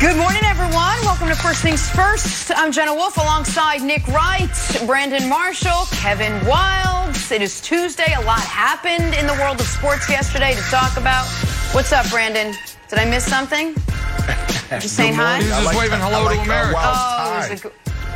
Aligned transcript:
Good 0.00 0.16
morning, 0.16 0.40
everyone. 0.44 0.96
Welcome 1.04 1.28
to 1.28 1.34
First 1.34 1.62
Things 1.62 1.86
First. 1.90 2.50
I'm 2.56 2.72
Jenna 2.72 2.94
Wolf 2.94 3.18
alongside 3.18 3.82
Nick 3.82 4.06
Wright, 4.08 4.48
Brandon 4.86 5.28
Marshall, 5.28 5.84
Kevin 5.92 6.32
Wildes. 6.40 7.30
It 7.30 7.42
is 7.42 7.60
Tuesday. 7.60 8.14
A 8.16 8.20
lot 8.22 8.40
happened 8.40 9.14
in 9.14 9.26
the 9.26 9.34
world 9.34 9.60
of 9.60 9.66
sports 9.66 10.08
yesterday 10.08 10.54
to 10.54 10.62
talk 10.70 10.96
about. 10.96 11.26
What's 11.72 11.92
up, 11.92 12.08
Brandon? 12.08 12.54
Did 12.88 12.98
I 12.98 13.04
miss 13.04 13.24
something? 13.28 13.74
Just 14.80 14.96
saying 14.96 15.12
hi? 15.14 15.38
He's 15.38 15.48
just 15.48 15.66
like- 15.66 15.76
waving 15.76 16.00
hello 16.00 16.24
like, 16.24 16.38
to 16.38 16.44
America. 16.44 16.74
Wild 16.74 17.60
Oh, 17.64 17.70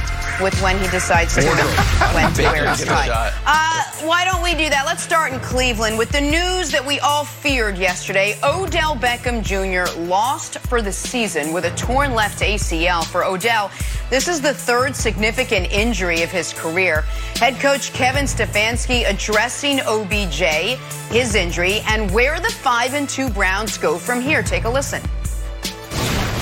with 0.43 0.61
when 0.63 0.79
he 0.79 0.89
decides 0.89 1.35
to 1.37 1.43
when 2.15 2.33
to 2.35 2.43
wear 2.43 2.69
his 2.69 2.81
Give 2.81 2.89
it 2.89 2.93
a 2.93 2.95
tie. 2.95 3.33
Uh, 3.47 4.07
why 4.07 4.25
don't 4.25 4.43
we 4.43 4.53
do 4.55 4.69
that? 4.71 4.85
Let's 4.87 5.03
start 5.03 5.33
in 5.33 5.41
Cleveland 5.41 5.99
with 5.99 6.11
the 6.11 6.21
news 6.21 6.71
that 6.71 6.85
we 6.85 6.99
all 7.01 7.25
feared 7.25 7.79
yesterday. 7.79 8.37
Odell 8.43 8.97
Beckham 8.97 9.43
Jr. 9.43 9.91
lost 10.01 10.59
for 10.59 10.83
the 10.83 10.93
season 10.93 11.53
with 11.53 11.65
a 11.65 11.71
torn 11.77 12.15
left 12.15 12.41
ACL. 12.41 13.05
For 13.05 13.25
Odell, 13.25 13.71
this 14.11 14.29
is 14.29 14.41
the 14.41 14.55
third 14.55 14.97
significant 14.97 15.71
injury 15.73 16.23
of 16.23 16.31
his 16.31 16.53
career. 16.53 17.03
Head 17.37 17.55
coach 17.61 17.93
Kevin 17.93 18.25
Stefanski 18.25 19.09
addressing 19.45 19.79
OBJ, 19.81 20.79
his 21.13 21.35
injury, 21.35 21.81
and 21.89 22.11
where 22.13 22.41
the 22.41 22.49
five 22.49 22.95
and 22.95 23.07
two 23.07 23.29
Browns 23.29 23.77
go 23.77 23.99
from 23.99 24.23
here. 24.23 24.43
Take 24.43 24.65
a 24.65 24.71
listen. 24.71 25.03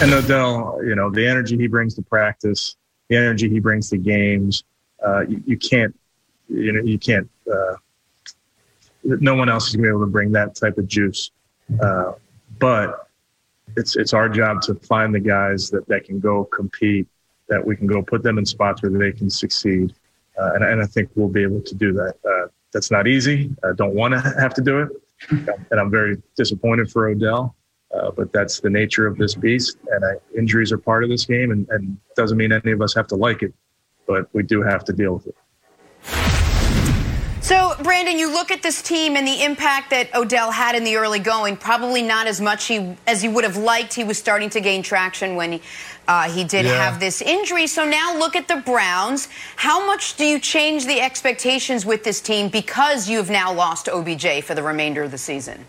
and 0.00 0.12
Odell, 0.12 0.78
you 0.84 0.94
know, 0.94 1.10
the 1.10 1.26
energy 1.26 1.56
he 1.56 1.66
brings 1.66 1.96
to 1.96 2.02
practice, 2.02 2.76
the 3.08 3.16
energy 3.16 3.48
he 3.48 3.58
brings 3.58 3.90
to 3.90 3.98
games, 3.98 4.62
uh, 5.04 5.22
you, 5.22 5.42
you 5.46 5.56
can't, 5.56 5.92
you 6.48 6.70
know, 6.70 6.80
you 6.80 6.96
can't. 6.96 7.28
Uh, 7.52 7.74
no 9.02 9.34
one 9.34 9.48
else 9.48 9.66
is 9.66 9.74
gonna 9.74 9.82
be 9.82 9.88
able 9.88 10.06
to 10.06 10.06
bring 10.06 10.30
that 10.30 10.54
type 10.54 10.78
of 10.78 10.86
juice. 10.86 11.32
Uh, 11.82 12.12
but 12.60 13.08
it's 13.76 13.96
it's 13.96 14.12
our 14.12 14.28
job 14.28 14.62
to 14.62 14.76
find 14.76 15.12
the 15.12 15.18
guys 15.18 15.70
that 15.70 15.88
that 15.88 16.04
can 16.04 16.20
go 16.20 16.44
compete, 16.44 17.08
that 17.48 17.66
we 17.66 17.74
can 17.74 17.88
go 17.88 18.00
put 18.00 18.22
them 18.22 18.38
in 18.38 18.46
spots 18.46 18.80
where 18.80 18.92
they 18.92 19.10
can 19.10 19.28
succeed, 19.28 19.92
uh, 20.40 20.52
and, 20.54 20.62
and 20.62 20.80
I 20.80 20.86
think 20.86 21.10
we'll 21.16 21.26
be 21.26 21.42
able 21.42 21.62
to 21.62 21.74
do 21.74 21.92
that. 21.94 22.14
Uh, 22.24 22.46
that's 22.72 22.90
not 22.90 23.06
easy. 23.06 23.50
I 23.64 23.72
don't 23.74 23.94
want 23.94 24.14
to 24.14 24.20
have 24.40 24.54
to 24.54 24.62
do 24.62 24.80
it, 24.80 24.90
and 25.70 25.80
I'm 25.80 25.90
very 25.90 26.20
disappointed 26.36 26.90
for 26.90 27.08
Odell. 27.08 27.54
Uh, 27.92 28.10
but 28.10 28.32
that's 28.32 28.60
the 28.60 28.70
nature 28.70 29.06
of 29.06 29.18
this 29.18 29.34
beast, 29.34 29.76
and 29.90 30.02
I, 30.02 30.12
injuries 30.36 30.72
are 30.72 30.78
part 30.78 31.04
of 31.04 31.10
this 31.10 31.26
game, 31.26 31.50
and, 31.50 31.68
and 31.68 31.98
doesn't 32.16 32.38
mean 32.38 32.50
any 32.50 32.72
of 32.72 32.80
us 32.80 32.94
have 32.94 33.06
to 33.08 33.16
like 33.16 33.42
it, 33.42 33.52
but 34.06 34.28
we 34.32 34.42
do 34.42 34.62
have 34.62 34.82
to 34.84 34.94
deal 34.94 35.12
with 35.14 35.26
it. 35.26 35.36
So, 37.42 37.74
Brandon, 37.82 38.16
you 38.16 38.32
look 38.32 38.50
at 38.50 38.62
this 38.62 38.80
team 38.80 39.16
and 39.16 39.26
the 39.26 39.42
impact 39.42 39.90
that 39.90 40.14
Odell 40.14 40.52
had 40.52 40.76
in 40.76 40.84
the 40.84 40.96
early 40.96 41.18
going. 41.18 41.56
Probably 41.56 42.00
not 42.00 42.28
as 42.28 42.40
much 42.40 42.66
he, 42.66 42.96
as 43.06 43.20
he 43.20 43.28
would 43.28 43.42
have 43.42 43.56
liked. 43.56 43.92
He 43.92 44.04
was 44.04 44.16
starting 44.16 44.48
to 44.50 44.60
gain 44.60 44.82
traction 44.82 45.34
when 45.34 45.52
he, 45.52 45.62
uh, 46.08 46.28
he 46.30 46.44
did 46.44 46.64
Yeah. 46.66 46.74
have 46.84 47.00
this 47.00 47.22
injury. 47.22 47.66
So 47.66 47.84
now 47.84 48.16
look 48.16 48.34
at 48.36 48.48
the 48.48 48.56
Browns. 48.56 49.28
How 49.56 49.84
much 49.86 50.16
do 50.16 50.24
you 50.24 50.38
change 50.38 50.86
the 50.86 51.00
expectations 51.00 51.86
with 51.86 52.04
this 52.04 52.20
team 52.20 52.48
because 52.48 53.08
you 53.08 53.18
have 53.18 53.30
now 53.30 53.52
lost 53.52 53.88
OBJ 53.88 54.42
for 54.42 54.54
the 54.54 54.62
remainder 54.62 55.02
of 55.02 55.10
the 55.10 55.18
season? 55.18 55.64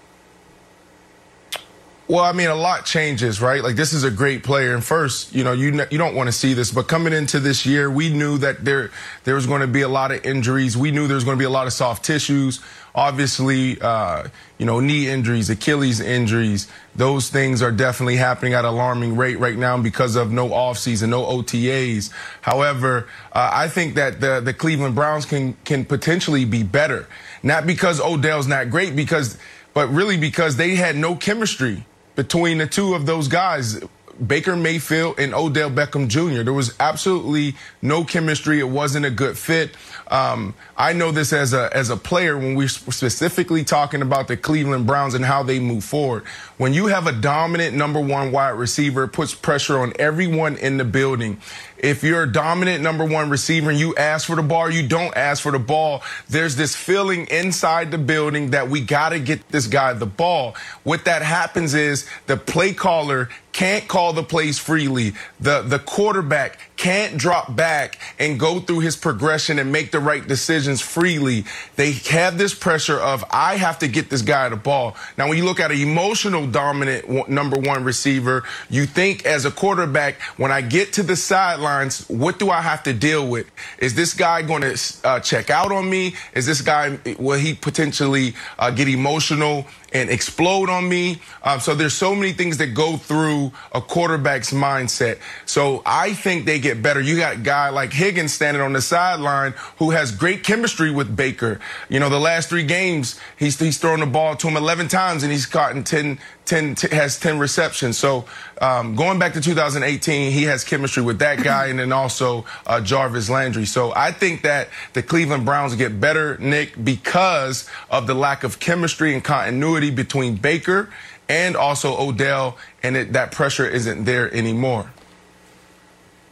Well, 2.06 2.22
I 2.22 2.34
mean, 2.34 2.50
a 2.50 2.56
lot 2.56 2.86
changes, 2.86 3.42
right? 3.42 3.64
Like 3.64 3.78
this 3.78 3.94
is 3.94 4.04
a 4.04 4.12
great 4.12 4.44
player, 4.44 4.73
and 4.73 4.84
first, 4.84 5.34
you 5.34 5.46
know, 5.46 5.54
you 5.54 5.72
you 5.90 5.98
don't 5.98 6.16
want 6.16 6.28
to 6.28 6.34
see 6.34 6.54
this, 6.54 6.70
but 6.70 6.90
coming 6.90 7.14
into 7.14 7.40
this 7.40 7.66
year, 7.66 7.90
we 7.90 8.10
knew 8.10 8.38
that 8.40 8.66
there 8.66 8.92
there 9.23 9.36
was 9.36 9.48
going 9.48 9.62
to 9.62 9.68
be 9.68 9.84
a 9.84 9.88
lot 9.88 10.12
of 10.12 10.26
injuries. 10.26 10.76
We 10.76 10.92
knew 10.92 11.08
there 11.08 11.16
was 11.16 11.23
going 11.23 11.38
to 11.38 11.40
be 11.40 11.45
a 11.45 11.50
lot 11.50 11.66
of 11.66 11.72
soft 11.72 12.04
tissues. 12.04 12.60
Obviously, 12.94 13.80
uh, 13.80 14.28
you 14.58 14.66
know, 14.66 14.82
knee 14.82 15.08
injuries, 15.08 15.50
Achilles 15.50 16.02
injuries, 16.02 16.67
those 16.94 17.30
things 17.30 17.61
are 17.61 17.72
definitely 17.72 18.17
happening 18.17 18.54
at 18.54 18.66
alarming 18.66 19.16
rate 19.16 19.39
right 19.39 19.58
now 19.58 19.77
because 19.77 20.17
of 20.17 20.30
no 20.30 20.50
offseason, 20.50 21.08
no 21.08 21.23
OTAs. 21.23 22.11
However, 22.42 23.08
uh, 23.32 23.50
I 23.54 23.70
think 23.70 23.95
that 23.95 24.20
the 24.20 24.42
the 24.42 24.54
Cleveland 24.54 24.95
Browns 24.95 25.26
can 25.26 25.54
can 25.64 25.86
potentially 25.86 26.44
be 26.44 26.64
better, 26.64 27.08
not 27.44 27.66
because 27.66 28.02
Odell's 28.02 28.45
not 28.45 28.70
great, 28.70 28.94
because 28.94 29.38
but 29.73 29.88
really 29.88 30.17
because 30.17 30.58
they 30.58 30.76
had 30.76 30.98
no 30.98 31.16
chemistry 31.16 31.86
between 32.16 32.60
the 32.60 32.68
two 32.68 32.94
of 32.94 33.06
those 33.06 33.28
guys, 33.28 33.82
Baker 34.28 34.56
Mayfield 34.56 35.20
and 35.20 35.34
Odell 35.34 35.72
Beckham 35.72 36.08
Jr. 36.08 36.44
There 36.44 36.54
was 36.54 36.76
absolutely 36.80 37.56
no 37.82 38.04
chemistry. 38.04 38.60
It 38.60 38.70
wasn't 38.70 39.06
a 39.06 39.10
good 39.10 39.38
fit. 39.38 39.76
Um, 40.08 40.54
I 40.78 40.94
know 40.94 41.12
this 41.12 41.34
as 41.34 41.54
a 41.54 41.76
as 41.76 41.90
a 41.90 41.98
player 41.98 42.38
when 42.38 42.56
we're 42.56 42.68
specifically 42.68 43.64
talking 43.64 44.02
about 44.02 44.28
the 44.28 44.38
Cleveland 44.38 44.86
Browns 44.86 45.16
and 45.16 45.26
how 45.26 45.42
they 45.42 45.60
move 45.60 45.84
forward. 45.84 46.26
When 46.58 46.74
you 46.74 46.88
have 46.88 47.08
a 47.08 47.12
dominant 47.12 47.76
number 47.76 48.00
one 48.00 48.32
wide 48.32 48.52
receiver, 48.52 49.06
it 49.06 49.10
puts 49.10 49.34
pressure 49.34 49.80
on 49.80 49.94
everyone 49.98 50.58
in 50.58 50.78
the 50.78 50.86
building. 50.86 51.40
If 51.83 52.02
you're 52.02 52.23
a 52.23 52.32
dominant 52.32 52.82
number 52.82 53.04
one 53.04 53.30
receiver 53.30 53.70
and 53.70 53.77
you 53.77 53.94
ask 53.98 54.26
for 54.26 54.38
the 54.38 54.42
ball, 54.42 54.71
you 54.71 54.88
don't 54.88 55.14
ask 55.17 55.44
for 55.44 55.52
the 55.52 55.60
ball. 55.60 56.02
There's 56.30 56.55
this 56.55 56.73
feeling 56.77 57.27
inside 57.27 57.92
the 57.92 57.98
building 57.98 58.52
that 58.52 58.70
we 58.70 58.80
got 58.80 59.10
to 59.10 59.20
get 59.20 59.49
this 59.49 59.67
guy 59.67 59.92
the 59.92 60.05
ball. 60.05 60.55
What 60.83 61.04
that 61.04 61.23
happens 61.23 61.73
is 61.73 62.08
the 62.27 62.38
play 62.38 62.73
caller 62.73 63.27
can't 63.53 63.87
call 63.87 64.14
the 64.14 64.23
plays 64.23 64.59
freely. 64.59 65.14
The 65.39 65.61
the 65.61 65.80
quarterback 65.80 66.59
can't 66.75 67.17
drop 67.17 67.55
back 67.55 67.99
and 68.19 68.39
go 68.39 68.59
through 68.59 68.80
his 68.80 68.97
progression 68.97 69.59
and 69.59 69.71
make 69.71 69.91
the 69.91 69.99
right 69.99 70.27
decisions 70.27 70.81
freely. 70.81 71.45
They 71.75 71.93
have 72.09 72.37
this 72.37 72.53
pressure 72.53 72.99
of 72.99 73.23
I 73.31 73.55
have 73.55 73.80
to 73.80 73.87
get 73.87 74.09
this 74.09 74.21
guy 74.21 74.49
the 74.49 74.55
ball. 74.55 74.97
Now, 75.17 75.30
when 75.30 75.37
you 75.37 75.45
look 75.45 75.59
at 75.59 75.71
an 75.71 75.77
emotional 75.77 76.47
dominant 76.47 77.30
number 77.30 77.58
one 77.58 77.83
receiver, 77.83 78.43
you 78.69 78.86
think 78.86 79.25
as 79.25 79.45
a 79.45 79.52
quarterback, 79.52 80.20
when 80.37 80.52
I 80.52 80.61
get 80.61 80.93
to 80.93 81.03
the 81.03 81.15
sidelines, 81.15 82.08
what 82.09 82.39
do 82.39 82.49
I 82.49 82.61
have 82.61 82.83
to 82.83 82.93
deal 82.93 83.27
with? 83.27 83.49
Is 83.77 83.93
this 83.93 84.14
guy 84.14 84.41
going 84.41 84.61
to 84.61 84.77
uh, 85.03 85.20
check 85.20 85.49
out 85.49 85.71
on 85.71 85.89
me? 85.89 86.15
Is 86.33 86.45
this 86.45 86.61
guy 86.61 86.97
will 87.20 87.39
he 87.39 87.53
potentially 87.53 88.33
uh, 88.58 88.71
get 88.71 88.87
emotional? 88.87 89.65
And 89.93 90.09
explode 90.09 90.70
on 90.70 90.89
me. 90.89 91.20
Um, 91.43 91.59
so 91.59 91.76
there's 91.76 91.93
so 91.93 92.15
many 92.15 92.33
things 92.33 92.58
that 92.58 92.73
go 92.73 92.98
through 92.98 93.52
a 93.71 93.81
quarterback's 93.81 94.52
mindset. 94.52 95.20
So 95.45 95.81
I 95.86 96.14
think 96.14 96.45
they 96.45 96.59
get 96.59 96.81
better. 96.81 96.99
You 96.99 97.17
got 97.17 97.36
a 97.36 97.39
guy 97.39 97.70
like 97.70 97.93
Higgins 97.93 98.33
standing 98.33 98.61
on 98.61 98.73
the 98.73 98.82
sideline 98.82 99.53
who 99.77 99.92
has 99.92 100.11
great 100.11 100.43
chemistry 100.43 100.92
with 100.92 101.15
Baker. 101.15 101.59
You 101.89 101.99
know, 101.99 102.09
the 102.09 102.20
last 102.20 102.49
three 102.49 102.64
games, 102.64 103.20
he's, 103.37 103.59
he's 103.59 103.80
the 103.80 104.09
ball 104.11 104.36
to 104.36 104.48
him 104.48 104.58
11 104.58 104.87
times 104.87 105.23
and 105.23 105.32
he's 105.32 105.45
caught 105.45 105.76
in 105.76 105.83
10, 105.83 106.20
10 106.45 106.76
t- 106.76 106.95
has 106.95 107.20
10 107.20 107.39
receptions. 107.39 107.98
So 107.98 108.26
um, 108.61 108.95
going 108.95 109.20
back 109.20 109.33
to 109.33 109.42
2018, 109.42 110.31
he 110.31 110.43
has 110.43 110.64
chemistry 110.64 111.02
with 111.04 111.20
that 111.20 111.42
guy 111.43 111.67
and 111.67 111.80
then 111.80 111.92
also 111.92 112.45
uh, 112.67 112.81
Jarvis 112.81 113.30
Landry. 113.30 113.65
So 113.65 113.93
I 113.95 114.11
think 114.11 114.42
that 114.43 114.70
the 114.93 115.02
Cleveland 115.03 115.45
Browns 115.45 115.76
get 115.76 115.99
better, 115.99 116.37
Nick, 116.39 116.83
because 116.83 117.70
of 117.89 118.08
the 118.08 118.14
lack 118.14 118.43
of 118.43 118.59
chemistry 118.59 119.14
and 119.14 119.23
continuity 119.23 119.89
between 119.92 120.36
Baker 120.36 120.89
and 121.30 121.55
also 121.55 121.98
Odell, 121.98 122.58
and 122.83 122.98
it, 122.98 123.14
that 123.14 123.32
pressure 123.32 123.65
isn't 123.65 124.03
there 124.03 124.32
anymore. 124.33 124.92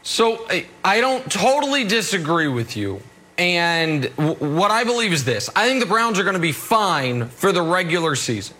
So 0.03 0.45
I- 0.49 0.65
I 0.83 0.99
don't 0.99 1.31
totally 1.31 1.83
disagree 1.85 2.47
with 2.47 2.75
you. 2.75 3.01
And 3.37 4.13
w- 4.17 4.35
what 4.57 4.69
I 4.71 4.83
believe 4.83 5.13
is 5.13 5.23
this 5.23 5.49
I 5.55 5.67
think 5.67 5.79
the 5.79 5.85
Browns 5.85 6.19
are 6.19 6.23
going 6.23 6.35
to 6.35 6.39
be 6.39 6.51
fine 6.51 7.27
for 7.29 7.51
the 7.51 7.61
regular 7.61 8.15
season. 8.15 8.55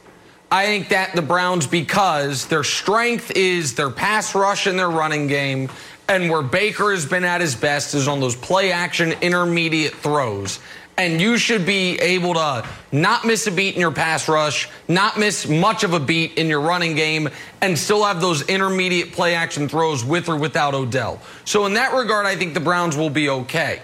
I 0.53 0.65
think 0.65 0.89
that 0.89 1.15
the 1.15 1.21
Browns, 1.21 1.65
because 1.65 2.47
their 2.47 2.65
strength 2.65 3.31
is 3.37 3.75
their 3.75 3.89
pass 3.89 4.35
rush 4.35 4.67
and 4.67 4.77
their 4.77 4.89
running 4.89 5.27
game, 5.27 5.69
and 6.09 6.29
where 6.29 6.41
Baker 6.41 6.91
has 6.91 7.05
been 7.05 7.23
at 7.23 7.39
his 7.39 7.55
best 7.55 7.95
is 7.95 8.09
on 8.09 8.19
those 8.19 8.35
play 8.35 8.73
action 8.73 9.13
intermediate 9.21 9.95
throws. 9.95 10.59
And 10.97 11.21
you 11.21 11.37
should 11.37 11.65
be 11.65 11.97
able 11.99 12.33
to 12.33 12.67
not 12.91 13.23
miss 13.23 13.47
a 13.47 13.51
beat 13.51 13.75
in 13.75 13.79
your 13.79 13.93
pass 13.93 14.27
rush, 14.27 14.67
not 14.89 15.17
miss 15.17 15.47
much 15.47 15.85
of 15.85 15.93
a 15.93 16.01
beat 16.01 16.37
in 16.37 16.47
your 16.47 16.59
running 16.59 16.95
game, 16.95 17.29
and 17.61 17.79
still 17.79 18.03
have 18.03 18.19
those 18.19 18.41
intermediate 18.49 19.13
play 19.13 19.35
action 19.35 19.69
throws 19.69 20.03
with 20.03 20.27
or 20.27 20.35
without 20.35 20.73
Odell. 20.73 21.21
So, 21.45 21.65
in 21.65 21.75
that 21.75 21.93
regard, 21.93 22.25
I 22.25 22.35
think 22.35 22.53
the 22.53 22.59
Browns 22.59 22.97
will 22.97 23.09
be 23.09 23.29
okay. 23.29 23.81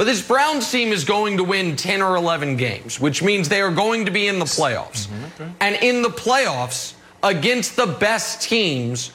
But 0.00 0.06
this 0.06 0.26
Browns 0.26 0.72
team 0.72 0.94
is 0.94 1.04
going 1.04 1.36
to 1.36 1.44
win 1.44 1.76
10 1.76 2.00
or 2.00 2.16
11 2.16 2.56
games, 2.56 2.98
which 2.98 3.22
means 3.22 3.50
they 3.50 3.60
are 3.60 3.70
going 3.70 4.06
to 4.06 4.10
be 4.10 4.28
in 4.28 4.38
the 4.38 4.46
playoffs. 4.46 5.08
Mm-hmm, 5.08 5.50
and 5.60 5.76
in 5.76 6.00
the 6.00 6.08
playoffs, 6.08 6.94
against 7.22 7.76
the 7.76 7.84
best 7.84 8.40
teams, 8.40 9.12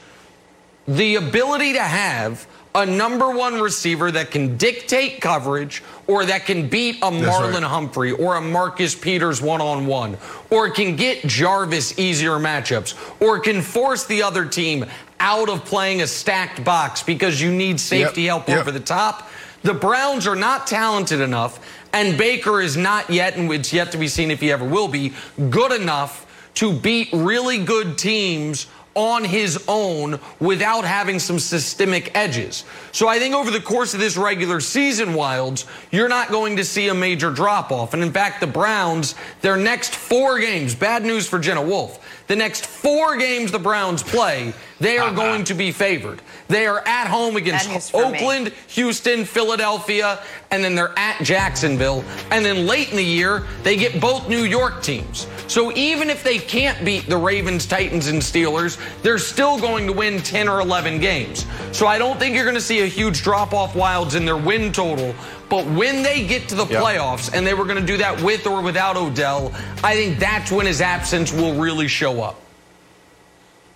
the 0.87 1.15
ability 1.15 1.73
to 1.73 1.81
have 1.81 2.45
a 2.75 2.85
number 2.85 3.31
one 3.31 3.59
receiver 3.59 4.11
that 4.11 4.29
can 4.29 4.57
dictate 4.57 5.21
coverage 5.21 5.81
or 6.05 6.23
that 6.25 6.45
can 6.45 6.69
beat 6.69 6.97
a 6.97 7.09
Marlon 7.09 7.53
right. 7.53 7.63
Humphrey 7.63 8.11
or 8.11 8.35
a 8.35 8.41
Marcus 8.41 8.93
Peters 8.93 9.41
one 9.41 9.61
on 9.61 9.87
one 9.87 10.19
or 10.51 10.69
can 10.69 10.95
get 10.95 11.25
Jarvis 11.25 11.97
easier 11.97 12.33
matchups 12.33 12.93
or 13.19 13.39
can 13.39 13.63
force 13.63 14.05
the 14.05 14.21
other 14.21 14.45
team 14.45 14.85
out 15.19 15.49
of 15.49 15.65
playing 15.65 16.03
a 16.03 16.07
stacked 16.07 16.63
box 16.63 17.01
because 17.01 17.41
you 17.41 17.51
need 17.51 17.79
safety 17.79 18.23
Yep, 18.23 18.29
help 18.29 18.49
yep. 18.49 18.59
over 18.59 18.71
the 18.71 18.79
top. 18.79 19.31
The 19.65 19.73
Browns 19.73 20.27
are 20.27 20.35
not 20.35 20.67
talented 20.67 21.21
enough, 21.21 21.59
and 21.91 22.19
Baker 22.19 22.61
is 22.61 22.77
not 22.77 23.09
yet, 23.09 23.35
and 23.35 23.51
it's 23.51 23.73
yet 23.73 23.91
to 23.93 23.97
be 23.97 24.07
seen 24.07 24.29
if 24.29 24.39
he 24.39 24.51
ever 24.51 24.63
will 24.63 24.87
be, 24.87 25.13
good 25.49 25.71
enough 25.71 26.51
to 26.55 26.71
beat 26.71 27.09
really 27.11 27.57
good 27.57 27.97
teams 27.97 28.67
on 28.93 29.23
his 29.23 29.65
own 29.67 30.19
without 30.39 30.85
having 30.85 31.17
some 31.17 31.39
systemic 31.39 32.15
edges. 32.15 32.63
So 32.91 33.07
I 33.07 33.17
think 33.17 33.33
over 33.33 33.49
the 33.49 33.59
course 33.59 33.95
of 33.95 33.99
this 33.99 34.17
regular 34.17 34.59
season, 34.59 35.09
Wildes, 35.09 35.65
you're 35.91 36.09
not 36.09 36.29
going 36.29 36.57
to 36.57 36.63
see 36.63 36.87
a 36.89 36.93
major 36.93 37.31
drop 37.31 37.71
off. 37.71 37.95
And 37.95 38.03
in 38.03 38.11
fact, 38.11 38.41
the 38.41 38.47
Browns, 38.47 39.15
their 39.41 39.57
next 39.57 39.95
four 39.95 40.37
games, 40.37 40.75
bad 40.75 41.03
news 41.03 41.27
for 41.27 41.39
Jenna 41.39 41.63
Wolf, 41.63 42.14
the 42.27 42.35
next 42.35 42.65
four 42.65 43.17
games 43.17 43.51
the 43.51 43.59
Browns 43.59 44.03
play, 44.03 44.53
they 44.79 44.97
are 44.97 45.09
uh-huh. 45.09 45.15
going 45.15 45.43
to 45.45 45.53
be 45.53 45.71
favored. 45.71 46.21
They 46.47 46.67
are 46.67 46.81
at 46.85 47.07
home 47.07 47.37
against 47.37 47.91
for 47.91 48.09
me. 48.09 48.17
Oakland, 48.17 48.53
Houston, 48.69 49.25
Philadelphia, 49.25 50.19
and 50.51 50.63
then 50.63 50.75
they're 50.75 50.97
at 50.97 51.23
Jacksonville. 51.23 52.03
And 52.31 52.45
then 52.45 52.67
late 52.67 52.91
in 52.91 52.97
the 52.97 53.03
year, 53.03 53.43
they 53.63 53.77
get 53.77 53.99
both 54.01 54.27
New 54.27 54.43
York 54.43 54.83
teams. 54.83 55.27
So 55.47 55.71
even 55.73 56.09
if 56.09 56.23
they 56.23 56.37
can't 56.37 56.83
beat 56.83 57.07
the 57.07 57.17
Ravens, 57.17 57.65
Titans, 57.65 58.07
and 58.07 58.21
Steelers, 58.21 58.79
they're 59.01 59.19
still 59.19 59.59
going 59.59 59.87
to 59.87 59.93
win 59.93 60.19
10 60.19 60.49
or 60.49 60.59
11 60.59 60.99
games. 60.99 61.45
So 61.71 61.87
I 61.87 61.97
don't 61.97 62.19
think 62.19 62.35
you're 62.35 62.45
going 62.45 62.55
to 62.55 62.61
see 62.61 62.81
a 62.81 62.87
huge 62.87 63.21
drop 63.23 63.53
off 63.53 63.73
Wildes 63.73 64.15
in 64.15 64.25
their 64.25 64.37
win 64.37 64.71
total. 64.71 65.15
But 65.49 65.65
when 65.67 66.01
they 66.03 66.25
get 66.25 66.49
to 66.49 66.55
the 66.55 66.65
Yep. 66.65 66.81
playoffs, 66.83 67.31
and 67.33 67.45
they 67.45 67.53
were 67.53 67.65
going 67.65 67.79
to 67.79 67.85
do 67.85 67.97
that 67.97 68.21
with 68.21 68.47
or 68.47 68.61
without 68.61 68.97
Odell, 68.97 69.53
I 69.83 69.93
think 69.95 70.19
that's 70.19 70.51
when 70.51 70.65
his 70.65 70.81
absence 70.81 71.31
will 71.31 71.53
really 71.53 71.87
show 71.87 72.21
up. 72.23 72.41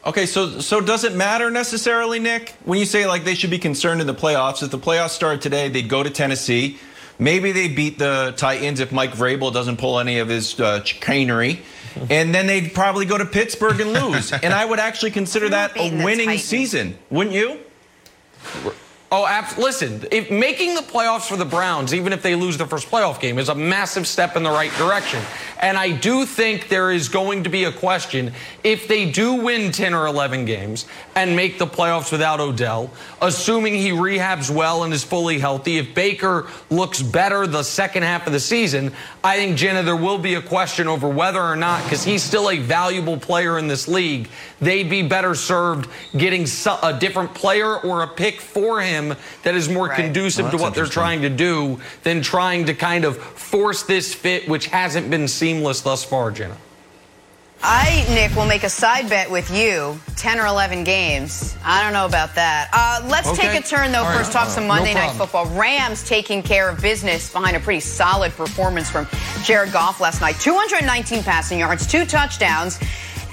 Okay, 0.06 0.26
so 0.26 0.60
so 0.62 0.80
does 0.82 1.04
it 1.04 1.14
matter 1.14 1.52
necessarily, 1.52 2.20
Nick? 2.20 2.56
When 2.64 2.80
you 2.80 2.86
say 2.86 3.06
like 3.06 3.26
they 3.26 3.36
should 3.36 3.50
be 3.50 3.60
concerned 3.60 4.00
in 4.02 4.08
the 4.08 4.14
playoffs, 4.16 4.64
if 4.64 4.72
the 4.72 4.80
playoffs 4.80 5.10
started 5.10 5.42
today, 5.42 5.68
they'd 5.70 5.90
go 5.90 6.02
to 6.04 6.10
Tennessee. 6.10 6.78
Maybe 7.20 7.52
they 7.52 7.68
beat 7.68 8.00
the 8.00 8.34
Titans 8.38 8.80
if 8.80 8.94
Mike 8.94 9.12
Vrabel 9.12 9.52
doesn't 9.52 9.76
pull 9.78 10.00
any 10.00 10.20
of 10.20 10.30
his 10.30 10.60
uh, 10.60 10.84
chicanery. 10.84 11.62
And 12.10 12.34
then 12.34 12.46
they'd 12.48 12.74
probably 12.74 13.06
go 13.06 13.18
to 13.18 13.26
Pittsburgh 13.26 13.82
and 13.82 13.92
lose. 13.92 14.32
and 14.44 14.54
I 14.54 14.64
would 14.64 14.80
actually 14.80 15.12
consider 15.12 15.50
that 15.50 15.76
a 15.76 15.90
winning 16.04 16.28
Titans. 16.28 16.44
season, 16.46 16.98
wouldn't 17.10 17.36
you? 17.36 17.60
Oh, 19.12 19.26
abs- 19.26 19.58
listen, 19.58 20.06
if 20.12 20.30
making 20.30 20.76
the 20.76 20.82
playoffs 20.82 21.28
for 21.28 21.36
the 21.36 21.46
Browns, 21.46 21.96
even 21.96 22.14
if 22.14 22.22
they 22.22 22.36
lose 22.36 22.58
their 22.58 22.68
first 22.68 22.92
playoff 22.92 23.20
game, 23.20 23.40
is 23.40 23.50
a 23.50 23.56
massive 23.56 24.06
step 24.06 24.36
in 24.36 24.44
the 24.44 24.52
right 24.52 24.72
direction. 24.74 25.20
And 25.60 25.80
I 25.80 25.92
do 25.92 26.28
think 26.28 26.70
there 26.70 26.92
is 26.92 27.10
going 27.10 27.44
to 27.46 27.50
be 27.50 27.64
a 27.64 27.72
question 27.72 28.34
if 28.64 28.88
they 28.88 29.10
do 29.10 29.34
win 29.34 29.72
10 29.72 29.96
or 29.96 30.06
11 30.06 30.46
games 30.46 30.86
and 31.16 31.36
make 31.36 31.58
the 31.58 31.66
playoffs 31.66 32.12
without 32.12 32.40
Odell, 32.40 32.92
assuming 33.20 33.74
he 33.74 33.90
rehabs 33.90 34.54
well 34.54 34.84
and 34.84 34.94
is 34.94 35.04
fully 35.04 35.40
healthy, 35.40 35.80
if 35.80 35.96
Baker 35.96 36.46
looks 36.70 37.02
better 37.02 37.48
the 37.48 37.64
second 37.64 38.04
half 38.04 38.28
of 38.28 38.34
the 38.34 38.40
season, 38.40 38.94
I 39.24 39.38
think, 39.38 39.58
Jenna, 39.58 39.82
there 39.82 39.96
will 39.96 40.20
be 40.20 40.36
a 40.36 40.42
question 40.42 40.88
over 40.88 41.10
whether 41.10 41.42
or 41.42 41.56
not, 41.56 41.84
because 41.84 42.04
he's 42.04 42.22
still 42.22 42.48
a 42.52 42.60
valuable 42.60 43.18
player 43.18 43.58
in 43.58 43.68
this 43.68 43.88
league, 43.88 44.30
they'd 44.62 44.90
be 44.90 45.02
better 45.02 45.34
served 45.34 45.90
getting 46.16 46.46
a 46.84 46.98
different 47.00 47.34
player 47.34 47.76
or 47.80 48.04
a 48.04 48.08
pick 48.08 48.40
for 48.40 48.80
him 48.82 48.99
that 49.44 49.56
is 49.56 49.70
more 49.70 49.88
Right. 49.88 49.96
conducive 49.96 50.44
Well, 50.46 50.52
to 50.52 50.58
what 50.58 50.74
they're 50.76 50.86
trying 50.86 51.22
to 51.22 51.30
do 51.30 51.80
than 52.04 52.22
trying 52.22 52.66
to 52.66 52.74
kind 52.74 53.06
of 53.06 53.18
force 53.18 53.84
this 53.84 54.14
fit, 54.14 54.48
which 54.50 54.68
hasn't 54.68 55.10
been 55.10 55.28
seamless 55.28 55.80
thus 55.82 56.04
far, 56.04 56.32
Jenna. 56.32 56.58
I, 57.62 58.06
Nick, 58.12 58.34
will 58.38 58.46
make 58.46 58.64
a 58.64 58.70
side 58.70 59.10
bet 59.10 59.30
with 59.30 59.52
you. 59.52 60.00
10 60.16 60.40
or 60.40 60.46
11 60.46 60.86
games. 60.86 61.56
I 61.66 61.84
don't 61.84 61.92
know 61.92 62.06
about 62.06 62.34
that. 62.36 62.70
Uh, 62.72 63.02
let's 63.10 63.28
Okay. 63.28 63.50
take 63.50 63.60
a 63.60 63.68
turn, 63.68 63.92
though. 63.92 64.00
All 64.00 64.06
right. 64.06 64.18
First, 64.20 64.32
talk 64.32 64.48
some 64.48 64.64
No 64.66 64.76
Monday 64.76 64.94
Night. 64.94 65.12
Football. 65.18 65.46
Rams 65.48 66.08
taking 66.08 66.42
care 66.42 66.70
of 66.70 66.82
business 66.82 67.30
behind 67.30 67.58
a 67.58 67.60
pretty 67.60 67.82
solid 67.82 68.34
performance 68.38 68.90
from 68.90 69.08
Jared 69.44 69.74
Goff 69.74 70.00
last 70.00 70.22
night. 70.22 70.40
219 70.40 71.22
passing 71.22 71.60
yards, 71.60 71.86
two 71.86 72.06
touchdowns. 72.06 72.80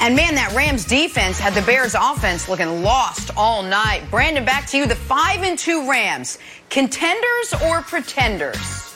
And 0.01 0.15
man, 0.15 0.35
that 0.35 0.53
Rams 0.55 0.85
defense 0.85 1.39
had 1.39 1.55
the 1.55 1.63
Bears 1.63 1.95
offense 1.99 2.49
looking 2.49 2.83
lost 2.83 3.31
all 3.37 3.63
night. 3.63 4.03
Brandon, 4.11 4.45
back 4.45 4.67
to 4.69 4.77
you. 4.77 4.87
The 4.87 4.95
5 4.95 5.43
and 5.43 5.59
2 5.59 5.89
Rams, 5.91 6.39
contenders 6.71 7.55
or 7.65 7.81
pretenders? 7.83 8.95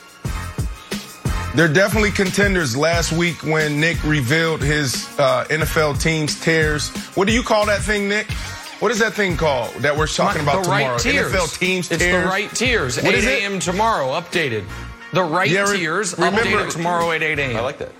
They're 1.56 1.72
definitely 1.72 2.12
contenders. 2.12 2.76
Last 2.76 3.12
week 3.12 3.42
when 3.42 3.80
Nick 3.80 4.02
revealed 4.04 4.62
his 4.62 5.08
uh, 5.18 5.46
NFL 5.48 6.00
team's 6.00 6.38
tiers, 6.40 6.90
what 7.16 7.26
do 7.26 7.32
you 7.34 7.42
call 7.42 7.66
that 7.66 7.80
thing, 7.80 8.08
Nick? 8.08 8.30
What 8.78 8.92
is 8.92 9.00
that 9.00 9.14
thing 9.14 9.36
called 9.36 9.72
that 9.80 9.96
we're 9.96 10.06
talking 10.06 10.42
about 10.42 10.58
the 10.58 10.62
tomorrow? 10.70 10.92
right 10.92 11.00
tiers. 11.00 11.32
NFL 11.32 11.58
teams 11.58 11.90
it's 11.90 12.02
tiers. 12.02 12.22
the 12.24 12.28
right 12.28 12.50
tiers. 12.54 13.02
What 13.02 13.14
8 13.14 13.24
a.m. 13.24 13.58
tomorrow, 13.58 14.06
updated. 14.20 14.64
The 15.12 15.24
right 15.24 15.50
Yeah, 15.50 15.68
re- 15.70 15.78
tiers, 15.78 16.16
remember- 16.16 16.42
updated 16.42 16.70
tomorrow 16.70 17.10
at 17.10 17.22
8 17.22 17.38
a.m. 17.38 17.56
I 17.56 17.60
like 17.60 17.78
that. 17.78 17.92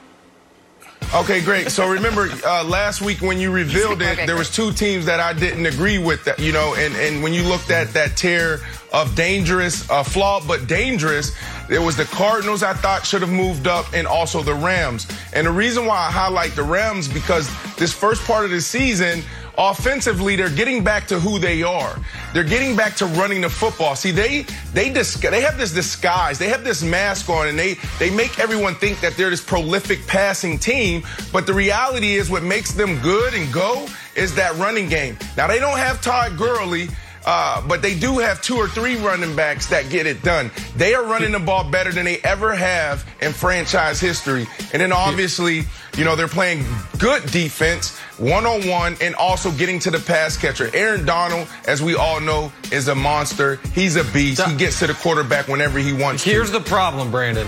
Okay, 1.12 1.40
great. 1.40 1.72
So 1.72 1.88
remember, 1.88 2.28
uh, 2.46 2.62
last 2.62 3.02
week 3.02 3.20
when 3.20 3.40
you 3.40 3.50
revealed 3.50 4.00
it, 4.02 4.26
there 4.26 4.36
was 4.36 4.48
two 4.48 4.70
teams 4.70 5.04
that 5.06 5.18
I 5.18 5.32
didn't 5.32 5.66
agree 5.66 5.98
with. 5.98 6.24
That 6.24 6.38
you 6.38 6.52
know, 6.52 6.76
and 6.78 6.94
and 6.94 7.20
when 7.20 7.32
you 7.32 7.42
looked 7.42 7.72
at 7.72 7.92
that 7.94 8.16
tier 8.16 8.60
of 8.92 9.16
dangerous, 9.16 9.90
uh, 9.90 10.04
flawed 10.04 10.46
but 10.46 10.68
dangerous, 10.68 11.36
there 11.68 11.82
was 11.82 11.96
the 11.96 12.04
Cardinals. 12.04 12.62
I 12.62 12.74
thought 12.74 13.04
should 13.04 13.22
have 13.22 13.30
moved 13.30 13.66
up, 13.66 13.92
and 13.92 14.06
also 14.06 14.40
the 14.40 14.54
Rams. 14.54 15.08
And 15.32 15.48
the 15.48 15.50
reason 15.50 15.84
why 15.84 15.96
I 15.96 16.12
highlight 16.12 16.52
the 16.52 16.62
Rams 16.62 17.08
because 17.08 17.50
this 17.74 17.92
first 17.92 18.22
part 18.24 18.44
of 18.44 18.52
the 18.52 18.60
season. 18.60 19.24
Offensively, 19.60 20.36
they're 20.36 20.48
getting 20.48 20.82
back 20.82 21.06
to 21.08 21.20
who 21.20 21.38
they 21.38 21.62
are. 21.62 21.98
They're 22.32 22.44
getting 22.44 22.74
back 22.74 22.96
to 22.96 23.04
running 23.04 23.42
the 23.42 23.50
football. 23.50 23.94
See, 23.94 24.10
they 24.10 24.46
they 24.72 24.90
dis- 24.90 25.16
they 25.16 25.42
have 25.42 25.58
this 25.58 25.70
disguise. 25.70 26.38
They 26.38 26.48
have 26.48 26.64
this 26.64 26.82
mask 26.82 27.28
on, 27.28 27.46
and 27.46 27.58
they 27.58 27.74
they 27.98 28.08
make 28.08 28.38
everyone 28.38 28.74
think 28.76 29.00
that 29.02 29.18
they're 29.18 29.28
this 29.28 29.44
prolific 29.44 30.06
passing 30.06 30.58
team. 30.58 31.02
But 31.30 31.46
the 31.46 31.52
reality 31.52 32.14
is, 32.14 32.30
what 32.30 32.42
makes 32.42 32.72
them 32.72 32.98
good 33.00 33.34
and 33.34 33.52
go 33.52 33.86
is 34.16 34.34
that 34.36 34.56
running 34.56 34.88
game. 34.88 35.18
Now 35.36 35.46
they 35.46 35.58
don't 35.58 35.76
have 35.76 36.00
Todd 36.00 36.38
Gurley. 36.38 36.88
Uh, 37.24 37.66
but 37.66 37.82
they 37.82 37.94
do 37.94 38.18
have 38.18 38.40
two 38.40 38.56
or 38.56 38.68
three 38.68 38.96
running 38.96 39.36
backs 39.36 39.66
that 39.68 39.90
get 39.90 40.06
it 40.06 40.22
done. 40.22 40.50
They 40.76 40.94
are 40.94 41.04
running 41.04 41.32
the 41.32 41.38
ball 41.38 41.64
better 41.70 41.92
than 41.92 42.04
they 42.04 42.18
ever 42.18 42.54
have 42.54 43.06
in 43.20 43.32
franchise 43.32 44.00
history. 44.00 44.46
And 44.72 44.80
then 44.80 44.92
obviously, 44.92 45.64
you 45.96 46.04
know, 46.04 46.16
they're 46.16 46.28
playing 46.28 46.64
good 46.98 47.22
defense, 47.30 47.98
one 48.18 48.46
on 48.46 48.66
one, 48.68 48.96
and 49.00 49.14
also 49.16 49.50
getting 49.52 49.78
to 49.80 49.90
the 49.90 49.98
pass 49.98 50.36
catcher. 50.36 50.70
Aaron 50.74 51.04
Donald, 51.04 51.48
as 51.66 51.82
we 51.82 51.94
all 51.94 52.20
know, 52.20 52.52
is 52.72 52.88
a 52.88 52.94
monster. 52.94 53.56
He's 53.74 53.96
a 53.96 54.04
beast. 54.12 54.42
He 54.42 54.56
gets 54.56 54.78
to 54.80 54.86
the 54.86 54.94
quarterback 54.94 55.48
whenever 55.48 55.78
he 55.78 55.92
wants 55.92 56.24
to. 56.24 56.30
Here's 56.30 56.50
the 56.50 56.60
problem, 56.60 57.10
Brandon. 57.10 57.46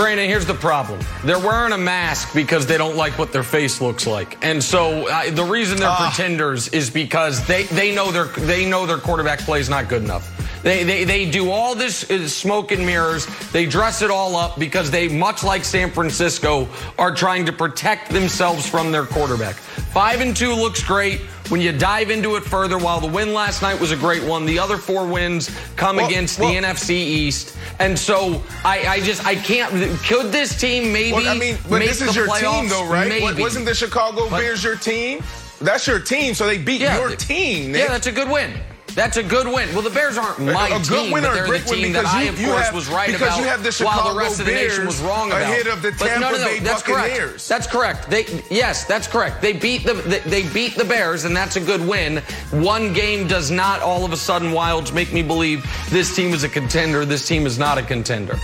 Brandon, 0.00 0.26
here's 0.26 0.46
the 0.46 0.54
problem. 0.54 0.98
They're 1.24 1.38
wearing 1.38 1.72
a 1.74 1.78
mask 1.78 2.32
because 2.34 2.66
they 2.66 2.78
don't 2.78 2.96
like 2.96 3.18
what 3.18 3.32
their 3.32 3.42
face 3.42 3.82
looks 3.82 4.06
like, 4.06 4.42
and 4.42 4.64
so 4.64 5.06
uh, 5.08 5.30
the 5.30 5.44
reason 5.44 5.78
they're 5.78 5.88
Ah. 5.90 6.10
pretenders 6.10 6.68
is 6.68 6.88
because 6.88 7.46
they, 7.46 7.64
they 7.64 7.94
know 7.94 8.10
their 8.10 8.24
they 8.24 8.64
know 8.64 8.86
their 8.86 8.96
quarterback 8.96 9.40
play 9.40 9.60
is 9.60 9.68
not 9.68 9.88
good 9.88 10.02
enough. 10.02 10.24
They, 10.62 10.84
they 10.84 11.04
they 11.04 11.30
do 11.30 11.50
all 11.50 11.74
this 11.74 12.10
uh, 12.10 12.26
smoke 12.28 12.72
and 12.72 12.86
mirrors. 12.86 13.26
They 13.52 13.66
dress 13.66 14.00
it 14.00 14.10
all 14.10 14.36
up 14.36 14.58
because 14.58 14.90
they, 14.90 15.06
much 15.08 15.44
like 15.44 15.64
San 15.64 15.90
Francisco, 15.90 16.66
are 16.98 17.14
trying 17.14 17.44
to 17.44 17.52
protect 17.52 18.10
themselves 18.10 18.66
from 18.66 18.92
their 18.92 19.04
quarterback. 19.04 19.56
Five 19.92 20.22
and 20.22 20.34
two 20.34 20.54
looks 20.54 20.82
great. 20.82 21.20
When 21.50 21.60
you 21.60 21.72
dive 21.72 22.10
into 22.10 22.36
it 22.36 22.44
further, 22.44 22.78
while 22.78 23.00
the 23.00 23.08
win 23.08 23.34
last 23.34 23.60
night 23.60 23.78
was 23.80 23.90
a 23.90 23.96
great 23.96 24.22
one, 24.22 24.46
the 24.46 24.58
other 24.58 24.76
four 24.76 25.04
wins 25.06 25.50
come 25.76 25.96
Well, 25.96 26.06
against 26.06 26.38
well- 26.38 26.48
the 26.48 26.56
NFC 26.56 26.90
East. 26.90 27.56
And 27.80 27.98
so 27.98 28.42
I, 28.64 28.86
I 28.86 29.00
just 29.00 29.26
I 29.26 29.34
can't. 29.34 29.72
Could 30.04 30.30
this 30.32 30.58
team 30.58 30.92
maybe? 30.92 31.12
Well, 31.14 31.28
I 31.28 31.36
mean, 31.38 31.58
but 31.68 31.78
make 31.80 31.88
this 31.88 32.02
is 32.02 32.14
your 32.14 32.28
playoffs? 32.28 32.60
team, 32.60 32.68
though, 32.68 32.86
right? 32.86 33.08
Maybe. 33.08 33.40
Wasn't 33.42 33.64
the 33.64 33.74
Chicago 33.74 34.28
But- 34.30 34.38
Bears 34.40 34.62
your 34.62 34.76
team? 34.76 35.22
That's 35.60 35.86
your 35.86 35.98
team, 36.00 36.34
so 36.34 36.46
they 36.46 36.56
beat 36.56 36.80
Yeah, 36.80 36.98
your 36.98 37.14
team. 37.16 37.72
Nick. 37.72 37.82
Yeah, 37.82 37.88
that's 37.88 38.06
a 38.06 38.12
good 38.12 38.30
win. 38.30 38.52
That's 38.94 39.16
a 39.16 39.22
good 39.22 39.46
win. 39.46 39.68
Well, 39.72 39.82
the 39.82 39.90
Bears 39.90 40.18
aren't 40.18 40.38
my 40.40 40.68
a 40.68 40.78
good 40.78 40.84
team, 40.84 41.10
win 41.12 41.22
but 41.22 41.30
or 41.30 41.32
a 41.32 41.34
they're 41.36 41.46
great 41.46 41.64
the 41.64 41.70
win 41.70 41.80
team 41.84 41.92
that 41.92 42.00
because 42.02 42.14
I, 42.14 42.22
you- 42.24 42.28
of 42.30 42.40
you 42.40 42.46
course, 42.48 42.64
have- 42.66 42.74
was 42.74 42.88
right 42.88 43.06
because 43.06 43.22
about, 43.28 43.38
you 43.38 43.44
have 43.44 43.62
the 43.62 43.84
while 43.84 43.94
Chicago 43.98 44.12
the 44.14 44.18
rest 44.18 44.40
of 44.40 44.46
the 44.46 44.52
nation 44.52 44.86
was 44.86 44.96
Bears 45.00 45.08
wrong 45.08 45.28
about. 45.28 45.42
ahead 45.42 45.66
of 45.68 45.82
the 45.82 45.92
But 45.92 46.00
no, 46.00 46.06
Tampa 46.08 46.20
no, 46.32 46.38
no, 46.38 46.44
Bay 46.44 46.58
that's 46.58 46.82
Buccaneers. 46.82 47.30
correct. 47.30 47.48
That's 47.48 47.66
correct. 47.66 48.10
They 48.10 48.42
yes, 48.50 48.84
that's 48.84 49.06
correct. 49.06 49.40
They 49.40 49.52
beat 49.52 49.84
the 49.84 49.94
they, 49.94 50.18
they 50.20 50.48
beat 50.52 50.74
the 50.76 50.84
Bears, 50.84 51.24
and 51.24 51.36
that's 51.36 51.56
a 51.56 51.60
good 51.60 51.80
win. 51.86 52.18
One 52.50 52.92
game 52.92 53.26
does 53.28 53.50
not 53.50 53.80
all 53.80 54.04
of 54.04 54.12
a 54.12 54.16
sudden 54.16 54.50
Wildes 54.50 54.92
make 54.92 55.12
me 55.12 55.22
believe 55.22 55.64
this 55.90 56.14
team 56.14 56.34
is 56.34 56.42
a 56.44 56.48
contender. 56.48 57.04
This 57.04 57.26
team 57.26 57.46
is 57.46 57.58
not 57.58 57.78
a 57.78 57.82
contender. 57.82 58.36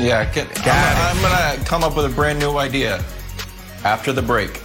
Yeah, 0.00 0.24
can, 0.32 0.46
I'm, 0.64 1.16
I'm 1.16 1.22
gonna 1.22 1.64
come 1.66 1.84
up 1.84 1.94
with 1.96 2.06
a 2.06 2.14
brand 2.14 2.38
new 2.38 2.56
idea 2.56 3.04
after 3.84 4.12
the 4.12 4.22
break. 4.22 4.60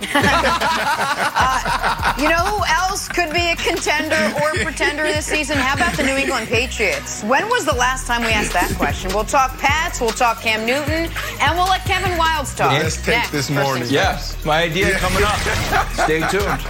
Uh, 0.00 2.14
you 2.18 2.28
know 2.28 2.36
who 2.36 2.64
else 2.66 3.08
could 3.08 3.32
be 3.32 3.50
a 3.50 3.56
contender 3.56 4.32
or 4.42 4.52
pretender 4.62 5.04
this 5.04 5.26
season? 5.26 5.56
How 5.56 5.74
about 5.74 5.96
the 5.96 6.02
New 6.02 6.16
England 6.16 6.48
Patriots? 6.48 7.22
When 7.24 7.48
was 7.48 7.64
the 7.64 7.74
last 7.74 8.06
time 8.06 8.22
we 8.22 8.28
asked 8.28 8.52
that 8.52 8.72
question? 8.76 9.10
We'll 9.14 9.24
talk 9.24 9.56
Pats, 9.58 10.00
we'll 10.00 10.10
talk 10.10 10.40
Cam 10.40 10.66
Newton, 10.66 11.10
and 11.40 11.56
we'll 11.56 11.68
let 11.68 11.84
Kevin 11.84 12.12
Wildes 12.12 12.56
talk. 12.56 12.72
Let's 12.72 12.96
take 12.96 13.16
Next, 13.16 13.30
this 13.32 13.50
morning. 13.50 13.82
things 13.82 13.92
Yes, 13.92 14.36
my 14.44 14.62
idea 14.62 14.92
coming 14.98 15.24
up. 15.24 15.38
Stay 15.94 16.20
tuned. 16.28 16.60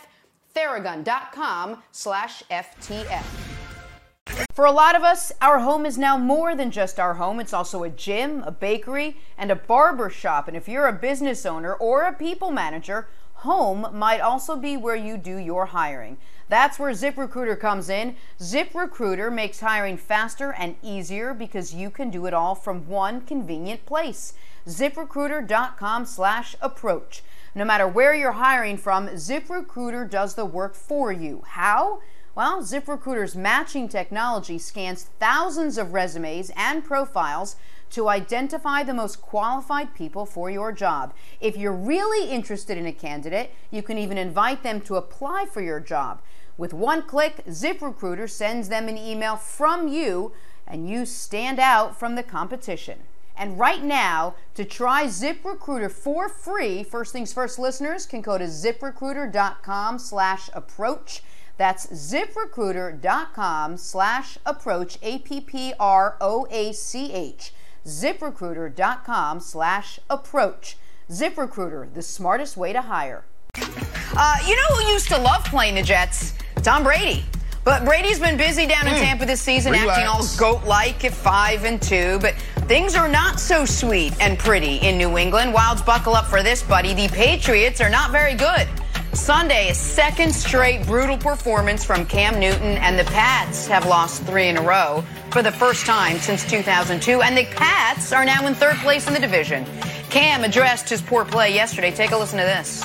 theragun.com 0.54 1.82
slash 1.92 2.42
FTF. 2.50 3.24
For 4.52 4.64
a 4.64 4.72
lot 4.72 4.96
of 4.96 5.02
us, 5.02 5.30
our 5.42 5.58
home 5.58 5.84
is 5.84 5.98
now 5.98 6.16
more 6.16 6.54
than 6.54 6.70
just 6.70 6.98
our 6.98 7.12
home. 7.14 7.38
It's 7.38 7.52
also 7.52 7.84
a 7.84 7.90
gym, 7.90 8.42
a 8.44 8.50
bakery, 8.50 9.18
and 9.36 9.50
a 9.50 9.56
barber 9.56 10.08
shop. 10.08 10.48
And 10.48 10.56
if 10.56 10.68
you're 10.68 10.86
a 10.86 10.92
business 10.94 11.44
owner 11.44 11.74
or 11.74 12.04
a 12.04 12.14
people 12.14 12.50
manager, 12.50 13.08
home 13.46 13.86
might 13.92 14.20
also 14.20 14.54
be 14.54 14.76
where 14.76 14.94
you 14.94 15.16
do 15.16 15.38
your 15.38 15.66
hiring. 15.66 16.18
That's 16.48 16.78
where 16.78 16.92
ZipRecruiter 16.92 17.58
comes 17.58 17.88
in. 17.88 18.14
ZipRecruiter 18.38 19.32
makes 19.32 19.60
hiring 19.60 19.96
faster 19.96 20.52
and 20.52 20.76
easier 20.82 21.34
because 21.34 21.74
you 21.74 21.90
can 21.90 22.10
do 22.10 22.26
it 22.26 22.34
all 22.34 22.54
from 22.54 22.86
one 22.88 23.22
convenient 23.22 23.84
place. 23.86 24.34
ZipRecruiter.com 24.66 26.04
slash 26.04 26.54
approach. 26.60 27.24
No 27.54 27.64
matter 27.64 27.88
where 27.88 28.14
you're 28.14 28.32
hiring 28.32 28.76
from, 28.76 29.08
ZipRecruiter 29.08 30.08
does 30.08 30.34
the 30.34 30.44
work 30.44 30.74
for 30.74 31.10
you. 31.10 31.42
How? 31.46 32.00
Well, 32.36 32.62
ZipRecruiter's 32.62 33.34
matching 33.34 33.88
technology 33.88 34.58
scans 34.58 35.04
thousands 35.18 35.78
of 35.78 35.94
resumes 35.94 36.50
and 36.54 36.84
profiles 36.84 37.56
to 37.90 38.08
identify 38.08 38.82
the 38.82 38.94
most 38.94 39.22
qualified 39.22 39.94
people 39.94 40.26
for 40.26 40.50
your 40.50 40.72
job. 40.72 41.14
If 41.40 41.56
you're 41.56 41.72
really 41.72 42.30
interested 42.30 42.76
in 42.76 42.86
a 42.86 42.92
candidate, 42.92 43.52
you 43.70 43.82
can 43.82 43.98
even 43.98 44.18
invite 44.18 44.62
them 44.62 44.80
to 44.82 44.96
apply 44.96 45.46
for 45.46 45.60
your 45.60 45.80
job. 45.80 46.20
With 46.58 46.72
one 46.72 47.02
click, 47.02 47.44
ZipRecruiter 47.46 48.28
sends 48.30 48.68
them 48.68 48.88
an 48.88 48.96
email 48.96 49.36
from 49.36 49.88
you, 49.88 50.32
and 50.66 50.88
you 50.88 51.04
stand 51.04 51.58
out 51.58 51.98
from 51.98 52.14
the 52.14 52.22
competition. 52.22 53.00
And 53.36 53.58
right 53.58 53.84
now, 53.84 54.34
to 54.54 54.64
try 54.64 55.04
ZipRecruiter 55.04 55.90
for 55.90 56.28
free, 56.28 56.82
first 56.82 57.12
things 57.12 57.34
first 57.34 57.58
listeners 57.58 58.06
can 58.06 58.22
go 58.22 58.38
to 58.38 58.44
ziprecruiter.com 58.44 59.98
slash 59.98 60.48
approach. 60.54 61.22
That's 61.58 61.86
ziprecruiter.com 61.86 63.76
slash 63.76 64.38
approach, 64.46 64.98
A 65.02 65.18
P 65.18 65.40
P 65.42 65.74
R 65.78 66.16
O 66.20 66.46
A 66.50 66.72
C 66.72 67.12
H 67.12 67.52
ziprecruiter.com 67.86 69.40
slash 69.40 69.98
approach. 70.10 70.76
ZipRecruiter, 71.10 71.92
the 71.94 72.02
smartest 72.02 72.56
way 72.56 72.72
to 72.72 72.82
hire. 72.82 73.24
Uh, 73.56 74.36
you 74.46 74.56
know 74.56 74.76
who 74.76 74.92
used 74.92 75.08
to 75.08 75.18
love 75.18 75.44
playing 75.44 75.76
the 75.76 75.82
Jets? 75.82 76.34
Tom 76.62 76.82
Brady. 76.82 77.24
But 77.64 77.84
Brady's 77.84 78.20
been 78.20 78.36
busy 78.36 78.66
down 78.66 78.86
in 78.86 78.94
mm. 78.94 79.00
Tampa 79.00 79.26
this 79.26 79.40
season, 79.40 79.72
Relax. 79.72 79.90
acting 79.90 80.06
all 80.06 80.24
goat-like 80.38 81.04
at 81.04 81.12
five 81.12 81.64
and 81.64 81.82
two. 81.82 82.18
But 82.20 82.34
things 82.68 82.94
are 82.94 83.08
not 83.08 83.40
so 83.40 83.64
sweet 83.64 84.12
and 84.20 84.38
pretty 84.38 84.76
in 84.76 84.96
New 84.96 85.18
England. 85.18 85.52
Wildes 85.52 85.84
buckle 85.84 86.14
up 86.14 86.26
for 86.26 86.44
this, 86.44 86.62
buddy. 86.62 86.94
The 86.94 87.08
Patriots 87.08 87.80
are 87.80 87.90
not 87.90 88.12
very 88.12 88.34
good. 88.34 88.68
Sunday, 89.16 89.72
second 89.72 90.34
straight 90.34 90.86
brutal 90.86 91.16
performance 91.16 91.82
from 91.84 92.04
Cam 92.04 92.38
Newton, 92.38 92.76
and 92.76 92.98
the 92.98 93.04
Pats 93.04 93.66
have 93.66 93.86
lost 93.86 94.22
three 94.24 94.48
in 94.48 94.58
a 94.58 94.62
row 94.62 95.02
for 95.30 95.42
the 95.42 95.50
first 95.50 95.86
time 95.86 96.18
since 96.18 96.44
2002. 96.44 97.22
And 97.22 97.36
the 97.36 97.46
Pats 97.46 98.12
are 98.12 98.26
now 98.26 98.46
in 98.46 98.54
third 98.54 98.76
place 98.76 99.08
in 99.08 99.14
the 99.14 99.18
division. 99.18 99.64
Cam 100.10 100.44
addressed 100.44 100.88
his 100.90 101.00
poor 101.00 101.24
play 101.24 101.54
yesterday. 101.54 101.90
Take 101.90 102.10
a 102.10 102.16
listen 102.16 102.38
to 102.38 102.44
this. 102.44 102.84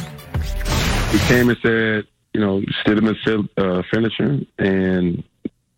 He 1.12 1.20
came 1.28 1.50
and 1.50 1.58
said, 1.62 2.08
you 2.34 2.40
know, 2.40 2.62
Stidham 2.82 3.50
uh, 3.58 3.84
finisher, 3.94 4.40
and 4.58 5.24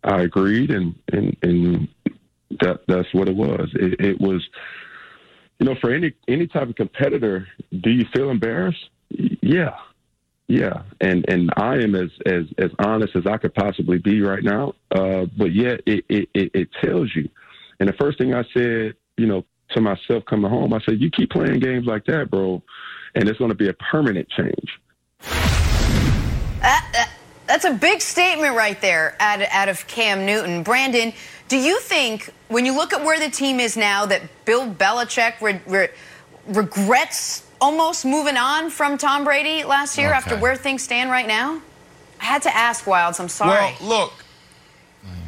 I 0.04 0.22
agreed, 0.22 0.70
and 0.70 0.94
and 1.12 1.36
and 1.42 1.88
that 2.60 2.82
that's 2.86 3.12
what 3.12 3.28
it 3.28 3.34
was. 3.34 3.70
It, 3.74 4.00
it 4.00 4.20
was, 4.20 4.48
you 5.58 5.66
know, 5.66 5.74
for 5.80 5.92
any 5.92 6.14
any 6.28 6.46
type 6.46 6.68
of 6.68 6.76
competitor, 6.76 7.48
do 7.72 7.90
you 7.90 8.04
feel 8.14 8.30
embarrassed? 8.30 8.88
Yeah, 9.10 9.76
yeah, 10.46 10.82
and 11.00 11.24
and 11.28 11.50
I 11.56 11.76
am 11.76 11.94
as 11.94 12.10
as 12.26 12.44
as 12.58 12.70
honest 12.78 13.16
as 13.16 13.26
I 13.26 13.38
could 13.38 13.54
possibly 13.54 13.98
be 13.98 14.20
right 14.20 14.42
now. 14.42 14.74
Uh, 14.90 15.26
but 15.36 15.52
yeah, 15.52 15.76
it, 15.86 16.04
it 16.08 16.28
it 16.34 16.68
tells 16.82 17.14
you. 17.16 17.28
And 17.80 17.88
the 17.88 17.94
first 17.94 18.18
thing 18.18 18.34
I 18.34 18.44
said, 18.52 18.94
you 19.16 19.26
know, 19.26 19.44
to 19.70 19.80
myself 19.80 20.24
coming 20.26 20.50
home, 20.50 20.74
I 20.74 20.80
said, 20.80 21.00
"You 21.00 21.10
keep 21.10 21.30
playing 21.30 21.60
games 21.60 21.86
like 21.86 22.04
that, 22.06 22.30
bro, 22.30 22.62
and 23.14 23.28
it's 23.28 23.38
going 23.38 23.50
to 23.50 23.56
be 23.56 23.68
a 23.68 23.72
permanent 23.74 24.28
change." 24.28 24.78
That, 26.60 26.88
that, 26.92 27.10
that's 27.46 27.64
a 27.64 27.72
big 27.72 28.00
statement 28.00 28.54
right 28.54 28.80
there 28.80 29.16
out, 29.20 29.40
out 29.50 29.68
of 29.68 29.86
Cam 29.86 30.26
Newton. 30.26 30.62
Brandon, 30.62 31.12
do 31.48 31.56
you 31.56 31.80
think 31.80 32.32
when 32.48 32.66
you 32.66 32.74
look 32.74 32.92
at 32.92 33.02
where 33.02 33.18
the 33.18 33.30
team 33.30 33.60
is 33.60 33.76
now 33.76 34.06
that 34.06 34.22
Bill 34.44 34.70
Belichick 34.70 35.40
re- 35.40 35.60
re- 35.66 35.90
regrets 36.46 37.50
almost 37.64 38.04
moving 38.04 38.36
on 38.36 38.68
from 38.68 38.98
Tom 38.98 39.24
Brady 39.24 39.64
last 39.64 39.96
year 39.96 40.08
okay. 40.08 40.16
after 40.18 40.36
where 40.36 40.54
things 40.54 40.82
stand 40.82 41.10
right 41.10 41.26
now? 41.26 41.62
I 42.20 42.24
had 42.24 42.42
to 42.42 42.54
ask 42.54 42.84
Wildes. 42.84 43.18
I'm 43.18 43.30
sorry. 43.30 43.74
Well, 43.80 43.88
look. 43.88 44.12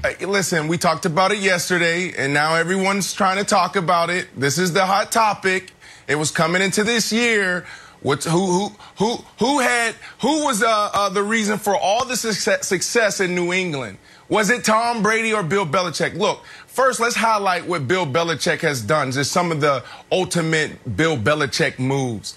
Uh, 0.04 0.26
listen, 0.26 0.68
we 0.68 0.76
talked 0.76 1.06
about 1.06 1.32
it 1.32 1.38
yesterday, 1.38 2.12
and 2.16 2.34
now 2.34 2.54
everyone's 2.54 3.14
trying 3.14 3.38
to 3.38 3.44
talk 3.44 3.76
about 3.76 4.10
it. 4.10 4.28
This 4.36 4.58
is 4.58 4.74
the 4.74 4.84
hot 4.84 5.10
topic. 5.10 5.72
It 6.08 6.16
was 6.16 6.30
coming 6.30 6.60
into 6.60 6.84
this 6.84 7.10
year. 7.10 7.64
What's 8.02 8.26
who 8.26 8.46
who 8.46 8.72
who 8.98 9.16
who 9.38 9.60
had 9.60 9.94
who 10.20 10.44
was 10.44 10.62
uh, 10.62 10.90
uh, 10.92 11.08
the 11.08 11.22
reason 11.22 11.58
for 11.58 11.74
all 11.74 12.04
the 12.04 12.16
success, 12.16 12.68
success 12.68 13.20
in 13.20 13.34
New 13.34 13.54
England? 13.54 13.96
Was 14.28 14.50
it 14.50 14.62
Tom 14.62 15.02
Brady 15.02 15.32
or 15.32 15.42
Bill 15.42 15.64
Belichick? 15.64 16.14
Look, 16.14 16.44
first 16.76 17.00
let's 17.00 17.16
highlight 17.16 17.66
what 17.66 17.88
Bill 17.88 18.06
Belichick 18.06 18.60
has 18.60 18.82
done. 18.82 19.10
Just 19.10 19.32
some 19.32 19.50
of 19.50 19.62
the 19.62 19.82
ultimate 20.12 20.96
Bill 20.96 21.16
Belichick 21.16 21.78
moves. 21.78 22.36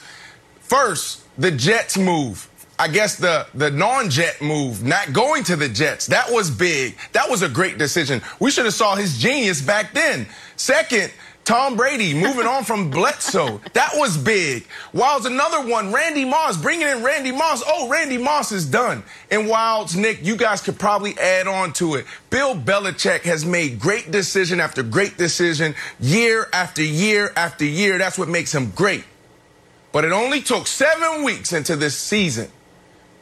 First, 0.62 1.26
the 1.38 1.52
Jets 1.52 1.98
move. 1.98 2.48
I 2.80 2.88
guess 2.88 3.18
the 3.18 3.46
the 3.54 3.70
non-jet 3.70 4.42
move, 4.42 4.82
not 4.82 5.12
going 5.12 5.44
to 5.44 5.58
the 5.58 5.68
Jets, 5.68 6.08
that 6.08 6.32
was 6.32 6.50
big. 6.50 6.98
That 7.12 7.30
was 7.30 7.42
a 7.42 7.50
great 7.50 7.78
decision. 7.78 8.22
We 8.40 8.50
should 8.50 8.64
have 8.64 8.74
saw 8.74 8.96
his 8.96 9.18
genius 9.18 9.62
back 9.62 9.94
then. 9.94 10.26
Second, 10.56 11.12
Tom 11.50 11.76
Brady 11.76 12.14
moving 12.14 12.46
on 12.46 12.64
from 12.64 12.92
Bledsoe. 12.92 13.60
That 13.74 13.94
was 13.96 14.16
big. 14.16 14.68
Wildes 14.94 15.26
another 15.26 15.68
one. 15.68 15.92
Randy 15.92 16.24
Moss 16.24 16.56
bringing 16.56 16.88
in 16.88 17.02
Randy 17.02 17.32
Moss. 17.32 17.64
Oh, 17.66 17.90
Randy 17.90 18.20
Moss 18.20 18.52
is 18.52 18.68
done. 18.68 19.02
And 19.32 19.48
Wildes, 19.48 19.96
Nick, 19.96 20.24
you 20.24 20.38
guys 20.38 20.62
could 20.62 20.78
probably 20.78 21.18
add 21.18 21.48
on 21.48 21.74
to 21.74 21.96
it. 21.96 22.06
Bill 22.30 22.54
Belichick 22.54 23.22
has 23.22 23.48
made 23.48 23.80
great 23.80 24.12
decision 24.12 24.60
after 24.60 24.84
great 24.84 25.18
decision, 25.18 25.74
year 26.00 26.48
after 26.54 26.84
year 26.84 27.34
after 27.36 27.66
year. 27.66 27.98
That's 27.98 28.20
what 28.20 28.30
makes 28.30 28.54
him 28.54 28.70
great. 28.76 29.04
But 29.92 30.06
it 30.06 30.12
only 30.12 30.44
took 30.44 30.68
seven 30.68 31.24
weeks 31.24 31.52
into 31.52 31.76
this 31.76 31.98
season 31.98 32.52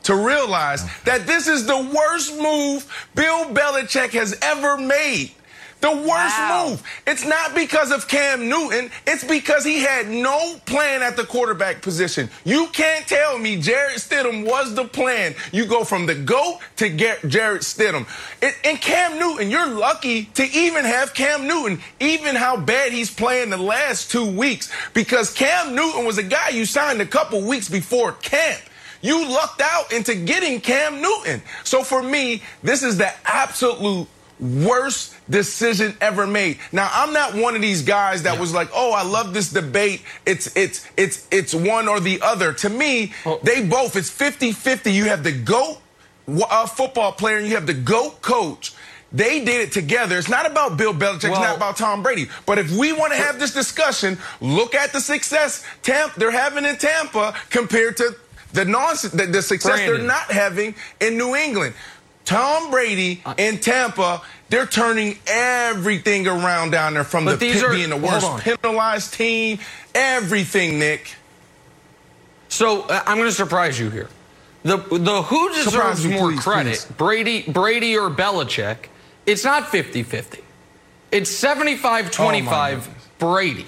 to 0.03 0.15
realize 0.15 0.83
that 1.05 1.27
this 1.27 1.47
is 1.47 1.65
the 1.65 1.77
worst 1.77 2.37
move 2.37 3.07
Bill 3.15 3.45
Belichick 3.45 4.09
has 4.09 4.37
ever 4.41 4.77
made. 4.77 5.31
The 5.79 5.91
worst 5.91 6.07
wow. 6.07 6.67
move. 6.69 6.83
It's 7.05 7.23
not 7.23 7.53
because 7.53 7.91
of 7.91 8.07
Cam 8.07 8.49
Newton. 8.49 8.89
It's 9.05 9.23
because 9.23 9.63
he 9.63 9.81
had 9.81 10.09
no 10.09 10.55
plan 10.65 11.03
at 11.03 11.15
the 11.15 11.23
quarterback 11.23 11.83
position. 11.83 12.29
You 12.45 12.67
can't 12.73 13.05
tell 13.07 13.37
me 13.37 13.61
Jarrett 13.61 13.97
Stidham 13.97 14.45
was 14.45 14.73
the 14.73 14.85
plan. 14.85 15.35
You 15.51 15.67
go 15.67 15.83
from 15.83 16.07
the 16.07 16.15
GOAT 16.15 16.59
to 16.77 16.89
Jarrett 17.27 17.61
Stidham. 17.61 18.07
And 18.41 18.81
Cam 18.81 19.19
Newton, 19.19 19.51
you're 19.51 19.69
lucky 19.69 20.25
to 20.33 20.43
even 20.43 20.83
have 20.83 21.13
Cam 21.13 21.47
Newton, 21.47 21.79
even 21.99 22.35
how 22.35 22.57
bad 22.57 22.91
he's 22.91 23.13
playing 23.13 23.51
the 23.51 23.57
last 23.57 24.09
two 24.09 24.25
weeks, 24.25 24.71
because 24.93 25.31
Cam 25.31 25.75
Newton 25.75 26.05
was 26.05 26.17
a 26.17 26.23
guy 26.23 26.49
you 26.49 26.65
signed 26.65 27.01
a 27.01 27.05
couple 27.05 27.41
weeks 27.47 27.69
before 27.69 28.13
camp. 28.13 28.61
You 29.01 29.29
lucked 29.29 29.61
out 29.61 29.93
into 29.93 30.15
getting 30.15 30.59
Cam 30.59 31.01
Newton. 31.01 31.43
So 31.63 31.83
for 31.83 32.01
me, 32.01 32.41
this 32.63 32.81
is 32.81 32.97
the 32.97 33.11
absolute 33.25 34.07
worst 34.39 35.15
decision 35.29 35.95
ever 36.01 36.27
made. 36.27 36.59
Now, 36.71 36.89
I'm 36.93 37.13
not 37.13 37.33
one 37.33 37.55
of 37.55 37.61
these 37.61 37.81
guys 37.81 38.23
that 38.23 38.35
yeah. 38.35 38.39
was 38.39 38.53
like, 38.53 38.69
"Oh, 38.73 38.91
I 38.91 39.03
love 39.03 39.33
this 39.33 39.51
debate. 39.51 40.03
It's 40.25 40.55
it's 40.55 40.87
it's 40.97 41.27
it's 41.31 41.53
one 41.53 41.87
or 41.87 41.99
the 41.99 42.21
other." 42.21 42.53
To 42.53 42.69
me, 42.69 43.13
well, 43.25 43.39
they 43.43 43.65
both 43.65 43.95
it's 43.95 44.09
50-50. 44.09 44.93
You 44.93 45.05
have 45.05 45.23
the 45.23 45.31
GOAT 45.31 45.79
uh, 46.27 46.65
football 46.65 47.11
player 47.11 47.37
and 47.37 47.47
you 47.47 47.55
have 47.55 47.67
the 47.67 47.73
GOAT 47.73 48.21
coach. 48.21 48.73
They 49.11 49.43
did 49.45 49.61
it 49.61 49.71
together. 49.71 50.17
It's 50.17 50.29
not 50.29 50.45
about 50.45 50.75
Bill 50.75 50.93
Belichick. 50.93 51.23
Well, 51.29 51.33
it's 51.33 51.39
not 51.39 51.55
about 51.55 51.77
Tom 51.77 52.03
Brady. 52.03 52.27
But 52.45 52.57
if 52.57 52.69
we 52.71 52.91
want 52.91 53.13
to 53.13 53.17
have 53.17 53.39
this 53.39 53.53
discussion, 53.53 54.17
look 54.41 54.75
at 54.75 54.91
the 54.91 54.99
success 54.99 55.65
Tampa, 55.81 56.19
they're 56.19 56.31
having 56.31 56.65
in 56.65 56.75
Tampa 56.75 57.33
compared 57.49 57.95
to 57.97 58.15
the 58.51 58.65
non 58.65 58.95
the, 59.13 59.27
the 59.31 59.41
success 59.41 59.77
Brandon. 59.77 59.99
they're 59.99 60.07
not 60.07 60.29
having 60.29 60.75
in 60.99 61.17
New 61.17 61.35
England. 61.35 61.73
Tom 62.27 62.71
Brady 62.71 63.21
uh, 63.25 63.35
in 63.37 63.57
Tampa, 63.57 64.21
they're 64.49 64.65
turning 64.65 65.17
everything 65.27 66.27
around 66.27 66.71
down 66.71 66.93
there 66.93 67.05
from 67.05 67.23
the 67.23 67.37
pit 67.37 67.63
are, 67.63 67.71
being 67.71 67.89
the 67.89 67.95
worst 67.95 68.39
penalized 68.39 69.13
team, 69.13 69.59
everything, 69.95 70.77
Nick. 70.77 71.15
So 72.49 72.81
uh, 72.81 73.01
I'm 73.07 73.15
going 73.15 73.29
to 73.29 73.35
surprise 73.35 73.79
you 73.79 73.89
here. 73.89 74.09
The 74.63 74.75
the 74.75 75.21
who 75.21 75.53
deserves 75.53 76.05
me, 76.05 76.15
more 76.15 76.31
please, 76.31 76.39
credit, 76.41 76.71
please. 76.73 76.85
Brady 76.97 77.43
Brady 77.43 77.97
or 77.97 78.09
Belichick? 78.09 78.87
It's 79.25 79.45
not 79.45 79.63
50-50. 79.63 80.41
It's 81.11 81.31
75-25 81.31 82.87
oh 82.87 82.93
Brady. 83.19 83.65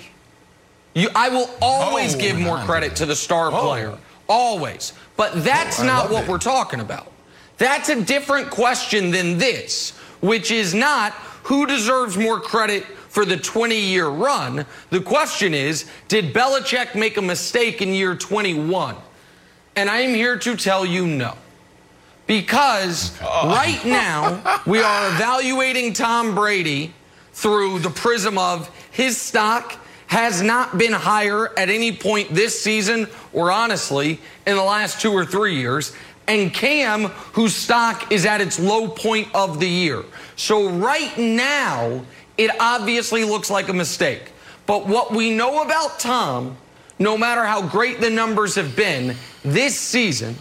You, 0.94 1.10
I 1.16 1.30
will 1.30 1.50
always 1.62 2.16
oh, 2.16 2.20
give 2.20 2.38
more 2.38 2.58
credit 2.60 2.98
to 2.98 3.06
the 3.06 3.16
star 3.16 3.48
oh. 3.54 3.62
player. 3.62 3.98
Always. 4.28 4.92
But 5.16 5.46
that's 5.46 5.80
oh, 5.80 5.86
not 5.86 6.12
what 6.12 6.24
it. 6.26 6.30
we're 6.30 6.40
talking 6.40 6.82
about. 6.82 7.10
That's 7.60 7.90
a 7.90 8.02
different 8.02 8.50
question 8.50 9.12
than 9.12 9.38
this, 9.38 9.92
which 10.22 10.50
is 10.50 10.74
not 10.74 11.12
who 11.44 11.66
deserves 11.66 12.18
more 12.18 12.40
credit 12.40 12.86
for 13.10 13.26
the 13.26 13.38
20 13.38 13.78
year 13.78 14.08
run. 14.08 14.66
The 14.90 15.02
question 15.02 15.54
is, 15.54 15.86
did 16.08 16.34
Belichick 16.34 16.96
make 16.96 17.18
a 17.18 17.22
mistake 17.22 17.82
in 17.82 17.94
year 17.94 18.16
21? 18.16 18.96
And 19.76 19.90
I 19.90 20.00
am 20.00 20.16
here 20.16 20.38
to 20.38 20.56
tell 20.56 20.86
you 20.86 21.06
no. 21.06 21.36
Because 22.28 23.18
oh. 23.22 23.50
right 23.50 23.84
now, 23.86 24.62
we 24.66 24.80
are 24.80 25.08
evaluating 25.10 25.94
Tom 25.94 26.36
Brady 26.36 26.94
through 27.34 27.80
the 27.80 27.90
prism 27.90 28.38
of 28.38 28.70
his 28.92 29.20
stock 29.20 29.76
has 30.08 30.42
not 30.42 30.78
been 30.78 30.92
higher 30.92 31.58
at 31.58 31.70
any 31.70 31.92
point 31.92 32.34
this 32.34 32.60
season 32.60 33.08
or 33.32 33.52
honestly 33.52 34.20
in 34.48 34.56
the 34.56 34.64
last 34.64 35.00
two 35.00 35.12
or 35.12 35.24
three 35.24 35.56
years. 35.56 35.94
And 36.30 36.54
Cam, 36.54 37.06
whose 37.34 37.56
stock 37.56 38.12
is 38.12 38.26
at 38.26 38.40
its 38.40 38.60
low 38.60 38.88
point 38.88 39.28
of 39.34 39.60
the 39.60 39.68
year. 39.68 40.06
So 40.36 40.70
right 40.70 41.18
now, 41.18 42.06
it 42.38 42.52
obviously 42.60 43.24
looks 43.24 43.50
like 43.50 43.68
a 43.68 43.74
mistake. 43.74 44.32
But 44.68 44.88
what 44.88 45.12
we 45.12 45.36
know 45.36 45.64
about 45.64 46.00
Tom, 46.00 46.56
no 47.00 47.18
matter 47.18 47.44
how 47.44 47.68
great 47.68 48.00
the 48.00 48.12
numbers 48.12 48.54
have 48.54 48.76
been 48.76 49.16
this 49.44 49.78
season, 49.78 50.36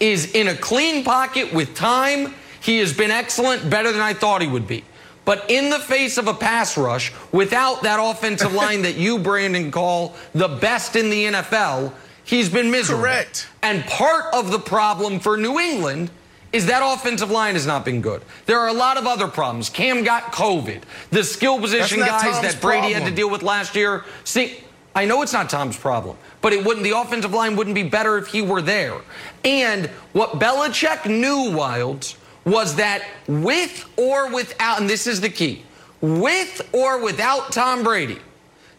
is 0.00 0.32
in 0.32 0.48
a 0.48 0.56
clean 0.56 1.04
pocket 1.04 1.52
with 1.52 1.74
time. 1.74 2.34
He 2.62 2.78
has 2.78 2.94
been 2.94 3.10
excellent, 3.10 3.68
better 3.68 3.92
than 3.92 4.00
I 4.00 4.14
thought 4.14 4.40
he 4.40 4.48
would 4.48 4.66
be. 4.66 4.82
But 5.26 5.50
in 5.50 5.70
the 5.70 5.78
face 5.78 6.16
of 6.16 6.26
a 6.26 6.34
pass 6.34 6.78
rush, 6.78 7.12
without 7.32 7.82
that 7.82 7.98
offensive 8.00 8.54
line 8.62 8.82
that 8.82 8.96
you, 8.96 9.18
Brandon, 9.18 9.70
call 9.70 10.14
the 10.34 10.48
best 10.48 10.96
in 10.96 11.10
the 11.10 11.24
NFL, 11.26 11.92
he's 12.24 12.48
been 12.48 12.70
miserable. 12.70 13.02
Correct. 13.04 13.48
And 13.62 13.84
part 13.86 14.34
of 14.34 14.50
the 14.50 14.58
problem 14.58 15.20
for 15.20 15.36
New 15.36 15.58
England 15.58 16.10
is 16.52 16.66
that 16.66 16.82
offensive 16.84 17.30
line 17.30 17.54
has 17.54 17.66
not 17.66 17.84
been 17.84 18.00
good. 18.00 18.22
There 18.46 18.60
are 18.60 18.68
a 18.68 18.72
lot 18.72 18.96
of 18.96 19.06
other 19.06 19.26
problems. 19.26 19.68
Cam 19.68 20.04
got 20.04 20.32
COVID. 20.32 20.82
The 21.10 21.24
skill 21.24 21.58
position 21.58 21.98
guys 21.98 22.22
Tom's 22.22 22.40
that 22.42 22.60
Brady 22.60 22.82
problem. 22.82 23.02
had 23.02 23.08
to 23.08 23.14
deal 23.14 23.28
with 23.28 23.42
last 23.42 23.74
year. 23.74 24.04
See, 24.22 24.62
I 24.94 25.04
know 25.04 25.22
it's 25.22 25.32
not 25.32 25.50
Tom's 25.50 25.76
problem, 25.76 26.16
but 26.40 26.52
it 26.52 26.64
wouldn't. 26.64 26.84
The 26.84 26.96
offensive 26.96 27.32
line 27.32 27.56
wouldn't 27.56 27.74
be 27.74 27.82
better 27.82 28.18
if 28.18 28.28
he 28.28 28.40
were 28.40 28.62
there. 28.62 29.00
And 29.44 29.86
what 30.12 30.38
Belichick 30.38 31.06
knew, 31.06 31.50
Wildes, 31.50 32.16
was 32.44 32.76
that 32.76 33.04
with 33.26 33.84
or 33.96 34.32
without, 34.32 34.80
and 34.80 34.88
this 34.88 35.08
is 35.08 35.20
the 35.20 35.30
key, 35.30 35.64
with 36.00 36.60
or 36.72 37.02
without 37.02 37.50
Tom 37.50 37.82
Brady, 37.82 38.18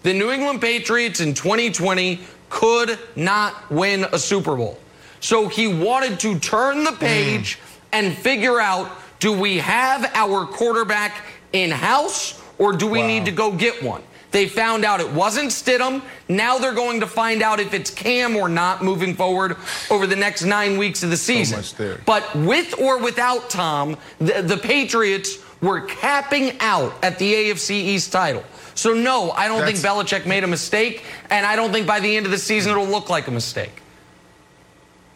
the 0.03 0.13
New 0.13 0.31
England 0.31 0.61
Patriots 0.61 1.19
in 1.19 1.33
2020 1.33 2.21
could 2.55 2.97
not 3.17 3.69
win 3.69 4.05
a 4.13 4.17
Super 4.17 4.55
Bowl. 4.55 4.79
So 5.19 5.49
he 5.49 5.67
wanted 5.67 6.21
to 6.21 6.39
turn 6.39 6.85
the 6.85 6.93
page 6.93 7.57
mm. 7.57 7.77
and 7.91 8.17
figure 8.17 8.61
out 8.61 8.89
do 9.19 9.37
we 9.37 9.57
have 9.57 10.09
our 10.13 10.45
quarterback 10.45 11.25
in 11.51 11.69
house 11.69 12.41
or 12.57 12.71
do 12.71 12.87
we 12.87 12.99
wow. 12.99 13.07
need 13.07 13.25
to 13.25 13.31
go 13.31 13.51
get 13.51 13.83
one? 13.83 14.01
They 14.31 14.47
found 14.47 14.85
out 14.85 15.01
it 15.01 15.11
wasn't 15.11 15.49
Stidham. 15.49 16.01
Now 16.29 16.57
they're 16.57 16.73
going 16.73 17.01
to 17.01 17.07
find 17.07 17.41
out 17.41 17.59
if 17.59 17.73
it's 17.73 17.89
Cam 17.89 18.37
or 18.37 18.47
not 18.47 18.81
moving 18.81 19.15
forward 19.15 19.57
over 19.91 20.07
the 20.07 20.15
next 20.15 20.45
nine 20.45 20.77
weeks 20.77 21.03
of 21.03 21.09
the 21.09 21.17
season. 21.17 21.61
So 21.61 21.97
but 22.05 22.33
with 22.35 22.79
or 22.79 22.99
without 22.99 23.49
Tom, 23.49 23.97
the, 24.19 24.41
the 24.41 24.57
Patriots 24.57 25.39
were 25.61 25.81
capping 25.81 26.57
out 26.61 26.93
at 27.03 27.19
the 27.19 27.33
AFC 27.33 27.71
East 27.71 28.13
title. 28.13 28.45
So, 28.75 28.93
no, 28.93 29.31
I 29.31 29.47
don't 29.47 29.61
That's, 29.61 29.81
think 29.81 29.95
Belichick 29.95 30.25
made 30.25 30.43
a 30.43 30.47
mistake, 30.47 31.03
and 31.29 31.45
I 31.45 31.55
don't 31.55 31.71
think 31.71 31.87
by 31.87 31.99
the 32.01 32.15
end 32.15 32.25
of 32.25 32.31
the 32.31 32.37
season 32.37 32.71
it'll 32.71 32.85
look 32.85 33.09
like 33.09 33.27
a 33.27 33.31
mistake. 33.31 33.81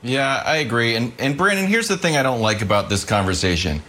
Yeah, 0.01 0.41
I 0.45 0.57
agree. 0.57 0.95
And, 0.95 1.11
and 1.19 1.37
Brandon, 1.37 1.67
here's 1.67 1.87
the 1.87 1.97
thing 1.97 2.15
I 2.15 2.23
don't 2.23 2.41
like 2.41 2.61
about 2.61 2.89
this 2.89 3.03
conversation. 3.03 3.81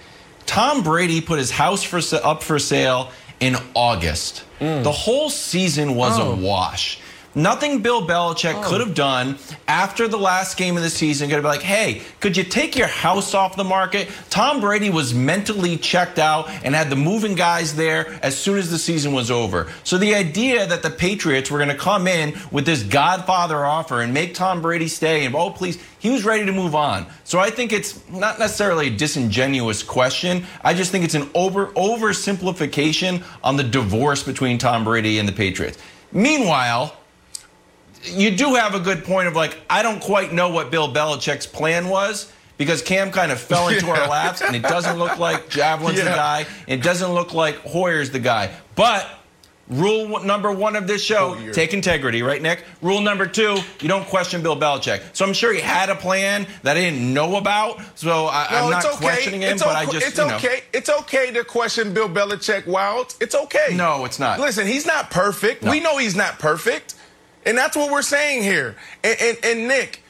Tom 0.47 0.83
Brady 0.83 1.21
put 1.21 1.39
his 1.39 1.53
house 1.53 1.85
for, 1.85 2.01
up 2.25 2.43
for 2.43 2.59
sale 2.59 3.13
in 3.39 3.57
August. 3.75 4.45
Mm. 4.59 4.83
The 4.83 4.93
whole 4.93 5.31
season 5.31 5.95
was 5.95 6.19
oh. 6.19 6.33
a 6.33 6.37
wash. 6.37 7.00
Nothing 7.35 7.81
Bill 7.81 8.07
Belichick 8.07 8.55
oh. 8.55 8.69
could 8.69 8.81
have 8.81 8.95
done 8.95 9.39
after 9.69 10.09
the 10.09 10.17
last 10.17 10.57
game 10.57 10.77
of 10.77 10.83
the 10.83 10.91
season 10.91 11.29
could 11.29 11.35
have 11.35 11.45
been 11.45 11.53
like, 11.53 11.63
hey, 11.63 12.03
could 12.19 12.37
you 12.37 12.43
take 12.43 12.77
your 12.77 12.89
house 12.89 13.35
off 13.35 13.57
the 13.57 13.65
market? 13.65 14.09
Tom 14.31 14.61
Brady 14.61 14.91
was 14.91 15.15
mentally 15.15 15.77
checked 15.77 16.19
out 16.19 16.49
and 16.65 16.75
had 16.75 16.91
the 16.91 16.97
moving 16.97 17.37
guys 17.37 17.77
there 17.77 18.19
as 18.23 18.37
soon 18.37 18.59
as 18.59 18.71
the 18.71 18.79
season 18.79 19.13
was 19.13 19.31
over. 19.31 19.71
So 19.85 19.97
the 19.97 20.15
idea 20.15 20.67
that 20.67 20.83
the 20.83 20.91
Patriots 20.91 21.51
were 21.51 21.59
going 21.59 21.71
to 21.71 21.77
come 21.77 22.09
in 22.09 22.37
with 22.51 22.67
this 22.67 22.83
Godfather 22.83 23.65
offer 23.65 24.01
and 24.01 24.13
make 24.13 24.35
Tom 24.35 24.61
Brady 24.61 24.89
stay 24.89 25.25
and, 25.25 25.35
oh, 25.37 25.51
please, 25.51 25.79
he 26.01 26.11
was 26.11 26.25
ready 26.25 26.45
to 26.47 26.53
move 26.53 26.75
on. 26.75 27.07
So 27.23 27.39
I 27.39 27.51
think 27.51 27.73
it's 27.73 28.09
not 28.09 28.41
necessarily 28.41 28.89
a 28.89 28.97
disingenuous 28.97 29.85
question. 29.85 30.45
I 30.65 30.75
just 30.75 30.91
think 30.91 31.05
it's 31.05 31.15
an 31.15 31.31
over 31.35 31.67
oversimplification 31.69 33.23
on 33.45 33.57
the 33.57 33.65
divorce 33.65 34.25
between 34.25 34.59
Tom 34.59 34.83
Brady 34.83 35.19
and 35.19 35.29
the 35.29 35.33
Patriots. 35.33 35.79
Meanwhile, 36.13 36.97
you 38.05 38.37
do 38.37 38.55
have 38.55 38.75
a 38.75 38.81
good 38.81 39.05
point 39.05 39.29
of 39.29 39.35
like, 39.35 39.59
I 39.69 39.83
don't 39.83 40.01
quite 40.01 40.33
know 40.33 40.51
what 40.51 40.71
Bill 40.71 40.93
Belichick's 40.93 41.47
plan 41.47 41.89
was 41.89 42.33
because 42.57 42.83
Cam 42.83 43.11
kind 43.11 43.33
of 43.33 43.41
fell 43.41 43.69
into 43.69 43.89
our 43.89 44.09
laps, 44.09 44.43
and 44.43 44.55
it 44.55 44.63
doesn't 44.63 44.99
look 44.99 45.19
like 45.19 45.49
Javelin's 45.49 45.99
yeah. 45.99 46.05
the 46.05 46.11
guy. 46.11 46.47
It 46.67 46.83
doesn't 46.83 47.13
look 47.13 47.33
like 47.33 47.57
Hoyer's 47.57 48.11
the 48.11 48.19
guy. 48.19 48.55
But 48.75 49.09
Rule 49.71 50.19
number 50.25 50.51
one 50.51 50.75
of 50.75 50.89
this 50.89 51.01
show, 51.01 51.39
take 51.53 51.73
integrity, 51.73 52.23
right, 52.23 52.43
Nick? 52.43 52.65
Rule 52.83 53.01
number 53.01 53.25
two, 53.25 53.57
you 53.81 53.89
don't 53.89 54.05
question 54.05 54.43
Bill 54.43 54.57
Belichick. 54.57 55.01
So 55.13 55.25
I'm 55.25 55.33
sure 55.33 55.53
he 55.53 55.61
had 55.61 55.91
a 55.91 55.95
plan 55.95 56.49
that 56.65 56.77
I 56.77 56.81
didn't 56.81 57.15
know 57.15 57.37
about. 57.37 57.81
So 57.95 58.27
I, 58.27 58.65
am 58.65 58.71
not 58.71 58.85
okay. 58.85 58.97
questioning 58.97 59.43
him, 59.43 59.53
it's 59.53 59.63
but 59.63 59.77
I 59.77 59.87
just, 59.87 60.09
it's 60.09 60.19
okay. 60.19 60.49
Know. 60.49 60.61
It's 60.73 60.91
okay 60.91 61.31
to 61.31 61.45
question 61.45 61.95
Bill 61.95 62.09
Belichick. 62.09 62.67
Wild, 62.67 63.15
it's 63.21 63.37
okay. 63.37 63.69
No, 63.73 64.05
it's 64.05 64.19
not. 64.19 64.41
Listen, 64.41 64.67
he's 64.67 64.87
not 64.87 65.13
perfect. 65.13 65.63
No. 65.63 65.71
We 65.71 65.79
know 65.79 65.99
he's 65.99 66.17
not 66.17 66.41
perfect, 66.41 66.97
and 67.47 67.57
that's 67.57 67.77
what 67.77 67.91
we're 67.91 68.03
saying 68.03 68.43
here. 68.43 68.77
and, 69.03 69.17
and, 69.21 69.39
and 69.45 69.69
Nick 69.69 70.03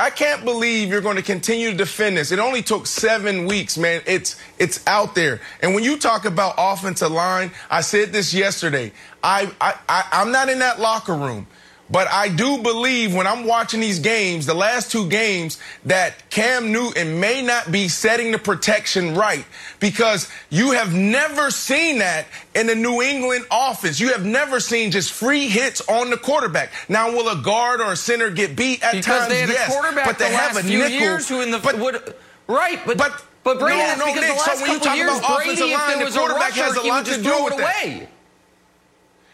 I 0.00 0.10
can't 0.10 0.44
believe 0.44 0.90
you're 0.90 1.00
going 1.00 1.16
to 1.16 1.22
continue 1.22 1.72
to 1.72 1.76
defend 1.76 2.16
this. 2.16 2.30
It 2.30 2.38
only 2.38 2.62
took 2.62 2.86
seven 2.86 3.46
weeks, 3.46 3.76
man. 3.76 4.00
It's 4.06 4.40
it's 4.56 4.86
out 4.86 5.16
there. 5.16 5.40
And 5.60 5.74
when 5.74 5.82
you 5.82 5.98
talk 5.98 6.24
about 6.24 6.54
offensive 6.56 7.10
line, 7.10 7.50
I 7.68 7.80
said 7.80 8.12
this 8.12 8.32
yesterday. 8.32 8.92
I, 9.24 9.50
I, 9.60 9.74
I 9.88 10.08
I'm 10.12 10.30
not 10.30 10.48
in 10.48 10.60
that 10.60 10.78
locker 10.78 11.14
room. 11.14 11.48
But 11.90 12.08
I 12.08 12.28
do 12.28 12.58
believe 12.58 13.14
when 13.14 13.26
I'm 13.26 13.44
watching 13.44 13.80
these 13.80 13.98
games, 13.98 14.44
the 14.44 14.54
last 14.54 14.92
two 14.92 15.08
games, 15.08 15.58
that 15.86 16.28
Cam 16.30 16.70
Newton 16.70 17.18
may 17.18 17.40
not 17.42 17.72
be 17.72 17.88
setting 17.88 18.30
the 18.30 18.38
protection 18.38 19.14
right 19.14 19.44
because 19.80 20.28
you 20.50 20.72
have 20.72 20.94
never 20.94 21.50
seen 21.50 21.98
that 21.98 22.26
in 22.54 22.66
the 22.66 22.74
New 22.74 23.00
England 23.00 23.46
offense. 23.50 24.00
You 24.00 24.12
have 24.12 24.26
never 24.26 24.60
seen 24.60 24.90
just 24.90 25.12
free 25.12 25.48
hits 25.48 25.80
on 25.88 26.10
the 26.10 26.18
quarterback. 26.18 26.72
Now, 26.88 27.10
will 27.10 27.28
a 27.28 27.42
guard 27.42 27.80
or 27.80 27.92
a 27.92 27.96
center 27.96 28.30
get 28.30 28.54
beat 28.54 28.82
at 28.82 28.92
because 28.92 29.20
times? 29.20 29.28
They 29.28 29.40
had 29.40 29.48
yes, 29.48 29.70
a 29.70 29.72
quarterback 29.72 30.06
but 30.06 30.18
they 30.18 30.30
the 30.30 30.36
have 30.36 30.56
last 30.56 30.64
a 30.64 30.68
nickel. 30.68 30.90
Years 30.90 31.28
who 31.28 31.40
in 31.40 31.50
the 31.50 31.58
but, 31.58 31.78
would, 31.78 32.14
right, 32.48 32.80
but. 32.84 32.98
but 32.98 33.24
but 33.44 33.60
Brady, 33.60 33.78
no, 33.78 33.94
no, 33.94 34.06
because 34.06 34.20
Nick, 34.20 34.30
the 34.30 34.34
last 34.34 34.58
so 34.58 34.62
when 34.62 34.72
you 34.72 34.78
talk 34.78 34.96
years, 34.96 35.18
about 35.18 35.36
Brady, 35.36 35.52
offensive 35.52 35.70
line, 35.70 36.04
the 36.04 36.10
quarterback 36.10 36.50
rusher, 36.50 36.62
has 36.64 36.76
a 36.76 36.82
lot 36.82 37.06
to 37.06 37.22
do 37.22 37.44
with 37.44 37.54
it 37.54 37.60
away. 37.60 38.08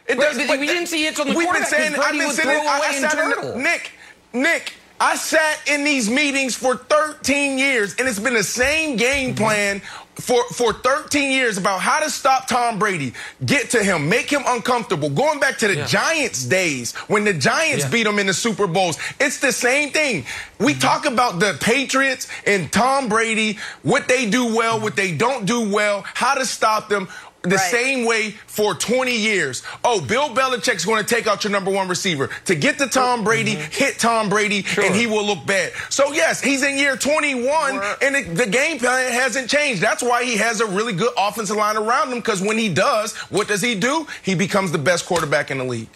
It 0.07 0.19
does, 0.19 0.37
but, 0.47 0.61
we 0.61 0.67
didn't 0.67 0.89
see 0.89 1.05
hits 1.05 1.19
on 1.19 1.29
the 1.29 1.35
we've 1.35 1.47
quarterback. 1.47 1.71
Been 1.71 1.79
saying, 1.79 1.93
Brady 1.93 2.05
I've 2.05 2.13
been 2.13 2.27
would 2.27 2.37
sitting, 2.37 2.51
throw 2.51 2.61
away 2.61 2.69
I, 2.69 2.89
I 2.89 3.01
sat 3.01 3.13
turtle. 3.13 3.53
in, 3.53 3.63
Nick, 3.63 3.91
Nick, 4.33 4.75
I 5.01 5.17
sat 5.17 5.69
in 5.69 5.83
these 5.85 6.09
meetings 6.09 6.55
for 6.55 6.77
13 6.77 7.59
years, 7.59 7.95
and 7.99 8.07
it's 8.07 8.19
been 8.19 8.35
the 8.35 8.45
same 8.45 8.97
game 8.97 9.35
plan 9.35 9.81
for, 10.15 10.45
for 10.51 10.73
13 10.73 11.33
years 11.33 11.59
about 11.59 11.81
how 11.81 11.99
to 11.99 12.09
stop 12.09 12.47
Tom 12.47 12.79
Brady, 12.79 13.13
get 13.45 13.71
to 13.71 13.83
him, 13.83 14.09
make 14.09 14.31
him 14.31 14.43
uncomfortable. 14.47 15.11
Going 15.11 15.41
back 15.41 15.59
to 15.59 15.69
the 15.69 15.77
yeah. 15.77 15.87
Giants 15.87 16.45
days 16.45 16.95
when 17.09 17.25
the 17.25 17.35
Giants 17.35 17.85
yeah. 17.85 17.91
beat 17.91 18.05
them 18.05 18.19
in 18.19 18.27
the 18.27 18.35
Super 18.35 18.67
Bowls, 18.67 18.97
it's 19.19 19.41
the 19.41 19.53
same 19.53 19.91
thing. 19.91 20.25
We 20.61 20.73
mm-hmm. 20.73 20.81
talk 20.81 21.07
about 21.07 21.41
the 21.41 21.59
Patriots 21.61 22.29
and 22.47 22.73
Tom 22.73 23.09
Brady, 23.09 23.59
what 23.83 24.07
they 24.07 24.31
do 24.31 24.55
well, 24.55 24.81
what 24.81 24.95
they 24.95 25.17
don't 25.17 25.45
do 25.45 25.69
well, 25.69 26.05
how 26.15 26.35
to 26.35 26.47
stop 26.47 26.89
them 26.89 27.09
the 27.45 27.57
right. 27.57 27.71
same 27.71 28.05
way 28.07 28.31
for 28.47 28.75
20 28.75 29.15
years. 29.15 29.63
Oh, 29.85 30.01
Bill 30.01 30.31
Belichick's 30.31 30.85
going 30.85 31.05
to 31.05 31.15
take 31.15 31.27
out 31.27 31.45
your 31.45 31.51
number 31.51 31.71
one 31.71 31.89
receiver 31.89 32.31
to 32.47 32.55
get 32.55 32.79
to 32.79 32.87
Tom 32.87 33.23
Brady, 33.23 33.55
mm-hmm. 33.55 33.73
hit 33.73 33.99
Tom 33.99 34.29
Brady, 34.29 34.63
sure. 34.63 34.85
and 34.85 34.95
he 34.95 35.07
will 35.07 35.25
look 35.25 35.45
bad. 35.47 35.73
So 35.91 36.13
yes, 36.13 36.41
he's 36.41 36.63
in 36.63 36.79
year 36.79 36.97
21, 36.97 37.81
and 38.03 38.17
it, 38.17 38.35
the 38.35 38.47
game 38.47 38.79
plan 38.79 39.13
hasn't 39.13 39.51
changed. 39.51 39.83
That's 39.83 40.03
why 40.03 40.25
he 40.25 40.37
has 40.39 40.61
a 40.61 40.67
really 40.67 40.95
good 40.95 41.13
offensive 41.19 41.57
line 41.57 41.77
around 41.77 42.11
him. 42.11 42.19
Because 42.19 42.41
when 42.41 42.57
he 42.57 42.73
does, 42.73 43.15
what 43.31 43.47
does 43.47 43.61
he 43.61 43.75
do? 43.75 44.07
He 44.23 44.35
becomes 44.35 44.73
the 44.73 44.79
best 44.79 45.05
quarterback 45.05 45.51
in 45.51 45.59
the 45.59 45.65
league. 45.65 45.89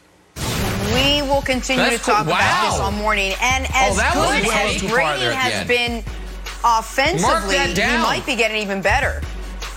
We 0.94 1.22
will 1.22 1.42
continue 1.42 1.84
That's 1.84 1.98
to 1.98 2.04
talk 2.04 2.24
cool. 2.24 2.32
wow. 2.32 2.38
about 2.38 2.70
this 2.70 2.80
all 2.80 2.92
morning. 2.92 3.32
And 3.40 3.66
oh, 3.66 3.74
as 3.74 3.98
oh, 3.98 4.40
good 4.42 4.54
as 4.54 4.80
Brady 4.82 5.34
has 5.34 5.66
been 5.66 6.04
offensively, 6.64 7.56
he 7.56 7.98
might 7.98 8.24
be 8.26 8.37
getting 8.37 8.61
even 8.62 8.82
better 8.82 9.22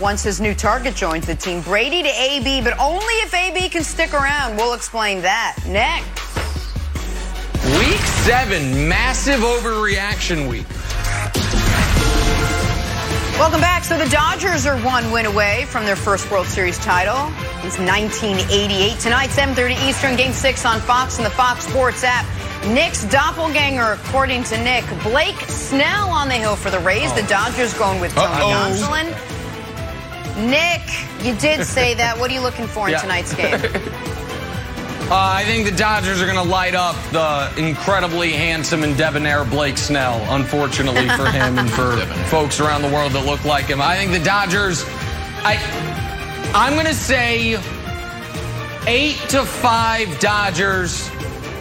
once 0.01 0.23
his 0.23 0.41
new 0.41 0.53
target 0.53 0.95
joins 0.95 1.25
the 1.27 1.35
team. 1.35 1.61
Brady 1.61 2.01
to 2.03 2.09
AB, 2.09 2.61
but 2.61 2.77
only 2.79 3.13
if 3.21 3.33
AB 3.33 3.69
can 3.69 3.83
stick 3.83 4.13
around. 4.13 4.57
We'll 4.57 4.73
explain 4.73 5.21
that 5.21 5.57
next. 5.67 6.09
Week 7.77 8.01
seven, 8.25 8.89
massive 8.89 9.41
overreaction 9.41 10.49
week. 10.49 10.65
Welcome 13.37 13.61
back. 13.61 13.83
So 13.83 13.97
the 13.97 14.09
Dodgers 14.09 14.65
are 14.65 14.77
one 14.81 15.11
win 15.11 15.25
away 15.25 15.65
from 15.65 15.85
their 15.85 15.95
first 15.95 16.29
World 16.29 16.45
Series 16.47 16.77
title. 16.79 17.31
It's 17.65 17.79
1988. 17.79 18.99
Tonight, 18.99 19.29
7.30 19.29 19.89
Eastern, 19.89 20.15
Game 20.15 20.31
6 20.31 20.65
on 20.65 20.79
Fox 20.79 21.17
and 21.17 21.25
the 21.25 21.31
Fox 21.31 21.67
Sports 21.67 22.03
app. 22.03 22.25
Nick's 22.67 23.03
doppelganger, 23.05 23.93
according 23.93 24.43
to 24.43 24.63
Nick. 24.63 24.85
Blake 25.01 25.39
Snell 25.49 26.09
on 26.09 26.27
the 26.27 26.35
hill 26.35 26.55
for 26.55 26.69
the 26.69 26.79
Rays. 26.79 27.11
Oh. 27.11 27.21
The 27.21 27.27
Dodgers 27.27 27.73
going 27.73 27.99
with 27.99 28.13
Tony 28.13 28.27
Gonsolin. 28.35 29.40
Nick, 30.37 30.81
you 31.23 31.35
did 31.35 31.65
say 31.65 31.93
that. 31.95 32.17
What 32.17 32.31
are 32.31 32.33
you 32.33 32.41
looking 32.41 32.67
for 32.67 32.87
in 32.87 32.91
yeah. 32.93 33.01
tonight's 33.01 33.33
game? 33.33 33.59
Uh, 35.11 35.29
I 35.35 35.43
think 35.43 35.65
the 35.65 35.75
Dodgers 35.75 36.21
are 36.21 36.25
going 36.25 36.37
to 36.37 36.49
light 36.49 36.73
up 36.73 36.95
the 37.11 37.51
incredibly 37.61 38.31
handsome 38.31 38.81
and 38.85 38.95
debonair 38.95 39.43
Blake 39.43 39.77
Snell, 39.77 40.25
unfortunately 40.33 41.09
for 41.09 41.29
him 41.29 41.59
and 41.59 41.69
for 41.69 41.97
folks 42.29 42.61
around 42.61 42.81
the 42.81 42.87
world 42.87 43.11
that 43.11 43.25
look 43.25 43.43
like 43.43 43.65
him. 43.65 43.81
I 43.81 43.97
think 43.97 44.13
the 44.13 44.23
Dodgers, 44.23 44.85
I, 45.43 45.59
I'm 46.55 46.75
going 46.75 46.85
to 46.85 46.93
say 46.93 47.59
eight 48.87 49.17
to 49.31 49.43
five 49.43 50.17
Dodgers. 50.21 51.10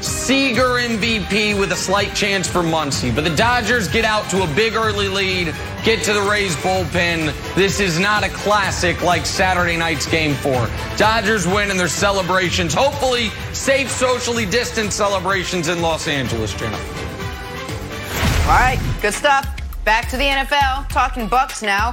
Seager 0.03 0.79
MVP 0.79 1.59
with 1.59 1.73
a 1.73 1.77
slight 1.77 2.15
chance 2.15 2.49
for 2.49 2.61
Muncy. 2.61 3.15
But 3.15 3.25
the 3.25 3.37
Dodgers 3.37 3.87
get 3.87 4.05
out 4.05 4.31
to 4.31 4.43
a 4.43 4.47
big 4.55 4.75
early 4.75 5.09
lead, 5.09 5.55
get 5.85 6.03
to 6.05 6.13
the 6.15 6.23
Rays 6.23 6.57
bullpen. 6.57 7.35
This 7.55 7.81
is 7.81 7.99
not 7.99 8.25
a 8.25 8.31
classic 8.31 9.03
like 9.03 9.27
Saturday 9.27 9.77
night's 9.77 10.07
game 10.07 10.35
four. 10.35 10.69
Dodgers 10.97 11.47
win 11.47 11.71
in 11.71 11.77
their 11.77 11.89
celebrations, 11.89 12.73
hopefully 12.73 13.29
safe, 13.53 13.91
socially 13.91 14.47
distant 14.47 14.93
celebrations 14.93 15.69
in 15.69 15.83
Los 15.83 16.09
Angeles, 16.09 16.55
Jenna. 16.55 16.77
All 16.77 18.57
right, 18.57 18.81
good 19.03 19.15
stuff. 19.15 19.47
Back 19.85 20.09
to 20.09 20.17
the 20.17 20.25
NFL, 20.25 20.89
talking 20.89 21.29
Bucks 21.29 21.63
now. 21.63 21.93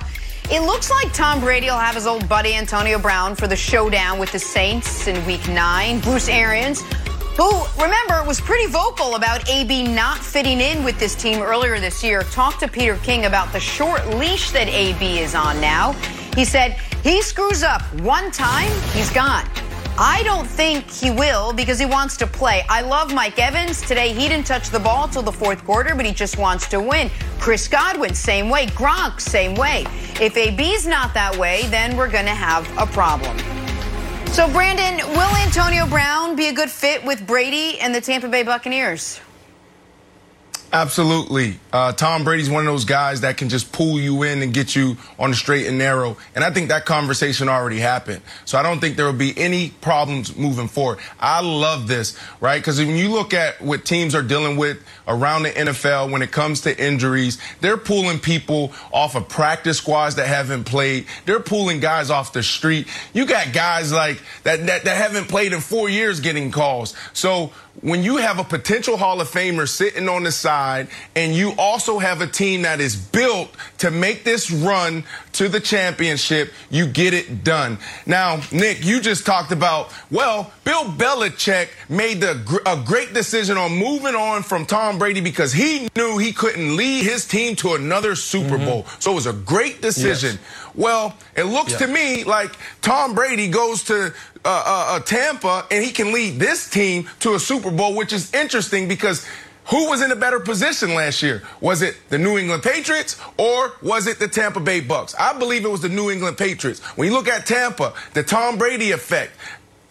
It 0.50 0.62
looks 0.62 0.90
like 0.90 1.12
Tom 1.12 1.42
Brady 1.42 1.68
will 1.68 1.78
have 1.78 1.96
his 1.96 2.08
old 2.08 2.30
buddy 2.30 2.54
Antonio 2.54 2.98
Brown 3.00 3.36
for 3.36 3.48
the 3.48 3.56
showdown 3.56 4.18
with 4.18 4.32
the 4.32 4.40
Saints 4.40 5.08
in 5.08 5.26
week 5.26 5.46
nine. 5.50 6.00
Bruce 6.00 6.30
Arians 6.30 6.84
who, 7.38 7.64
remember, 7.80 8.24
was 8.26 8.42
pretty 8.42 8.66
vocal 8.66 9.16
about 9.16 9.48
AB 9.48 9.88
not 9.88 10.18
fitting 10.18 10.60
in 10.60 10.84
with 10.84 11.00
this 11.00 11.14
team 11.14 11.44
earlier 11.44 11.80
this 11.80 12.04
year, 12.04 12.24
talked 12.24 12.60
to 12.62 12.68
Peter 12.68 12.98
King 13.04 13.26
about 13.26 13.54
the 13.54 13.60
short 13.60 14.06
leash 14.16 14.50
that 14.52 14.68
AB 14.68 15.20
is 15.20 15.36
on 15.36 15.62
now. 15.62 15.94
He 16.36 16.44
said, 16.44 16.74
he 17.04 17.22
screws 17.22 17.62
up 17.62 17.84
one 18.02 18.32
time, 18.32 18.72
he's 18.92 19.12
gone. 19.12 19.46
I 20.00 20.24
don't 20.24 20.48
think 20.48 20.90
he 20.92 21.12
will 21.12 21.54
because 21.54 21.80
he 21.80 21.86
wants 21.86 22.18
to 22.18 22.28
play. 22.28 22.64
I 22.70 22.82
love 22.82 23.14
Mike 23.14 23.40
Evans. 23.40 23.82
Today, 23.82 24.14
he 24.14 24.28
didn't 24.28 24.46
touch 24.46 24.70
the 24.70 24.80
ball 24.80 25.08
till 25.08 25.24
the 25.24 25.32
fourth 25.32 25.64
quarter, 25.64 25.96
but 25.96 26.06
he 26.06 26.14
just 26.14 26.38
wants 26.38 26.68
to 26.68 26.80
win. 26.80 27.10
Chris 27.40 27.68
Godwin, 27.68 28.14
same 28.14 28.50
way. 28.50 28.68
Gronk, 28.68 29.20
same 29.20 29.56
way. 29.56 29.86
If 30.20 30.38
AB's 30.38 30.86
not 30.86 31.14
that 31.16 31.36
way, 31.38 31.64
then 31.68 31.98
we're 31.98 32.10
going 32.10 32.26
to 32.26 32.32
have 32.32 32.68
a 32.78 32.86
problem. 32.86 33.38
So, 34.32 34.48
Brandon, 34.52 34.98
will 35.14 35.36
Antonio 35.38 35.88
Brown 35.88 36.36
be 36.36 36.50
a 36.50 36.54
good 36.54 36.70
fit 36.70 37.04
with 37.04 37.26
Brady 37.26 37.80
and 37.80 37.94
the 37.94 38.02
Tampa 38.02 38.28
Bay 38.28 38.44
Buccaneers? 38.44 39.20
Absolutely. 40.74 41.60
Uh, 41.72 41.94
Tom 41.94 42.26
Brady's 42.26 42.50
one 42.50 42.68
of 42.68 42.74
those 42.74 42.84
guys 42.84 43.22
that 43.22 43.38
can 43.38 43.48
just 43.48 43.72
pull 43.72 44.00
you 44.00 44.24
in 44.24 44.42
and 44.42 44.54
get 44.54 44.76
you 44.76 44.98
on 45.18 45.30
the 45.30 45.36
straight 45.36 45.66
and 45.66 45.78
narrow. 45.78 46.18
And 46.36 46.44
I 46.44 46.52
think 46.52 46.68
that 46.70 46.86
conversation 46.86 47.48
already 47.48 47.80
happened. 47.80 48.22
So 48.44 48.58
I 48.58 48.64
don't 48.64 48.80
think 48.80 48.98
there 48.98 49.06
will 49.06 49.14
be 49.14 49.38
any 49.38 49.70
problems 49.70 50.36
moving 50.36 50.68
forward. 50.68 51.00
I 51.20 51.42
love 51.42 51.88
this, 51.88 52.20
right? 52.42 52.60
Because 52.60 52.80
when 52.80 52.98
you 52.98 53.10
look 53.10 53.34
at 53.34 53.62
what 53.62 53.86
teams 53.86 54.14
are 54.14 54.22
dealing 54.22 54.58
with 54.58 54.78
around 55.08 55.44
the 55.44 55.52
NFL 55.52 56.12
when 56.12 56.22
it 56.22 56.32
comes 56.32 56.62
to 56.62 56.78
injuries, 56.78 57.38
they're 57.62 57.78
pulling 57.78 58.20
people 58.20 58.74
off 58.92 59.16
of 59.16 59.30
practice 59.30 59.78
squads 59.78 60.16
that 60.16 60.28
haven't 60.28 60.66
played. 60.66 61.06
They're 61.26 61.40
pulling 61.40 61.80
guys 61.80 62.10
off 62.10 62.34
the 62.34 62.44
street. 62.44 62.88
You 63.14 63.26
got 63.26 63.54
guys 63.54 63.94
like 63.94 64.22
that, 64.44 64.66
that, 64.66 64.84
that 64.84 64.98
haven't 64.98 65.30
played 65.30 65.54
in 65.54 65.62
four 65.62 65.88
years 65.90 66.20
getting 66.20 66.52
calls. 66.52 66.94
So 67.14 67.52
when 67.82 68.04
you 68.04 68.18
have 68.18 68.40
a 68.40 68.44
potential 68.44 68.98
Hall 68.98 69.22
of 69.22 69.30
Famer 69.30 69.68
sitting 69.68 70.10
on 70.10 70.24
the 70.24 70.32
side 70.32 70.88
and 71.16 71.36
you 71.36 71.54
also 71.58 72.00
have 72.00 72.22
a 72.22 72.28
team 72.28 72.64
that 72.64 72.80
is 72.80 72.96
built 72.96 73.50
to 73.80 73.92
make 73.92 74.24
this 74.24 74.50
run 74.50 75.04
to 75.38 75.48
the 75.48 75.60
championship, 75.60 76.52
you 76.70 76.88
get 76.88 77.14
it 77.14 77.44
done. 77.44 77.78
Now, 78.08 78.42
Nick, 78.52 78.84
you 78.84 79.00
just 79.00 79.26
talked 79.26 79.52
about, 79.52 79.94
well, 80.10 80.52
Bill 80.64 80.86
Belichick 80.86 81.70
made 81.90 82.22
the, 82.22 82.62
a 82.66 82.84
great 82.84 83.14
decision 83.14 83.56
on 83.56 83.72
moving 83.78 84.16
on 84.16 84.42
from 84.42 84.66
Tom 84.66 84.98
Brady 84.98 85.22
because 85.22 85.54
he 85.54 85.90
knew 85.96 86.18
he 86.18 86.34
couldn't 86.34 86.76
lead 86.76 87.04
his 87.04 87.28
team 87.28 87.56
to 87.58 87.76
another 87.76 88.16
Super 88.16 88.56
mm-hmm. 88.56 88.66
Bowl. 88.66 88.86
So 88.98 89.12
it 89.12 89.16
was 89.16 89.28
a 89.28 89.34
great 89.34 89.82
decision. 89.82 90.32
Yes. 90.32 90.74
Well, 90.74 91.16
it 91.36 91.44
looks 91.44 91.74
to 91.76 91.88
me 91.88 92.24
like 92.24 92.56
Tom 92.82 93.14
Brady 93.14 93.48
goes 93.48 93.84
to 93.84 94.06
uh, 94.06 94.10
uh, 94.46 94.96
uh, 94.96 95.00
Tampa 95.02 95.66
and 95.70 95.84
he 95.84 95.92
can 95.92 96.12
lead 96.12 96.40
this 96.40 96.70
team 96.70 97.10
to 97.20 97.34
a 97.36 97.40
Super 97.40 97.72
Bowl, 97.72 97.96
which 97.96 98.14
is 98.14 98.34
interesting 98.34 98.88
because 98.88 99.28
who 99.70 99.90
was 99.90 100.02
in 100.02 100.12
a 100.12 100.16
better 100.16 100.40
position 100.40 100.94
last 100.94 101.22
year? 101.22 101.44
Was 101.62 101.82
it 101.82 101.96
the 102.10 102.18
New 102.18 102.38
England 102.38 102.64
Patriots 102.64 103.20
or 103.38 103.74
was 103.82 104.08
it 104.08 104.20
the 104.20 104.28
Tampa 104.28 104.60
Bay 104.60 104.80
Bucks? 104.80 105.14
I 105.20 105.38
believe 105.38 105.66
it 105.66 105.72
was 105.72 105.82
the 105.82 105.90
New 105.90 106.10
England 106.10 106.38
Patriots. 106.38 106.80
When 106.98 107.08
you 107.08 107.14
look 107.14 107.28
at 107.28 107.46
Tampa, 107.46 107.94
the 108.14 108.24
Tom 108.24 108.58
Brady 108.58 108.92
effect, 108.92 109.32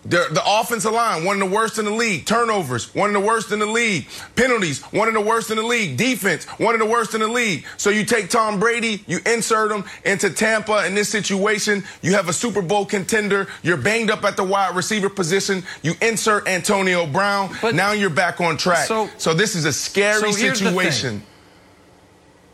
the, 0.09 0.29
the 0.31 0.43
offensive 0.45 0.93
line, 0.93 1.25
one 1.25 1.41
of 1.41 1.49
the 1.49 1.55
worst 1.55 1.79
in 1.79 1.85
the 1.85 1.91
league. 1.91 2.27
Turnovers, 2.27 2.95
one 2.95 3.15
of 3.15 3.21
the 3.21 3.27
worst 3.27 3.51
in 3.51 3.59
the 3.59 3.67
league. 3.67 4.07
Penalties, 4.37 4.83
one 4.93 5.09
of 5.09 5.15
the 5.15 5.21
worst 5.21 5.51
in 5.51 5.57
the 5.57 5.63
league. 5.63 5.97
Defense, 5.97 6.45
one 6.59 6.75
of 6.75 6.81
the 6.81 6.87
worst 6.87 7.15
in 7.15 7.21
the 7.21 7.29
league. 7.29 7.65
So 7.77 7.91
you 7.91 8.05
take 8.05 8.31
Tom 8.31 8.61
Brady, 8.61 9.03
you 9.07 9.19
insert 9.27 9.73
him 9.73 9.85
into 10.05 10.31
Tampa 10.31 10.87
in 10.87 10.95
this 10.95 11.09
situation. 11.09 11.83
You 12.03 12.13
have 12.15 12.29
a 12.29 12.33
Super 12.33 12.63
Bowl 12.63 12.87
contender. 12.87 13.49
You're 13.63 13.77
banged 13.77 14.11
up 14.11 14.25
at 14.25 14.37
the 14.37 14.45
wide 14.45 14.77
receiver 14.77 15.09
position. 15.09 15.65
You 15.83 15.95
insert 16.01 16.47
Antonio 16.47 17.07
Brown. 17.07 17.55
But 17.61 17.75
now 17.75 17.93
you're 17.93 18.11
back 18.11 18.41
on 18.41 18.57
track. 18.57 18.87
So, 18.87 19.11
so 19.19 19.35
this 19.35 19.55
is 19.55 19.65
a 19.65 19.73
scary 19.73 20.33
so 20.33 20.39
situation. 20.39 21.23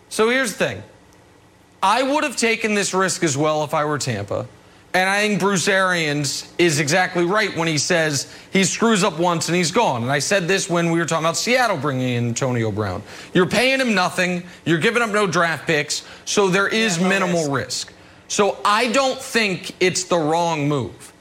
So 0.09 0.29
here's 0.31 0.53
the 0.53 0.59
thing. 0.59 0.83
I 1.83 2.03
would 2.03 2.23
have 2.23 2.37
taken 2.37 2.75
this 2.75 2.95
risk 2.95 3.25
as 3.25 3.37
well 3.37 3.65
if 3.65 3.75
I 3.75 3.85
were 3.85 3.99
Tampa. 3.99 4.47
And 4.94 5.09
I 5.09 5.26
think 5.26 5.40
Bruce 5.40 5.68
Arians 5.68 6.52
is 6.59 6.78
exactly 6.78 7.24
right 7.24 7.57
when 7.57 7.66
he 7.66 7.78
says 7.78 8.31
he 8.52 8.62
screws 8.62 9.02
up 9.02 9.18
once 9.18 9.48
and 9.48 9.57
he's 9.57 9.70
gone. 9.70 10.02
And 10.02 10.12
I 10.12 10.18
said 10.18 10.46
this 10.46 10.68
when 10.68 10.90
we 10.90 10.98
were 10.98 11.07
talking 11.07 11.24
about 11.24 11.38
Seattle 11.38 11.78
bringing 11.78 12.11
in 12.11 12.28
Antonio 12.28 12.70
Brown. 12.70 13.02
You're 13.33 13.46
paying 13.46 13.81
him 13.81 13.94
nothing, 13.94 14.42
you're 14.66 14.78
giving 14.78 15.02
up 15.02 15.09
no 15.09 15.26
draft 15.26 15.66
picks, 15.66 16.07
so 16.26 16.48
there 16.48 16.68
is 16.68 16.98
yeah, 16.98 17.09
minimal 17.09 17.50
risk. 17.50 17.88
risk. 17.88 17.92
So 18.28 18.59
I 18.66 18.92
don't 18.92 19.18
think 19.18 19.74
it's 19.81 20.05
the 20.05 20.18
wrong 20.18 20.68
move. 20.68 21.12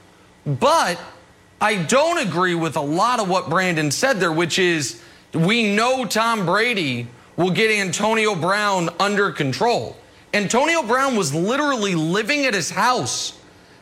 But 0.45 0.99
I 1.62 1.75
don't 1.75 2.27
agree 2.27 2.55
with 2.55 2.75
a 2.75 2.81
lot 2.81 3.21
of 3.21 3.29
what 3.29 3.49
Brandon 3.49 3.89
said 3.91 4.19
there, 4.19 4.34
which 4.34 4.60
is 4.60 5.01
we 5.34 5.73
know 5.73 6.05
Tom 6.05 6.45
Brady 6.45 7.07
will 7.38 7.51
get 7.51 7.71
Antonio 7.71 8.36
Brown 8.36 8.89
under 8.99 9.31
control. 9.31 9.95
Antonio 10.34 10.84
Brown 10.84 11.15
was 11.15 11.34
literally 11.34 11.95
living 11.95 12.45
at 12.45 12.53
his 12.53 12.69
house 12.69 13.38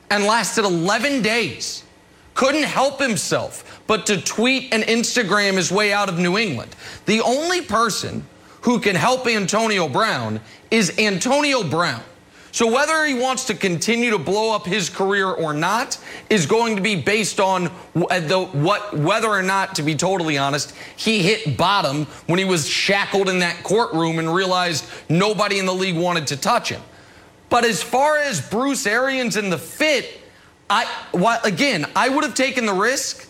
and 0.09 0.25
lasted 0.25 0.65
11 0.65 1.21
days. 1.21 1.83
Couldn't 2.33 2.63
help 2.63 3.01
himself 3.01 3.81
but 3.87 4.05
to 4.05 4.21
tweet 4.21 4.73
and 4.73 4.83
Instagram 4.83 5.55
his 5.55 5.71
way 5.71 5.91
out 5.91 6.09
of 6.09 6.19
New 6.19 6.37
England. 6.37 6.75
The 7.05 7.21
only 7.21 7.61
person 7.61 8.25
who 8.61 8.79
can 8.79 8.95
help 8.95 9.25
Antonio 9.27 9.87
Brown 9.87 10.39
is 10.69 10.97
Antonio 10.99 11.63
Brown. 11.63 12.03
So 12.51 12.71
whether 12.71 13.05
he 13.05 13.13
wants 13.13 13.45
to 13.45 13.53
continue 13.53 14.09
to 14.11 14.17
blow 14.17 14.55
up 14.55 14.65
his 14.65 14.89
career 14.89 15.27
or 15.27 15.53
not 15.53 15.97
is 16.29 16.45
going 16.45 16.75
to 16.75 16.81
be 16.81 16.95
based 16.95 17.39
on 17.39 17.67
uh, 17.95 18.19
the, 18.19 18.45
what 18.53 18.97
whether 18.97 19.27
or 19.27 19.43
not, 19.43 19.75
to 19.75 19.83
be 19.83 19.95
totally 19.95 20.37
honest, 20.37 20.73
he 20.95 21.21
hit 21.21 21.57
bottom 21.57 22.05
when 22.25 22.39
he 22.39 22.45
was 22.45 22.67
shackled 22.67 23.29
in 23.29 23.39
that 23.39 23.63
courtroom 23.63 24.17
and 24.19 24.33
realized 24.33 24.85
nobody 25.09 25.59
in 25.59 25.65
the 25.65 25.73
league 25.73 25.97
wanted 25.97 26.27
to 26.27 26.37
touch 26.37 26.69
him. 26.69 26.81
But 27.49 27.65
as 27.65 27.81
far 27.81 28.17
as 28.17 28.41
Bruce 28.41 28.85
Arians 28.85 29.35
and 29.35 29.51
the 29.51 29.57
fit, 29.57 30.21
I 30.69 30.87
well, 31.13 31.39
again, 31.43 31.85
I 31.95 32.09
would 32.09 32.23
have 32.23 32.35
taken 32.35 32.65
the 32.65 32.73
risk, 32.73 33.27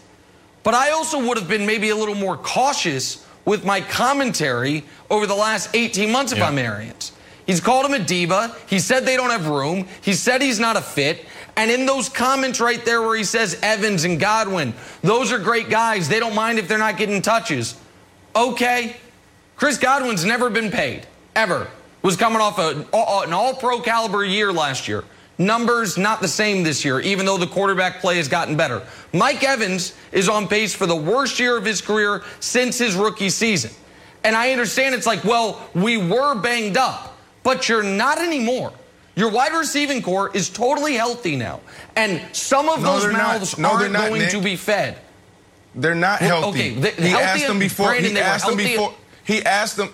but 0.63 0.73
I 0.73 0.91
also 0.91 1.25
would 1.25 1.37
have 1.37 1.47
been 1.47 1.65
maybe 1.65 1.89
a 1.89 1.95
little 1.95 2.15
more 2.15 2.35
cautious 2.35 3.25
with 3.45 3.63
my 3.65 3.79
commentary 3.81 4.83
over 5.09 5.25
the 5.25 5.35
last 5.35 5.73
18 5.73 6.11
months 6.11 6.33
if 6.33 6.39
yeah. 6.39 6.47
I'm 6.47 6.57
Arians. 6.57 7.13
He's 7.45 7.61
called 7.61 7.85
him 7.85 7.93
a 7.93 8.03
diva. 8.03 8.55
He 8.67 8.77
said 8.77 9.05
they 9.05 9.15
don't 9.15 9.31
have 9.31 9.47
room. 9.47 9.87
He 10.01 10.13
said 10.13 10.41
he's 10.41 10.59
not 10.59 10.75
a 10.75 10.81
fit. 10.81 11.25
And 11.55 11.71
in 11.71 11.85
those 11.85 12.07
comments 12.07 12.59
right 12.59 12.83
there 12.85 13.01
where 13.01 13.17
he 13.17 13.23
says 13.23 13.57
Evans 13.63 14.03
and 14.03 14.19
Godwin, 14.19 14.73
those 15.01 15.31
are 15.31 15.39
great 15.39 15.69
guys. 15.69 16.07
They 16.07 16.19
don't 16.19 16.35
mind 16.35 16.59
if 16.59 16.67
they're 16.67 16.77
not 16.77 16.97
getting 16.97 17.21
touches. 17.21 17.75
Okay. 18.35 18.97
Chris 19.55 19.77
Godwin's 19.77 20.23
never 20.23 20.49
been 20.49 20.69
paid, 20.69 21.07
ever 21.35 21.69
was 22.01 22.15
coming 22.15 22.41
off 22.41 22.59
a, 22.59 22.85
an 22.93 23.33
all 23.33 23.53
pro 23.53 23.81
caliber 23.81 24.23
year 24.23 24.51
last 24.51 24.87
year. 24.87 25.03
Numbers 25.37 25.97
not 25.97 26.19
the 26.21 26.27
same 26.27 26.63
this 26.63 26.83
year, 26.83 26.99
even 26.99 27.25
though 27.25 27.37
the 27.37 27.47
quarterback 27.47 28.01
play 28.01 28.17
has 28.17 28.27
gotten 28.27 28.57
better. 28.57 28.85
Mike 29.13 29.43
Evans 29.43 29.95
is 30.11 30.27
on 30.27 30.47
pace 30.47 30.75
for 30.75 30.85
the 30.85 30.95
worst 30.95 31.39
year 31.39 31.57
of 31.57 31.63
his 31.63 31.81
career 31.81 32.23
since 32.41 32.77
his 32.77 32.95
rookie 32.95 33.29
season. 33.29 33.71
And 34.25 34.35
I 34.35 34.51
understand 34.51 34.95
it's 34.95 35.07
like, 35.07 35.23
well, 35.23 35.65
we 35.73 35.95
were 35.95 36.35
banged 36.35 36.75
up, 36.75 37.17
but 37.43 37.69
you're 37.69 37.83
not 37.83 38.17
anymore. 38.19 38.73
Your 39.15 39.31
wide 39.31 39.53
receiving 39.53 40.01
core 40.01 40.29
is 40.35 40.49
totally 40.49 40.95
healthy 40.95 41.35
now. 41.35 41.61
And 41.95 42.21
some 42.35 42.69
of 42.69 42.81
no, 42.81 42.99
those 42.99 43.11
mouths 43.11 43.57
no, 43.57 43.71
aren't 43.71 43.93
not, 43.93 44.09
going 44.09 44.21
Nick. 44.21 44.31
to 44.31 44.41
be 44.41 44.55
fed. 44.57 44.97
They're 45.75 45.95
not 45.95 46.19
healthy. 46.19 46.47
okay, 46.47 46.69
the, 46.71 46.89
he 46.89 47.09
healthy 47.09 47.25
asked 47.25 47.47
them 47.47 47.59
before. 47.59 47.87
Brandon, 47.87 48.11
he 48.11 48.19
asked 48.19 48.45
them 48.45 48.57
before. 48.57 48.93
He 49.23 49.45
asked 49.45 49.77
them. 49.77 49.93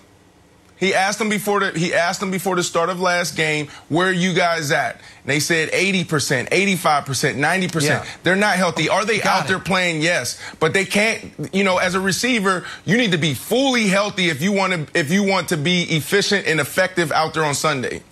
He 0.78 0.94
asked 0.94 1.20
them 1.20 1.30
before 1.30 1.62
the 1.62 1.78
he 1.78 1.94
asked 1.94 2.20
them 2.20 2.32
before 2.32 2.58
the 2.58 2.64
start 2.64 2.90
of 2.90 3.00
last 3.00 3.38
game, 3.38 3.68
where 3.88 4.10
are 4.10 4.12
you 4.12 4.34
guys 4.34 4.72
at? 4.72 4.96
And 4.96 5.04
they 5.26 5.40
said 5.40 5.70
80%, 5.72 6.50
85%, 6.50 7.36
90%. 7.36 7.82
Yeah. 7.82 8.06
They're 8.24 8.36
not 8.36 8.58
healthy. 8.58 8.90
Are 8.90 9.06
they 9.06 9.20
Got 9.20 9.26
out 9.28 9.46
it. 9.46 9.48
there 9.48 9.60
playing? 9.60 10.02
Yes. 10.02 10.40
But 10.60 10.74
they 10.74 10.84
can't, 10.84 11.32
you 11.54 11.64
know, 11.64 11.78
as 11.78 11.96
a 11.96 12.00
receiver, 12.00 12.66
you 12.84 12.98
need 12.98 13.14
to 13.14 13.18
be 13.18 13.34
fully 13.34 13.88
healthy 13.88 14.28
if 14.28 14.42
you 14.42 14.52
want 14.52 14.74
to 14.74 15.00
if 15.00 15.12
you 15.12 15.24
want 15.24 15.50
to 15.50 15.58
be 15.58 15.84
efficient 15.84 16.46
and 16.46 16.60
effective 16.60 17.12
out 17.12 17.34
there 17.34 17.46
on 17.46 17.56
Sunday. 17.56 18.04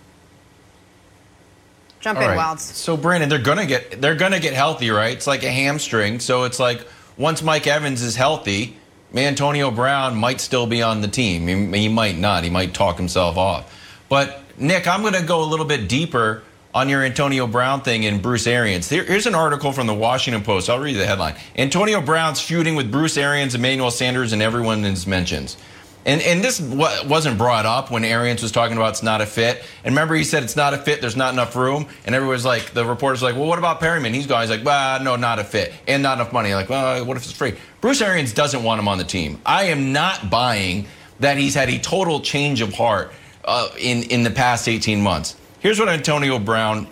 Jump 1.99 2.19
All 2.19 2.26
in, 2.26 2.32
right. 2.32 2.56
Wildes. 2.56 2.60
So 2.60 2.95
Brandon, 2.95 3.28
they're 3.30 3.39
gonna 3.39 3.65
get 3.65 4.02
they're 4.02 4.15
gonna 4.15 4.39
get 4.39 4.54
healthy, 4.54 4.89
right? 4.89 5.15
It's 5.15 5.28
like 5.28 5.43
a 5.43 5.52
hamstring. 5.52 6.19
So 6.21 6.43
it's 6.43 6.60
like 6.60 6.86
once 7.17 7.41
Mike 7.41 7.67
Evans 7.67 8.02
is 8.02 8.15
healthy 8.15 8.78
Antonio 9.15 9.69
Brown 9.71 10.15
might 10.15 10.41
still 10.41 10.65
be 10.65 10.82
on 10.82 11.02
the 11.02 11.08
team. 11.08 11.47
He, 11.47 11.82
he 11.82 11.88
might 11.88 12.17
not. 12.17 12.43
He 12.43 12.49
might 12.49 12.73
talk 12.73 12.97
himself 12.97 13.38
off. 13.38 13.71
But 14.10 14.41
Nick, 14.58 14.88
I'm 14.88 15.02
going 15.02 15.13
to 15.13 15.23
go 15.23 15.43
a 15.43 15.45
little 15.45 15.65
bit 15.65 15.88
deeper 15.88 16.43
on 16.73 16.89
your 16.89 17.04
Antonio 17.04 17.45
Brown 17.45 17.82
thing 17.82 18.06
and 18.06 18.21
Bruce 18.21 18.47
Arians. 18.47 18.89
here's 18.89 19.28
an 19.28 19.36
article 19.36 19.71
from 19.71 19.86
the 19.86 19.93
Washington 19.93 20.43
Post. 20.43 20.69
I'll 20.69 20.80
read 20.80 20.93
you 20.93 20.97
the 20.97 21.06
headline. 21.06 21.36
Antonio 21.56 22.02
Brown's 22.02 22.41
feuding 22.41 22.76
with 22.76 22.91
Bruce 22.91 23.15
Arians, 23.15 23.54
Emmanuel 23.54 23.91
Sanders, 23.91 24.34
and 24.34 24.41
everyone 24.41 24.80
in 24.80 24.86
his 24.86 25.06
mentions. 25.06 25.58
And, 26.05 26.21
and 26.21 26.43
this 26.43 26.59
wasn't 26.59 27.37
brought 27.37 27.65
up 27.65 27.89
when 27.89 28.03
Arians 28.03 28.41
was 28.41 28.51
talking 28.51 28.75
about 28.75 28.89
it's 28.89 29.03
not 29.03 29.21
a 29.21 29.25
fit. 29.25 29.63
And 29.83 29.93
remember, 29.93 30.15
he 30.15 30.23
said 30.23 30.43
it's 30.43 30.55
not 30.55 30.73
a 30.73 30.77
fit, 30.77 30.99
there's 30.99 31.15
not 31.15 31.33
enough 31.33 31.55
room. 31.55 31.87
And 32.05 32.13
everyone's 32.13 32.43
like, 32.43 32.73
the 32.73 32.85
reporter's 32.85 33.23
like, 33.23 33.35
well, 33.35 33.45
what 33.45 33.57
about 33.57 33.79
Perriman? 33.79 34.13
He's 34.13 34.27
gone. 34.27 34.41
He's 34.41 34.49
like, 34.49 34.65
well, 34.65 35.01
no, 35.01 35.15
not 35.15 35.39
a 35.39 35.43
fit. 35.43 35.73
And 35.87 36.03
not 36.03 36.17
enough 36.17 36.33
money. 36.33 36.53
Like, 36.53 36.69
well, 36.69 37.05
what 37.05 37.15
if 37.15 37.23
it's 37.23 37.31
free? 37.31 37.55
Bruce 37.79 38.01
Arians 38.01 38.33
doesn't 38.33 38.63
want 38.63 38.79
him 38.79 38.87
on 38.87 38.97
the 38.97 39.03
team. 39.03 39.39
I 39.45 39.65
am 39.65 39.93
not 39.93 40.29
buying 40.29 40.87
that 41.19 41.37
he's 41.37 41.55
had 41.55 41.69
a 41.69 41.79
total 41.79 42.19
change 42.19 42.59
of 42.61 42.73
heart 42.73 43.13
uh, 43.45 43.69
in, 43.79 44.03
in 44.03 44.23
the 44.23 44.31
past 44.31 44.67
18 44.67 45.01
months. 45.01 45.37
Here's 45.59 45.79
what 45.79 45.87
Antonio 45.87 46.37
Brown 46.39 46.87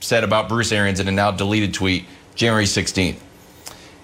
said 0.00 0.24
about 0.24 0.48
Bruce 0.48 0.72
Arians 0.72 1.00
in 1.00 1.08
a 1.08 1.12
now 1.12 1.30
deleted 1.30 1.72
tweet, 1.72 2.04
January 2.34 2.64
16th. 2.64 3.18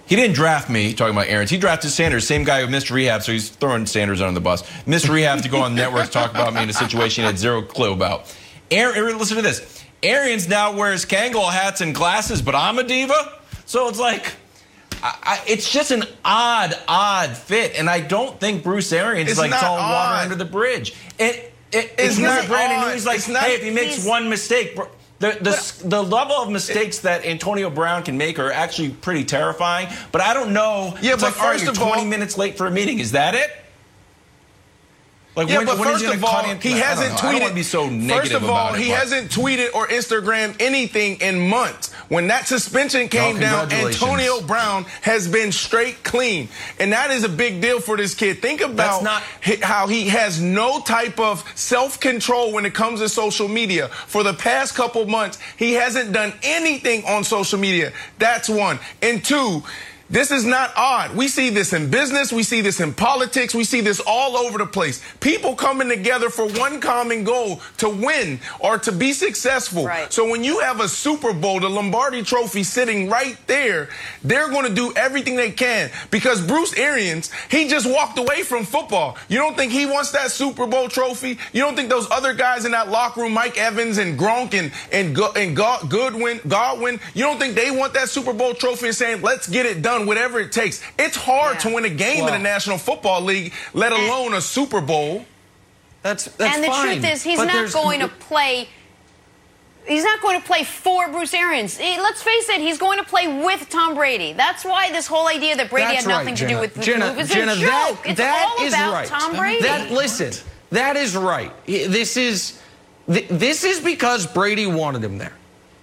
He 0.07 0.15
didn't 0.15 0.35
draft 0.35 0.69
me, 0.69 0.93
talking 0.93 1.13
about 1.13 1.27
Arians. 1.27 1.51
He 1.51 1.57
drafted 1.57 1.91
Sanders, 1.91 2.25
same 2.25 2.45
guy 2.45 2.61
who 2.61 2.67
missed 2.67 2.89
rehab, 2.89 3.23
so 3.23 3.33
he's 3.33 3.49
throwing 3.49 3.85
Sanders 3.85 4.21
under 4.21 4.33
the 4.33 4.41
bus. 4.41 4.63
Missed 4.87 5.09
rehab 5.09 5.41
to 5.43 5.49
go 5.49 5.61
on 5.61 5.75
the 5.75 5.81
network 5.81 6.09
talk 6.11 6.31
about 6.31 6.53
me 6.53 6.63
in 6.63 6.69
a 6.69 6.73
situation 6.73 7.23
he 7.23 7.25
had 7.25 7.37
zero 7.37 7.61
clue 7.61 7.91
about. 7.91 8.33
Aaron, 8.71 9.17
listen 9.17 9.35
to 9.35 9.43
this. 9.43 9.83
Arians 10.01 10.47
now 10.47 10.73
wears 10.75 11.05
Kangol 11.05 11.51
hats 11.51 11.81
and 11.81 11.93
glasses, 11.93 12.41
but 12.41 12.55
I'm 12.55 12.79
a 12.79 12.83
diva? 12.83 13.39
So 13.65 13.89
it's 13.89 13.99
like, 13.99 14.33
I, 15.03 15.17
I, 15.23 15.41
it's 15.47 15.71
just 15.71 15.91
an 15.91 16.03
odd, 16.23 16.73
odd 16.87 17.35
fit. 17.35 17.77
And 17.77 17.89
I 17.89 17.99
don't 17.99 18.39
think 18.39 18.63
Bruce 18.63 18.93
Arians 18.93 19.29
it's 19.29 19.33
is 19.33 19.39
like 19.39 19.51
it's 19.51 19.63
all 19.63 19.77
odd. 19.77 19.91
water 19.91 20.23
under 20.23 20.35
the 20.35 20.49
bridge. 20.49 20.95
It, 21.19 21.53
it, 21.71 21.93
it's, 21.97 21.99
it's 21.99 22.17
not 22.17 22.47
Brandon 22.47 22.93
He's 22.93 23.05
like, 23.05 23.21
hey, 23.23 23.55
if 23.55 23.63
he 23.63 23.71
makes 23.71 24.05
one 24.05 24.29
mistake, 24.29 24.75
bro, 24.75 24.87
the, 25.19 25.37
the, 25.41 25.87
the 25.87 26.03
level 26.03 26.35
of 26.35 26.49
mistakes 26.49 26.99
that 26.99 27.25
Antonio 27.25 27.69
Brown 27.69 28.03
can 28.03 28.17
make 28.17 28.37
are 28.37 28.51
actually 28.51 28.89
pretty 28.89 29.25
terrifying. 29.25 29.87
But 30.11 30.21
I 30.21 30.33
don't 30.33 30.53
know. 30.53 30.95
Yeah, 31.01 31.13
it's 31.13 31.23
but 31.23 31.35
like, 31.35 31.59
first 31.59 31.67
of 31.67 31.75
20 31.75 32.01
all, 32.01 32.05
minutes 32.05 32.37
late 32.37 32.57
for 32.57 32.67
a 32.67 32.71
meeting. 32.71 32.99
Is 32.99 33.13
that 33.13 33.33
it? 33.33 33.49
Like 35.37 35.49
yeah, 35.49 35.57
when, 35.59 35.67
but 35.67 35.77
when 35.77 35.89
first 35.89 36.03
of 36.03 36.23
all, 36.23 36.43
he 36.55 36.71
hasn't 36.71 37.13
tweeted. 37.13 37.53
Be 37.53 37.61
so 37.61 37.87
negative 37.87 38.17
First 38.17 38.33
of 38.33 38.49
all, 38.49 38.73
it, 38.73 38.81
he 38.81 38.89
but. 38.89 38.97
hasn't 38.97 39.29
tweeted 39.29 39.71
or 39.75 39.87
Instagram 39.87 40.59
anything 40.59 41.21
in 41.21 41.39
months. 41.47 41.93
When 42.09 42.27
that 42.29 42.47
suspension 42.47 43.07
came 43.07 43.39
down, 43.39 43.71
Antonio 43.71 44.41
Brown 44.41 44.85
has 45.03 45.27
been 45.27 45.51
straight 45.51 46.03
clean. 46.03 46.49
And 46.79 46.91
that 46.91 47.11
is 47.11 47.23
a 47.23 47.29
big 47.29 47.61
deal 47.61 47.79
for 47.79 47.95
this 47.97 48.15
kid. 48.15 48.41
Think 48.41 48.61
about 48.61 49.03
not- 49.03 49.21
how 49.61 49.85
he 49.85 50.07
has 50.07 50.41
no 50.41 50.79
type 50.79 51.19
of 51.19 51.43
self 51.53 51.99
control 51.99 52.51
when 52.51 52.65
it 52.65 52.73
comes 52.73 53.01
to 53.01 53.09
social 53.09 53.47
media. 53.47 53.89
For 53.89 54.23
the 54.23 54.33
past 54.33 54.73
couple 54.73 55.05
months, 55.05 55.37
he 55.55 55.73
hasn't 55.73 56.13
done 56.13 56.33
anything 56.41 57.05
on 57.05 57.23
social 57.23 57.59
media. 57.59 57.93
That's 58.17 58.49
one. 58.49 58.79
And 59.03 59.23
two, 59.23 59.61
this 60.09 60.31
is 60.31 60.45
not 60.45 60.71
odd. 60.75 61.15
We 61.15 61.27
see 61.27 61.49
this 61.49 61.73
in 61.73 61.89
business. 61.89 62.31
We 62.31 62.43
see 62.43 62.61
this 62.61 62.79
in 62.79 62.93
politics. 62.93 63.53
We 63.53 63.63
see 63.63 63.81
this 63.81 63.99
all 63.99 64.37
over 64.37 64.57
the 64.57 64.65
place. 64.65 65.01
People 65.19 65.55
coming 65.55 65.89
together 65.89 66.29
for 66.29 66.47
one 66.47 66.79
common 66.79 67.23
goal 67.23 67.61
to 67.77 67.89
win 67.89 68.39
or 68.59 68.77
to 68.79 68.91
be 68.91 69.13
successful. 69.13 69.85
Right. 69.85 70.11
So 70.11 70.29
when 70.29 70.43
you 70.43 70.59
have 70.59 70.79
a 70.79 70.87
Super 70.87 71.33
Bowl, 71.33 71.59
the 71.59 71.69
Lombardi 71.69 72.23
trophy 72.23 72.63
sitting 72.63 73.09
right 73.09 73.37
there, 73.47 73.89
they're 74.23 74.49
going 74.49 74.67
to 74.67 74.73
do 74.73 74.93
everything 74.95 75.35
they 75.35 75.51
can 75.51 75.89
because 76.11 76.45
Bruce 76.45 76.73
Arians, 76.77 77.31
he 77.49 77.67
just 77.67 77.85
walked 77.89 78.17
away 78.19 78.43
from 78.43 78.63
football. 78.63 79.17
You 79.27 79.39
don't 79.39 79.57
think 79.57 79.71
he 79.71 79.85
wants 79.85 80.11
that 80.11 80.31
Super 80.31 80.67
Bowl 80.67 80.87
trophy? 80.87 81.37
You 81.51 81.61
don't 81.61 81.75
think 81.75 81.89
those 81.89 82.09
other 82.11 82.33
guys 82.33 82.65
in 82.65 82.71
that 82.71 82.89
locker 82.89 83.21
room, 83.21 83.33
Mike 83.33 83.57
Evans 83.57 83.97
and 83.97 84.17
Gronk 84.17 84.53
and, 84.53 84.71
and, 84.91 85.17
and 85.35 85.55
Go- 85.55 85.79
Goodwin, 85.89 86.39
Godwin, 86.47 86.99
you 87.13 87.23
don't 87.23 87.39
think 87.39 87.55
they 87.55 87.71
want 87.71 87.93
that 87.95 88.09
Super 88.09 88.33
Bowl 88.33 88.53
trophy 88.53 88.87
and 88.87 88.95
saying, 88.95 89.21
let's 89.21 89.47
get 89.49 89.65
it 89.65 89.81
done, 89.81 89.96
whatever 90.05 90.39
it 90.39 90.51
takes? 90.51 90.81
It's 90.99 91.15
hard 91.17 91.55
Yeah. 91.55 91.59
to 91.61 91.73
win 91.75 91.85
a 91.85 91.89
game 91.89 92.27
in 92.27 92.33
the 92.33 92.39
National 92.39 92.77
Football 92.77 93.21
League, 93.21 93.53
let 93.73 93.91
alone 93.91 94.33
a 94.33 94.41
Super 94.41 94.81
Bowl. 94.81 95.25
That's 96.03 96.25
that's 96.25 96.55
and 96.55 96.63
the 96.63 96.67
fine. 96.67 96.99
truth 97.01 97.13
is, 97.13 97.23
he's 97.23 97.37
But 97.39 97.45
not 97.45 97.71
going 97.73 98.01
to 98.01 98.07
play. 98.07 98.69
He's 99.87 100.03
not 100.03 100.21
going 100.21 100.39
to 100.39 100.45
play 100.45 100.63
for 100.65 101.07
Bruce 101.09 101.33
Arians. 101.33 101.79
Let's 101.79 102.21
face 102.21 102.49
it, 102.49 102.59
he's 102.59 102.77
going 102.77 102.97
to 102.99 103.05
play 103.05 103.41
with 103.41 103.69
Tom 103.69 103.95
Brady. 103.95 104.33
That's 104.33 104.65
why 104.65 104.91
this 104.91 105.07
whole 105.07 105.27
idea 105.27 105.55
that 105.55 105.69
Brady 105.69 105.87
That's 105.93 106.05
had 106.05 106.09
nothing 106.09 106.27
right, 106.33 106.37
to 106.37 106.47
do 106.47 106.59
with 106.59 106.73
the 106.73 106.81
Jenna, 106.81 107.07
move 107.07 107.19
is 107.19 107.29
Jenna, 107.29 107.53
a 107.53 107.55
joke. 107.55 108.03
That, 108.03 108.05
it's 108.05 108.17
that 108.17 108.55
all 108.59 108.65
is 108.65 108.73
about 108.73 108.93
right. 108.93 109.07
Tom 109.07 109.35
Brady. 109.37 109.61
That 109.63 109.91
listen, 109.91 110.33
that 110.71 110.97
is 110.97 111.15
right. 111.15 111.51
This 111.65 112.17
is 112.17 112.59
this 113.07 113.63
is 113.63 113.79
because 113.79 114.27
Brady 114.27 114.65
wanted 114.67 115.03
him 115.03 115.17
there. 115.17 115.33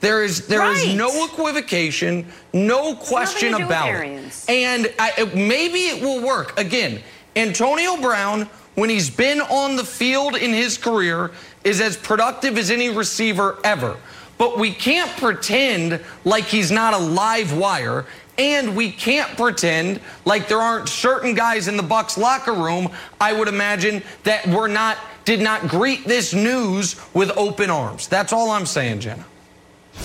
There 0.04 0.22
is 0.22 0.46
there 0.48 0.70
is 0.70 0.84
Right. 0.84 0.96
no 0.96 1.24
equivocation, 1.24 2.26
no 2.52 2.94
question 2.94 3.54
about 3.54 3.88
it. 3.88 4.34
And 4.48 4.92
I, 4.98 5.24
maybe 5.34 5.84
it 5.88 6.02
will 6.02 6.20
work 6.20 6.58
again. 6.60 7.02
Antonio 7.34 7.96
Brown, 7.96 8.46
when 8.74 8.90
he's 8.90 9.08
been 9.08 9.40
on 9.40 9.76
the 9.76 9.84
field 9.84 10.36
in 10.36 10.52
his 10.52 10.76
career, 10.76 11.30
is 11.64 11.80
as 11.80 11.96
productive 11.96 12.58
as 12.58 12.70
any 12.70 12.90
receiver 12.90 13.56
ever. 13.64 13.96
But 14.36 14.58
we 14.58 14.72
can't 14.74 15.10
pretend 15.16 16.00
like 16.24 16.44
he's 16.44 16.70
not 16.70 16.92
a 16.92 16.98
live 16.98 17.56
wire. 17.56 18.04
And 18.36 18.76
we 18.76 18.90
can't 18.90 19.34
pretend 19.38 20.00
like 20.26 20.48
there 20.48 20.60
aren't 20.60 20.88
certain 20.90 21.34
guys 21.34 21.66
in 21.66 21.78
the 21.78 21.82
Bucs 21.82 22.18
locker 22.18 22.52
room, 22.52 22.90
I 23.18 23.32
would 23.32 23.48
imagine, 23.48 24.02
that 24.24 24.46
were 24.48 24.68
not 24.68 24.98
did 25.24 25.40
not 25.40 25.68
greet 25.68 26.04
this 26.06 26.34
news 26.34 26.96
with 27.14 27.30
open 27.38 27.70
arms. 27.70 28.06
That's 28.08 28.34
all 28.34 28.50
I'm 28.50 28.66
saying, 28.66 29.00
Jenna. 29.00 29.24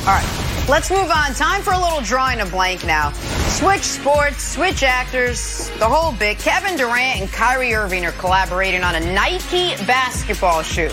All 0.01 0.15
right, 0.15 0.65
let's 0.69 0.89
move 0.89 1.11
on. 1.11 1.33
Time 1.33 1.61
for 1.61 1.73
a 1.73 1.79
little 1.79 2.01
drawing 2.01 2.39
a 2.41 2.45
blank 2.45 2.85
now. 2.85 3.11
Switch 3.49 3.83
sports, 3.83 4.43
switch 4.43 4.83
actors, 4.83 5.69
the 5.77 5.87
whole 5.87 6.11
bit. 6.13 6.39
Kevin 6.39 6.77
Durant 6.77 7.21
and 7.21 7.29
Kyrie 7.29 7.73
Irving 7.73 8.05
are 8.05 8.11
collaborating 8.13 8.83
on 8.83 8.95
a 8.95 9.13
Nike 9.13 9.75
basketball 9.85 10.63
shoe. 10.63 10.91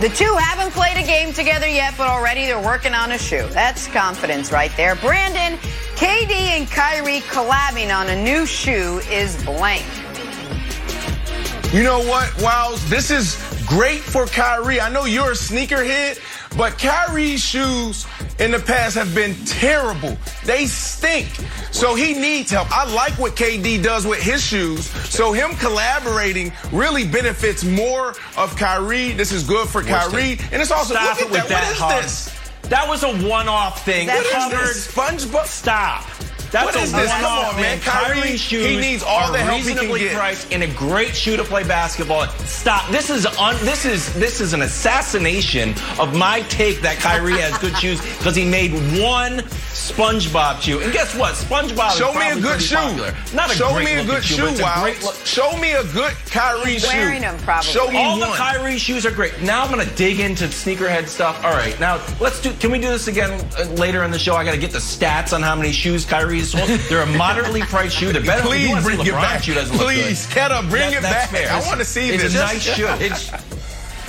The 0.00 0.10
two 0.10 0.36
haven't 0.38 0.72
played 0.72 0.98
a 1.02 1.06
game 1.06 1.32
together 1.32 1.66
yet, 1.66 1.94
but 1.96 2.06
already 2.08 2.44
they're 2.44 2.60
working 2.60 2.92
on 2.92 3.12
a 3.12 3.18
shoe. 3.18 3.46
That's 3.50 3.86
confidence 3.86 4.52
right 4.52 4.70
there. 4.76 4.94
Brandon, 4.96 5.58
KD 5.96 6.30
and 6.30 6.70
Kyrie 6.70 7.20
collabing 7.20 7.96
on 7.96 8.08
a 8.08 8.22
new 8.22 8.44
shoe 8.44 9.00
is 9.10 9.42
blank. 9.44 9.86
You 11.72 11.82
know 11.82 12.00
what, 12.00 12.30
Wows? 12.42 12.88
This 12.90 13.10
is 13.10 13.42
great 13.66 14.00
for 14.00 14.26
Kyrie. 14.26 14.80
I 14.80 14.88
know 14.88 15.04
you're 15.04 15.30
a 15.30 15.34
sneakerhead, 15.34 16.18
but 16.56 16.78
Kyrie's 16.78 17.40
shoes 17.42 18.06
in 18.38 18.50
the 18.50 18.58
past 18.58 18.94
have 18.96 19.14
been 19.14 19.34
terrible. 19.44 20.16
They 20.44 20.66
stink. 20.66 21.28
So 21.70 21.94
he 21.94 22.14
needs 22.14 22.50
help. 22.50 22.70
I 22.70 22.90
like 22.94 23.12
what 23.18 23.36
KD 23.36 23.82
does 23.82 24.06
with 24.06 24.20
his 24.22 24.42
shoes. 24.42 24.86
So 25.10 25.32
him 25.32 25.54
collaborating 25.56 26.52
really 26.72 27.06
benefits 27.06 27.64
more 27.64 28.14
of 28.36 28.56
Kyrie. 28.56 29.12
This 29.12 29.32
is 29.32 29.42
good 29.46 29.68
for 29.68 29.82
Kyrie. 29.82 30.38
And 30.52 30.62
it's 30.62 30.70
also 30.70 30.94
Stop 30.94 31.20
look 31.20 31.32
at 31.32 31.32
that. 31.32 31.48
that, 31.48 31.68
What 31.80 31.92
Hug. 31.92 32.02
this? 32.02 32.32
That 32.62 32.88
was 32.88 33.02
a 33.04 33.28
one-off 33.28 33.84
thing. 33.84 34.06
That 34.06 34.24
is 34.24 34.32
covered. 34.32 34.74
SpongeBob? 34.74 35.46
Stop. 35.46 36.04
That's 36.50 36.66
What 36.66 36.76
a 36.76 36.80
is 36.80 36.92
this? 36.92 37.10
Come 37.12 37.24
on, 37.24 37.56
man. 37.56 37.80
Kyrie, 37.80 38.14
Kyrie 38.20 38.36
shoes 38.36 38.66
he 38.66 38.76
needs 38.78 39.02
all 39.02 39.28
are 39.28 39.32
the 39.32 39.38
help 39.38 39.58
he 39.58 39.62
can 39.64 39.72
reasonably 39.74 40.00
get. 40.00 40.14
priced 40.14 40.52
and 40.52 40.62
a 40.62 40.66
great 40.74 41.14
shoe 41.14 41.36
to 41.36 41.44
play 41.44 41.62
basketball. 41.64 42.26
Stop. 42.46 42.88
This 42.90 43.10
is 43.10 43.26
un, 43.26 43.56
this 43.64 43.84
is 43.84 44.12
this 44.14 44.40
is 44.40 44.52
an 44.52 44.62
assassination 44.62 45.70
of 45.98 46.14
my 46.16 46.40
take 46.42 46.80
that 46.82 46.98
Kyrie 46.98 47.38
has 47.38 47.56
good 47.58 47.76
shoes 47.76 48.00
because 48.18 48.36
he 48.36 48.44
made 48.44 48.72
one 49.00 49.38
SpongeBob 49.76 50.60
shoe. 50.60 50.80
And 50.80 50.92
guess 50.92 51.14
what? 51.16 51.34
SpongeBob 51.34 51.96
Show 51.96 52.10
is 52.10 52.16
me 52.16 52.30
a 52.30 52.34
good 52.34 52.42
pretty 52.44 52.64
shoe. 52.64 52.76
popular. 52.76 53.14
Not 53.34 53.50
a 53.50 53.54
Show 53.54 53.72
great 53.74 53.84
me 53.84 53.92
a 54.00 54.04
good 54.04 54.24
shoe, 54.24 54.34
shoe, 54.36 54.42
but 54.42 54.50
it's 54.52 54.60
a 54.60 54.62
Wow. 54.62 54.82
great 54.82 55.02
look. 55.02 55.14
Show 55.24 55.56
me 55.58 55.72
a 55.72 55.84
good 55.84 56.12
Kyrie 56.30 56.72
He's 56.72 56.82
shoe. 56.82 56.96
wearing 56.96 57.24
'em 57.24 57.38
probably. 57.38 57.70
Show 57.72 57.88
me 57.90 57.98
All 58.02 58.18
one. 58.18 58.30
the 58.30 58.36
Kyrie 58.36 58.78
shoes 58.78 59.06
are 59.06 59.10
great. 59.10 59.40
Now 59.42 59.62
I'm 59.64 59.70
gonna 59.70 59.84
dig 59.86 60.20
into 60.20 60.44
sneakerhead 60.48 61.08
stuff. 61.08 61.42
All 61.44 61.52
right, 61.52 61.78
now 61.80 62.00
let's 62.20 62.40
do. 62.40 62.52
Can 62.54 62.70
we 62.70 62.78
do 62.78 62.88
this 62.88 63.08
again 63.08 63.32
uh, 63.58 63.64
later 63.74 64.02
in 64.04 64.10
the 64.10 64.18
show? 64.18 64.34
I 64.36 64.44
gotta 64.44 64.56
get 64.58 64.72
the 64.72 64.78
stats 64.78 65.32
on 65.32 65.42
how 65.42 65.54
many 65.54 65.72
shoes 65.72 66.04
Kyrie's 66.04 66.35
sold. 66.42 66.68
They're 66.68 67.02
a 67.02 67.06
moderately 67.06 67.62
priced 67.62 67.96
shoe. 67.96 68.12
They're 68.12 68.22
better. 68.22 68.46
if 68.54 68.60
you 68.60 68.76
Please 68.76 69.02
see 69.02 69.08
it 69.08 69.12
back. 69.14 69.42
Shoe 69.42 69.54
doesn't 69.54 69.76
look 69.76 69.86
Please, 69.86 70.26
good. 70.26 70.36
Keta, 70.36 70.68
bring 70.70 70.90
That- 70.90 70.98
it 70.98 71.02
back. 71.02 71.30
fair. 71.30 71.50
I 71.52 71.60
want 71.66 71.78
to 71.80 71.84
see 71.84 72.10
it's 72.10 72.22
this. 72.22 72.34
a 72.34 72.38
nice 72.38 72.62
shoe. 72.62 72.86
It's 73.00 73.30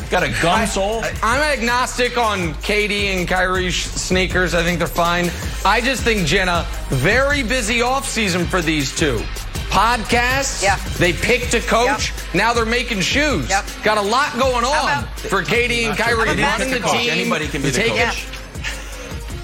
got 0.10 0.24
a 0.24 0.30
gum 0.42 0.66
sole. 0.68 1.04
I'm 1.22 1.42
agnostic 1.42 2.18
on 2.18 2.54
KD 2.56 3.18
and 3.18 3.28
Kyrie 3.28 3.72
sneakers. 3.72 4.54
I 4.54 4.64
think 4.64 4.80
they're 4.80 4.88
fine. 4.88 5.30
I 5.66 5.82
just 5.82 6.04
think 6.04 6.26
Jenna 6.28 6.66
very 6.90 7.44
busy 7.44 7.80
offseason 7.80 8.46
for 8.48 8.62
these 8.62 8.96
two. 8.96 9.22
Podcasts. 9.70 10.64
Yeah. 10.64 10.78
They 10.98 11.12
picked 11.14 11.54
a 11.54 11.60
coach. 11.60 12.14
Now 12.34 12.54
they're 12.54 12.66
making 12.66 13.02
shoes. 13.02 13.50
Yep. 13.50 13.66
Got 13.84 13.98
a 13.98 14.02
lot 14.02 14.32
going 14.40 14.64
on 14.64 14.84
about- 15.04 15.20
for 15.20 15.44
KD 15.44 15.86
and 15.86 15.98
Kyrie 15.98 16.14
about 16.14 16.28
running 16.38 16.38
the 16.72 16.80
basketball? 16.80 16.94
team. 16.94 17.10
Anybody 17.12 17.48
can 17.50 17.62
be 17.62 17.70
the 17.70 17.78
Take 17.78 17.92
coach. 17.96 18.26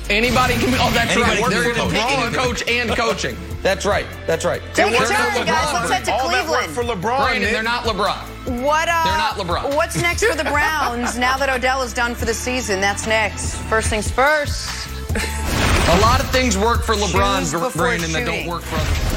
It. 0.05 0.11
Anybody 0.11 0.53
can 0.55 0.71
be. 0.71 0.77
Oh, 0.79 0.91
that's 0.91 1.11
Anybody 1.11 1.41
right. 1.41 1.41
can 1.41 1.49
They're 1.51 1.63
going 1.63 1.75
to 1.75 1.95
LeBron. 1.95 2.07
picking 2.07 2.23
a 2.23 2.43
coach 2.43 2.63
and 2.67 2.89
coaching. 2.91 3.37
That's 3.61 3.85
right. 3.85 4.05
That's 4.27 4.43
right. 4.45 4.61
Take 4.73 4.75
They're 4.75 4.89
your 4.91 4.99
not 5.01 5.09
time, 5.09 5.45
guys. 5.45 5.65
LeBron. 5.67 5.73
Let's 5.73 5.91
head 5.91 6.05
to 6.05 6.11
All 6.13 6.29
that 6.29 6.49
work 6.49 6.59
Cleveland. 6.65 6.75
for 6.75 6.83
LeBron. 6.95 7.17
Brandon, 7.19 7.41
Nick. 7.43 7.51
they're 7.53 7.63
not 7.63 7.83
LeBron. 7.85 8.61
What 8.61 8.89
uh 8.89 9.03
They're 9.05 9.17
not 9.17 9.35
LeBron. 9.37 9.75
What's 9.75 10.01
next 10.01 10.23
for 10.25 10.35
the 10.35 10.43
Browns 10.43 11.17
now 11.27 11.37
that 11.37 11.49
Odell 11.49 11.81
is 11.81 11.93
done 11.93 12.13
for 12.15 12.25
the 12.25 12.33
season? 12.33 12.81
That's 12.81 13.07
next. 13.07 13.55
First 13.69 13.89
things 13.89 14.11
first. 14.11 14.89
A 15.15 15.99
lot 16.01 16.19
of 16.19 16.29
things 16.31 16.57
work 16.57 16.83
for 16.83 16.95
LeBron, 16.95 17.39
Shoes 17.41 17.51
before 17.53 17.69
Brandon, 17.71 18.11
that 18.11 18.25
don't 18.25 18.45
work 18.47 18.63
for 18.63 18.75
other. 18.75 19.12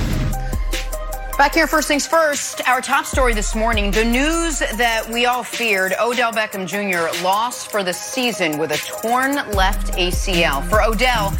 Back 1.39 1.53
here, 1.53 1.67
first 1.67 1.87
things 1.87 2.07
first. 2.07 2.67
Our 2.67 2.81
top 2.81 3.05
story 3.05 3.35
this 3.35 3.55
morning: 3.55 3.91
the 3.91 4.07
news 4.07 4.61
that 4.61 5.07
we 5.13 5.27
all 5.27 5.45
feared. 5.45 5.93
Odell 6.01 6.33
Beckham 6.33 6.67
Jr. 6.67 7.23
lost 7.23 7.71
for 7.71 7.83
the 7.83 7.93
season 7.93 8.57
with 8.57 8.73
a 8.73 8.79
torn 8.79 9.35
left 9.51 9.93
ACL. 9.99 10.67
For 10.71 10.83
Odell, 10.83 11.35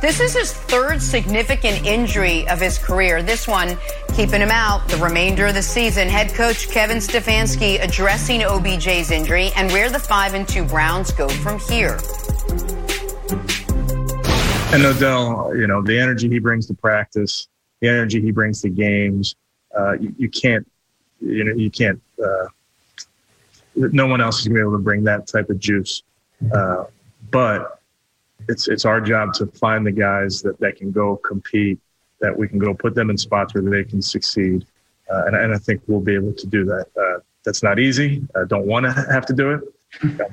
this 0.00 0.20
is 0.20 0.32
his 0.32 0.54
third 0.54 1.02
significant 1.02 1.84
injury 1.84 2.48
of 2.48 2.60
his 2.60 2.78
career. 2.78 3.22
This 3.22 3.46
one 3.46 3.76
keeping 4.14 4.40
him 4.40 4.50
out 4.50 4.88
the 4.88 4.96
remainder 4.96 5.48
of 5.48 5.54
the 5.54 5.62
season. 5.62 6.08
Head 6.08 6.32
coach 6.32 6.70
Kevin 6.70 6.96
Stefanski 6.96 7.78
addressing 7.84 8.40
OBJ's 8.40 9.10
injury 9.10 9.50
and 9.54 9.70
where 9.70 9.90
the 9.90 9.98
five 9.98 10.32
and 10.32 10.48
two 10.48 10.64
Browns 10.64 11.12
go 11.12 11.28
from 11.28 11.58
here. 11.58 11.98
And 14.72 14.82
Odell, 14.82 15.52
you 15.54 15.66
know, 15.66 15.82
the 15.82 15.98
energy 16.00 16.30
he 16.30 16.38
brings 16.38 16.66
to 16.68 16.74
practice, 16.74 17.48
the 17.82 17.88
energy 17.88 18.22
he 18.22 18.30
brings 18.30 18.62
to 18.62 18.70
games, 18.70 19.36
uh, 19.76 19.92
you, 19.92 20.14
you 20.18 20.28
can't, 20.28 20.70
you 21.20 21.44
know, 21.44 21.54
you 21.54 21.70
can't, 21.70 22.00
uh, 22.22 22.46
no 23.74 24.06
one 24.06 24.20
else 24.20 24.40
is 24.40 24.48
going 24.48 24.56
to 24.56 24.60
be 24.62 24.68
able 24.68 24.78
to 24.78 24.82
bring 24.82 25.04
that 25.04 25.26
type 25.26 25.48
of 25.50 25.58
juice. 25.58 26.02
Uh, 26.54 26.84
but 27.30 27.80
it's, 28.48 28.68
it's 28.68 28.84
our 28.84 29.00
job 29.00 29.32
to 29.34 29.46
find 29.46 29.86
the 29.86 29.92
guys 29.92 30.42
that, 30.42 30.58
that 30.60 30.76
can 30.76 30.90
go 30.90 31.16
compete, 31.16 31.78
that 32.20 32.36
we 32.36 32.48
can 32.48 32.58
go 32.58 32.74
put 32.74 32.94
them 32.94 33.10
in 33.10 33.16
spots 33.16 33.54
where 33.54 33.62
they 33.62 33.84
can 33.84 34.02
succeed. 34.02 34.66
Uh, 35.10 35.24
and, 35.26 35.36
and 35.36 35.54
I 35.54 35.58
think 35.58 35.82
we'll 35.86 36.00
be 36.00 36.14
able 36.14 36.32
to 36.32 36.46
do 36.46 36.64
that. 36.64 36.86
Uh, 36.96 37.20
that's 37.44 37.62
not 37.62 37.78
easy. 37.78 38.26
I 38.36 38.44
don't 38.46 38.66
want 38.66 38.84
to 38.84 38.92
have 38.92 39.26
to 39.26 39.32
do 39.32 39.52
it. 39.52 39.60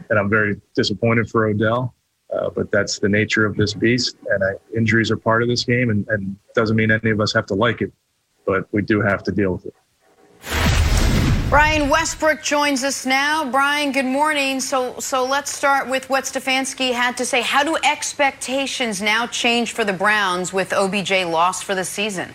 And 0.09 0.19
I'm 0.19 0.29
very 0.29 0.59
disappointed 0.75 1.29
for 1.29 1.47
Odell. 1.47 1.93
Uh, 2.31 2.47
but 2.47 2.71
that's 2.71 2.99
the 2.99 3.09
nature 3.09 3.43
of 3.43 3.57
this 3.57 3.73
beast, 3.73 4.15
and 4.29 4.43
uh, 4.43 4.49
injuries 4.77 5.09
are 5.09 5.17
part 5.17 5.41
of 5.41 5.49
this 5.49 5.63
game, 5.63 5.89
and, 5.89 6.07
and 6.09 6.35
doesn't 6.53 6.75
mean 6.75 6.91
any 6.91 7.09
of 7.09 7.19
us 7.19 7.33
have 7.33 7.47
to 7.47 7.55
like 7.55 7.81
it, 7.81 7.91
but 8.49 8.67
we 8.71 8.81
do 8.81 8.99
have 8.99 9.21
to 9.21 9.31
deal 9.31 9.51
with 9.53 9.67
it. 9.67 9.75
Brian 11.51 11.87
Westbrook 11.87 12.41
joins 12.41 12.83
us 12.83 13.05
now. 13.05 13.47
Brian, 13.51 13.91
good 13.91 14.05
morning. 14.05 14.59
So, 14.59 14.99
so 14.99 15.23
let's 15.23 15.51
start 15.51 15.87
with 15.87 16.09
what 16.09 16.23
Stefanski 16.23 16.91
had 16.91 17.15
to 17.17 17.25
say. 17.27 17.43
How 17.43 17.63
do 17.63 17.77
expectations 17.83 19.03
now 19.03 19.27
change 19.27 19.73
for 19.73 19.85
the 19.85 19.93
Browns 19.93 20.51
with 20.51 20.73
OBJ 20.73 21.11
lost 21.25 21.63
for 21.63 21.75
the 21.75 21.85
season? 21.85 22.33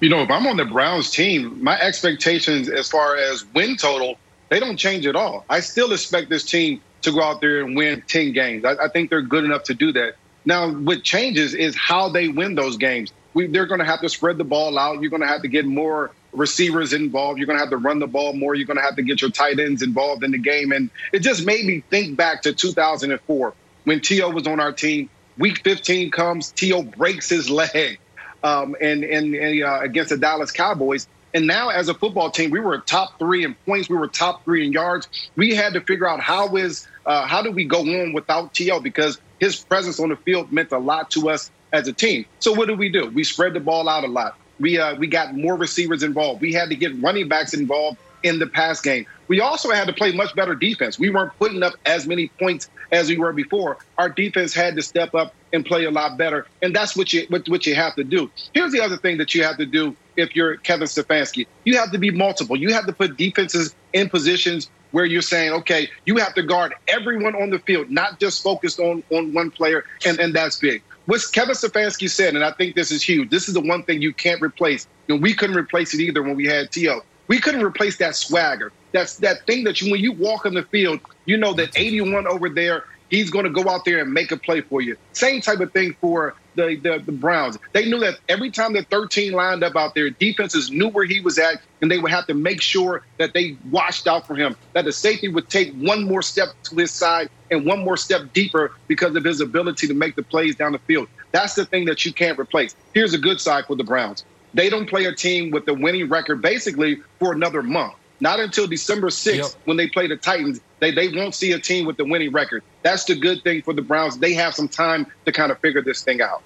You 0.00 0.10
know, 0.10 0.20
if 0.20 0.30
I'm 0.30 0.46
on 0.46 0.58
the 0.58 0.66
Browns 0.66 1.10
team, 1.10 1.62
my 1.62 1.80
expectations 1.80 2.68
as 2.68 2.90
far 2.90 3.16
as 3.16 3.46
win 3.54 3.78
total, 3.78 4.18
they 4.50 4.60
don't 4.60 4.76
change 4.76 5.06
at 5.06 5.16
all. 5.16 5.46
I 5.48 5.60
still 5.60 5.94
expect 5.94 6.28
this 6.28 6.44
team 6.44 6.82
to 7.00 7.12
go 7.12 7.22
out 7.22 7.40
there 7.40 7.64
and 7.64 7.74
win 7.74 8.02
10 8.08 8.32
games. 8.32 8.66
I, 8.66 8.72
I 8.72 8.88
think 8.88 9.08
they're 9.08 9.22
good 9.22 9.44
enough 9.44 9.62
to 9.64 9.74
do 9.74 9.90
that. 9.92 10.16
Now, 10.44 10.70
what 10.70 11.02
changes 11.02 11.54
is 11.54 11.74
how 11.74 12.10
they 12.10 12.28
win 12.28 12.54
those 12.54 12.76
games. 12.76 13.10
We, 13.34 13.48
they're 13.48 13.66
going 13.66 13.80
to 13.80 13.86
have 13.86 14.00
to 14.00 14.08
spread 14.08 14.38
the 14.38 14.44
ball 14.44 14.78
out. 14.78 15.00
You're 15.00 15.10
going 15.10 15.22
to 15.22 15.28
have 15.28 15.42
to 15.42 15.48
get 15.48 15.66
more 15.66 16.12
receivers 16.32 16.92
involved. 16.92 17.38
You're 17.38 17.46
going 17.46 17.58
to 17.58 17.62
have 17.62 17.70
to 17.70 17.76
run 17.76 17.98
the 17.98 18.06
ball 18.06 18.32
more. 18.32 18.54
You're 18.54 18.66
going 18.66 18.76
to 18.76 18.82
have 18.82 18.96
to 18.96 19.02
get 19.02 19.20
your 19.20 19.30
tight 19.30 19.58
ends 19.58 19.82
involved 19.82 20.24
in 20.24 20.30
the 20.30 20.38
game. 20.38 20.72
And 20.72 20.90
it 21.12 21.20
just 21.20 21.44
made 21.44 21.64
me 21.64 21.82
think 21.90 22.16
back 22.16 22.42
to 22.42 22.52
2004 22.52 23.54
when 23.84 24.00
T.O. 24.00 24.30
was 24.30 24.46
on 24.46 24.60
our 24.60 24.72
team. 24.72 25.10
Week 25.36 25.62
15 25.64 26.10
comes, 26.10 26.52
T.O. 26.52 26.82
breaks 26.82 27.28
his 27.28 27.50
leg 27.50 27.98
um, 28.42 28.76
and, 28.80 29.02
and, 29.02 29.34
and 29.34 29.62
uh, 29.62 29.80
against 29.82 30.10
the 30.10 30.16
Dallas 30.16 30.52
Cowboys. 30.52 31.08
And 31.32 31.48
now, 31.48 31.70
as 31.70 31.88
a 31.88 31.94
football 31.94 32.30
team, 32.30 32.50
we 32.50 32.60
were 32.60 32.78
top 32.78 33.18
three 33.18 33.44
in 33.44 33.56
points. 33.66 33.88
We 33.88 33.96
were 33.96 34.06
top 34.06 34.44
three 34.44 34.64
in 34.64 34.72
yards. 34.72 35.08
We 35.34 35.52
had 35.56 35.74
to 35.74 35.80
figure 35.80 36.08
out 36.08 36.20
how 36.20 36.54
is 36.56 36.86
uh, 37.04 37.26
how 37.26 37.42
do 37.42 37.50
we 37.50 37.64
go 37.64 37.80
on 37.80 38.12
without 38.12 38.54
T.O. 38.54 38.78
because 38.78 39.20
his 39.40 39.62
presence 39.64 39.98
on 39.98 40.10
the 40.10 40.16
field 40.16 40.52
meant 40.52 40.70
a 40.70 40.78
lot 40.78 41.10
to 41.10 41.30
us 41.30 41.50
as 41.74 41.88
a 41.88 41.92
team. 41.92 42.24
So 42.38 42.52
what 42.52 42.68
do 42.68 42.74
we 42.74 42.88
do? 42.88 43.10
We 43.10 43.24
spread 43.24 43.52
the 43.52 43.60
ball 43.60 43.88
out 43.88 44.04
a 44.04 44.06
lot. 44.06 44.38
We 44.60 44.78
uh, 44.78 44.94
we 44.94 45.08
got 45.08 45.34
more 45.34 45.56
receivers 45.56 46.02
involved. 46.02 46.40
We 46.40 46.52
had 46.52 46.70
to 46.70 46.76
get 46.76 46.92
running 47.02 47.28
backs 47.28 47.52
involved 47.52 47.98
in 48.22 48.38
the 48.38 48.46
pass 48.46 48.80
game. 48.80 49.04
We 49.28 49.40
also 49.40 49.70
had 49.70 49.86
to 49.88 49.92
play 49.92 50.12
much 50.12 50.34
better 50.34 50.54
defense. 50.54 50.98
We 50.98 51.10
weren't 51.10 51.32
putting 51.38 51.62
up 51.62 51.74
as 51.84 52.06
many 52.06 52.28
points 52.38 52.68
as 52.92 53.08
we 53.08 53.18
were 53.18 53.32
before. 53.32 53.78
Our 53.98 54.08
defense 54.08 54.54
had 54.54 54.76
to 54.76 54.82
step 54.82 55.14
up 55.14 55.34
and 55.52 55.64
play 55.64 55.84
a 55.84 55.90
lot 55.90 56.16
better, 56.16 56.46
and 56.62 56.74
that's 56.74 56.96
what 56.96 57.12
you 57.12 57.26
what, 57.28 57.48
what 57.48 57.66
you 57.66 57.74
have 57.74 57.96
to 57.96 58.04
do. 58.04 58.30
Here's 58.52 58.72
the 58.72 58.80
other 58.80 58.96
thing 58.96 59.18
that 59.18 59.34
you 59.34 59.42
have 59.42 59.56
to 59.56 59.66
do 59.66 59.96
if 60.16 60.36
you're 60.36 60.56
Kevin 60.58 60.86
Stefanski. 60.86 61.46
You 61.64 61.76
have 61.78 61.90
to 61.90 61.98
be 61.98 62.12
multiple. 62.12 62.56
You 62.56 62.72
have 62.72 62.86
to 62.86 62.92
put 62.92 63.16
defenses 63.16 63.74
in 63.92 64.08
positions 64.08 64.70
where 64.92 65.04
you're 65.04 65.22
saying, 65.22 65.52
okay, 65.52 65.90
you 66.06 66.18
have 66.18 66.34
to 66.34 66.42
guard 66.44 66.72
everyone 66.86 67.34
on 67.34 67.50
the 67.50 67.58
field, 67.58 67.90
not 67.90 68.20
just 68.20 68.44
focused 68.44 68.78
on 68.78 69.02
on 69.10 69.34
one 69.34 69.50
player, 69.50 69.84
and 70.06 70.20
and 70.20 70.32
that's 70.32 70.60
big 70.60 70.82
what 71.06 71.20
Kevin 71.32 71.54
Stefanski 71.54 72.08
said, 72.08 72.34
and 72.34 72.44
I 72.44 72.52
think 72.52 72.74
this 72.74 72.90
is 72.90 73.02
huge. 73.02 73.30
This 73.30 73.48
is 73.48 73.54
the 73.54 73.60
one 73.60 73.82
thing 73.82 74.00
you 74.00 74.12
can't 74.12 74.40
replace. 74.40 74.86
Know, 75.08 75.16
we 75.16 75.34
couldn't 75.34 75.56
replace 75.56 75.92
it 75.94 76.00
either 76.00 76.22
when 76.22 76.34
we 76.34 76.46
had 76.46 76.70
T.O. 76.70 77.00
We 77.28 77.40
couldn't 77.40 77.62
replace 77.62 77.98
that 77.98 78.16
swagger. 78.16 78.72
That's 78.92 79.16
that 79.16 79.46
thing 79.46 79.64
that 79.64 79.80
you, 79.80 79.90
when 79.90 80.00
you 80.00 80.12
walk 80.12 80.46
on 80.46 80.54
the 80.54 80.62
field, 80.62 81.00
you 81.26 81.36
know 81.36 81.52
that 81.54 81.76
81 81.76 82.26
over 82.26 82.48
there, 82.48 82.84
he's 83.14 83.30
going 83.30 83.44
to 83.44 83.50
go 83.50 83.68
out 83.70 83.84
there 83.84 84.00
and 84.00 84.12
make 84.12 84.32
a 84.32 84.36
play 84.36 84.60
for 84.60 84.80
you. 84.80 84.96
Same 85.12 85.40
type 85.40 85.60
of 85.60 85.72
thing 85.72 85.96
for 86.00 86.34
the, 86.54 86.76
the, 86.76 87.02
the 87.04 87.12
Browns. 87.12 87.58
They 87.72 87.88
knew 87.88 87.98
that 88.00 88.18
every 88.28 88.50
time 88.50 88.72
the 88.72 88.82
13 88.82 89.32
lined 89.32 89.62
up 89.62 89.76
out 89.76 89.94
there, 89.94 90.10
defenses 90.10 90.70
knew 90.70 90.88
where 90.88 91.04
he 91.04 91.20
was 91.20 91.38
at, 91.38 91.60
and 91.80 91.90
they 91.90 91.98
would 91.98 92.10
have 92.10 92.26
to 92.26 92.34
make 92.34 92.60
sure 92.60 93.02
that 93.18 93.32
they 93.32 93.56
watched 93.70 94.06
out 94.06 94.26
for 94.26 94.34
him. 94.34 94.56
That 94.72 94.84
the 94.84 94.92
safety 94.92 95.28
would 95.28 95.48
take 95.48 95.72
one 95.74 96.04
more 96.04 96.22
step 96.22 96.48
to 96.64 96.76
his 96.76 96.90
side 96.90 97.28
and 97.50 97.64
one 97.66 97.80
more 97.80 97.96
step 97.96 98.32
deeper 98.32 98.72
because 98.88 99.14
of 99.16 99.24
his 99.24 99.40
ability 99.40 99.86
to 99.88 99.94
make 99.94 100.16
the 100.16 100.22
plays 100.22 100.56
down 100.56 100.72
the 100.72 100.78
field. 100.80 101.08
That's 101.32 101.54
the 101.54 101.64
thing 101.64 101.84
that 101.86 102.04
you 102.04 102.12
can't 102.12 102.38
replace. 102.38 102.74
Here's 102.92 103.14
a 103.14 103.18
good 103.18 103.40
side 103.40 103.66
for 103.66 103.76
the 103.76 103.84
Browns. 103.84 104.24
They 104.54 104.70
don't 104.70 104.88
play 104.88 105.04
a 105.06 105.12
team 105.12 105.50
with 105.50 105.66
the 105.66 105.74
winning 105.74 106.08
record 106.08 106.40
basically 106.40 107.00
for 107.18 107.32
another 107.32 107.62
month. 107.62 107.94
Not 108.20 108.38
until 108.38 108.68
December 108.68 109.08
6th 109.08 109.36
yep. 109.36 109.46
when 109.64 109.76
they 109.76 109.88
play 109.88 110.06
the 110.06 110.16
Titans, 110.16 110.60
they, 110.78 110.92
they 110.92 111.08
won't 111.08 111.34
see 111.34 111.52
a 111.52 111.58
team 111.58 111.84
with 111.84 111.96
the 111.96 112.04
winning 112.04 112.30
record. 112.30 112.62
That's 112.84 113.04
the 113.04 113.16
good 113.16 113.42
thing 113.42 113.62
for 113.62 113.72
the 113.72 113.82
Browns. 113.82 114.18
They 114.18 114.34
have 114.34 114.54
some 114.54 114.68
time 114.68 115.06
to 115.24 115.32
kind 115.32 115.50
of 115.50 115.58
figure 115.58 115.82
this 115.82 116.02
thing 116.02 116.20
out. 116.20 116.42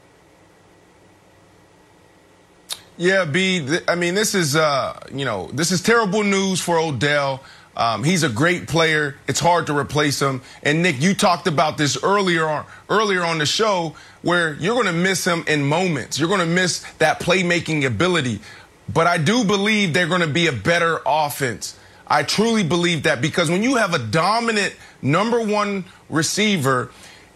Yeah, 2.97 3.25
B. 3.25 3.79
I 3.87 3.97
mean, 3.97 4.15
this 4.15 4.35
is 4.35 4.57
uh, 4.57 4.99
you 5.13 5.25
know, 5.25 5.51
this 5.53 5.73
is 5.73 5.83
terrible 5.83 6.23
news 6.23 6.61
for 6.61 6.79
Odell. 6.79 7.43
Um, 7.77 8.03
he's 8.03 8.23
a 8.23 8.29
great 8.29 8.67
player. 8.67 9.17
It's 9.29 9.39
hard 9.39 9.67
to 9.69 9.77
replace 9.77 10.21
him. 10.21 10.43
And 10.65 10.83
Nick, 10.83 11.01
you 11.01 11.15
talked 11.15 11.47
about 11.47 11.79
this 11.79 12.03
earlier 12.03 12.45
on, 12.45 12.67
earlier 12.89 13.23
on 13.23 13.39
the 13.39 13.47
show, 13.47 13.95
where 14.23 14.55
you're 14.55 14.75
going 14.75 14.87
to 14.87 14.93
miss 14.93 15.25
him 15.25 15.45
in 15.47 15.63
moments. 15.63 16.19
You're 16.19 16.29
going 16.29 16.41
to 16.41 16.47
miss 16.47 16.85
that 16.99 17.21
playmaking 17.21 17.87
ability. 17.87 18.41
But 18.93 19.07
I 19.07 19.17
do 19.17 19.45
believe 19.45 19.93
they're 19.93 20.09
going 20.09 20.23
to 20.23 20.27
be 20.27 20.49
a 20.49 20.53
better 20.53 20.99
offense. 21.07 21.79
I 22.09 22.25
truly 22.25 22.65
believe 22.65 23.05
that 23.05 23.21
because 23.21 23.49
when 23.49 23.63
you 23.63 23.77
have 23.77 23.95
a 23.95 23.99
dominant 23.99 24.75
number 25.03 25.41
one 25.41 25.85
receiver, 26.09 26.91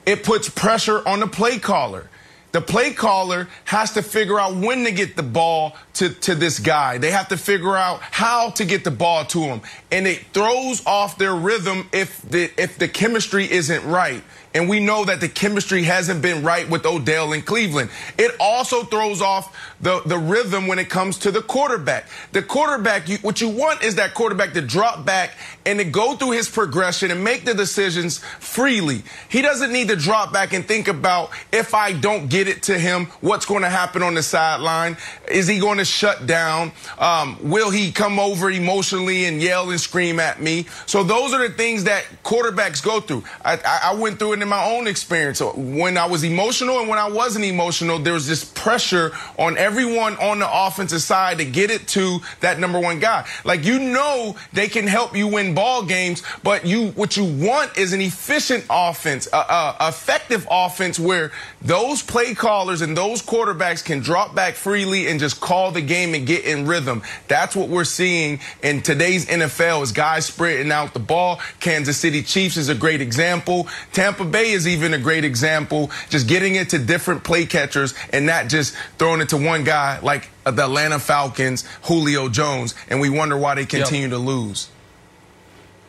it 0.06 0.24
puts 0.24 0.48
pressure 0.48 1.06
on 1.06 1.20
the 1.20 1.26
play 1.26 1.58
caller 1.58 2.08
the 2.52 2.60
play 2.60 2.92
caller 2.92 3.48
has 3.64 3.92
to 3.92 4.02
figure 4.02 4.38
out 4.38 4.54
when 4.54 4.84
to 4.84 4.92
get 4.92 5.16
the 5.16 5.22
ball 5.22 5.74
to, 5.94 6.10
to 6.10 6.34
this 6.34 6.58
guy. 6.58 6.98
They 6.98 7.10
have 7.10 7.28
to 7.28 7.36
figure 7.38 7.76
out 7.76 8.00
how 8.02 8.50
to 8.50 8.64
get 8.64 8.84
the 8.84 8.90
ball 8.90 9.24
to 9.26 9.40
him. 9.40 9.62
And 9.90 10.06
it 10.06 10.22
throws 10.34 10.84
off 10.86 11.16
their 11.16 11.34
rhythm 11.34 11.88
if 11.92 12.20
the 12.22 12.50
if 12.58 12.78
the 12.78 12.88
chemistry 12.88 13.50
isn't 13.50 13.84
right 13.86 14.22
and 14.54 14.68
we 14.68 14.80
know 14.80 15.04
that 15.04 15.20
the 15.20 15.28
chemistry 15.28 15.82
hasn't 15.82 16.20
been 16.20 16.42
right 16.42 16.68
with 16.68 16.84
Odell 16.84 17.32
in 17.32 17.42
Cleveland. 17.42 17.90
It 18.18 18.34
also 18.38 18.82
throws 18.84 19.22
off 19.22 19.56
the, 19.80 20.02
the 20.04 20.18
rhythm 20.18 20.66
when 20.66 20.78
it 20.78 20.90
comes 20.90 21.18
to 21.18 21.30
the 21.30 21.40
quarterback. 21.40 22.06
The 22.32 22.42
quarterback, 22.42 23.08
you, 23.08 23.18
what 23.18 23.40
you 23.40 23.48
want 23.48 23.82
is 23.82 23.94
that 23.96 24.14
quarterback 24.14 24.52
to 24.52 24.60
drop 24.60 25.04
back 25.04 25.32
and 25.64 25.78
to 25.78 25.84
go 25.84 26.16
through 26.16 26.32
his 26.32 26.48
progression 26.48 27.10
and 27.10 27.22
make 27.22 27.44
the 27.44 27.54
decisions 27.54 28.18
freely. 28.40 29.02
He 29.28 29.42
doesn't 29.42 29.72
need 29.72 29.88
to 29.88 29.96
drop 29.96 30.32
back 30.32 30.52
and 30.52 30.64
think 30.64 30.88
about 30.88 31.30
if 31.52 31.74
I 31.74 31.92
don't 31.92 32.28
get 32.28 32.48
it 32.48 32.62
to 32.64 32.78
him, 32.78 33.06
what's 33.20 33.46
going 33.46 33.62
to 33.62 33.70
happen 33.70 34.02
on 34.02 34.14
the 34.14 34.22
sideline? 34.22 34.96
Is 35.30 35.46
he 35.46 35.58
going 35.58 35.78
to 35.78 35.84
shut 35.84 36.26
down? 36.26 36.72
Um, 36.98 37.38
will 37.42 37.70
he 37.70 37.92
come 37.92 38.18
over 38.18 38.50
emotionally 38.50 39.24
and 39.24 39.40
yell 39.40 39.70
and 39.70 39.80
scream 39.80 40.20
at 40.20 40.40
me? 40.40 40.66
So 40.86 41.02
those 41.02 41.32
are 41.32 41.46
the 41.46 41.54
things 41.54 41.84
that 41.84 42.04
quarterbacks 42.24 42.82
go 42.82 43.00
through. 43.00 43.24
I, 43.44 43.54
I, 43.56 43.80
I 43.92 43.94
went 43.94 44.18
through 44.18 44.34
it 44.34 44.42
in 44.42 44.48
my 44.48 44.64
own 44.64 44.86
experience. 44.86 45.40
When 45.40 45.96
I 45.96 46.06
was 46.06 46.24
emotional 46.24 46.80
and 46.80 46.88
when 46.88 46.98
I 46.98 47.08
wasn't 47.08 47.44
emotional, 47.44 47.98
there 47.98 48.14
was 48.14 48.26
this 48.26 48.44
pressure 48.44 49.12
on 49.38 49.56
everyone 49.58 50.16
on 50.16 50.38
the 50.38 50.48
offensive 50.50 51.02
side 51.02 51.38
to 51.38 51.44
get 51.44 51.70
it 51.70 51.86
to 51.88 52.18
that 52.40 52.58
number 52.58 52.80
one 52.80 52.98
guy. 52.98 53.26
Like 53.44 53.64
you 53.64 53.78
know 53.78 54.36
they 54.52 54.68
can 54.68 54.86
help 54.86 55.16
you 55.16 55.28
win 55.28 55.51
ball 55.54 55.82
games, 55.84 56.22
but 56.42 56.66
you 56.66 56.88
what 56.92 57.16
you 57.16 57.24
want 57.24 57.76
is 57.76 57.92
an 57.92 58.00
efficient 58.00 58.64
offense, 58.70 59.28
a, 59.32 59.36
a 59.36 59.76
effective 59.88 60.46
offense 60.50 60.98
where 60.98 61.32
those 61.60 62.02
play 62.02 62.34
callers 62.34 62.80
and 62.82 62.96
those 62.96 63.22
quarterbacks 63.22 63.84
can 63.84 64.00
drop 64.00 64.34
back 64.34 64.54
freely 64.54 65.08
and 65.08 65.20
just 65.20 65.40
call 65.40 65.70
the 65.70 65.80
game 65.80 66.14
and 66.14 66.26
get 66.26 66.44
in 66.44 66.66
rhythm. 66.66 67.02
That's 67.28 67.54
what 67.54 67.68
we're 67.68 67.84
seeing 67.84 68.40
in 68.62 68.82
today's 68.82 69.26
NFL 69.26 69.82
is 69.82 69.92
guys 69.92 70.26
spreading 70.26 70.72
out 70.72 70.92
the 70.94 71.00
ball. 71.00 71.40
Kansas 71.60 71.96
City 71.96 72.22
Chiefs 72.22 72.56
is 72.56 72.68
a 72.68 72.74
great 72.74 73.00
example. 73.00 73.68
Tampa 73.92 74.24
Bay 74.24 74.52
is 74.52 74.66
even 74.66 74.94
a 74.94 74.98
great 74.98 75.24
example. 75.24 75.90
Just 76.08 76.28
getting 76.28 76.56
it 76.56 76.70
to 76.70 76.78
different 76.78 77.24
play 77.24 77.46
catchers 77.46 77.94
and 78.12 78.26
not 78.26 78.48
just 78.48 78.74
throwing 78.98 79.20
it 79.20 79.28
to 79.30 79.36
one 79.36 79.64
guy 79.64 79.98
like 80.00 80.28
the 80.44 80.64
Atlanta 80.64 80.98
Falcons, 80.98 81.64
Julio 81.84 82.28
Jones, 82.28 82.74
and 82.88 83.00
we 83.00 83.08
wonder 83.08 83.36
why 83.36 83.54
they 83.54 83.66
continue 83.66 84.02
yep. 84.02 84.10
to 84.10 84.18
lose. 84.18 84.68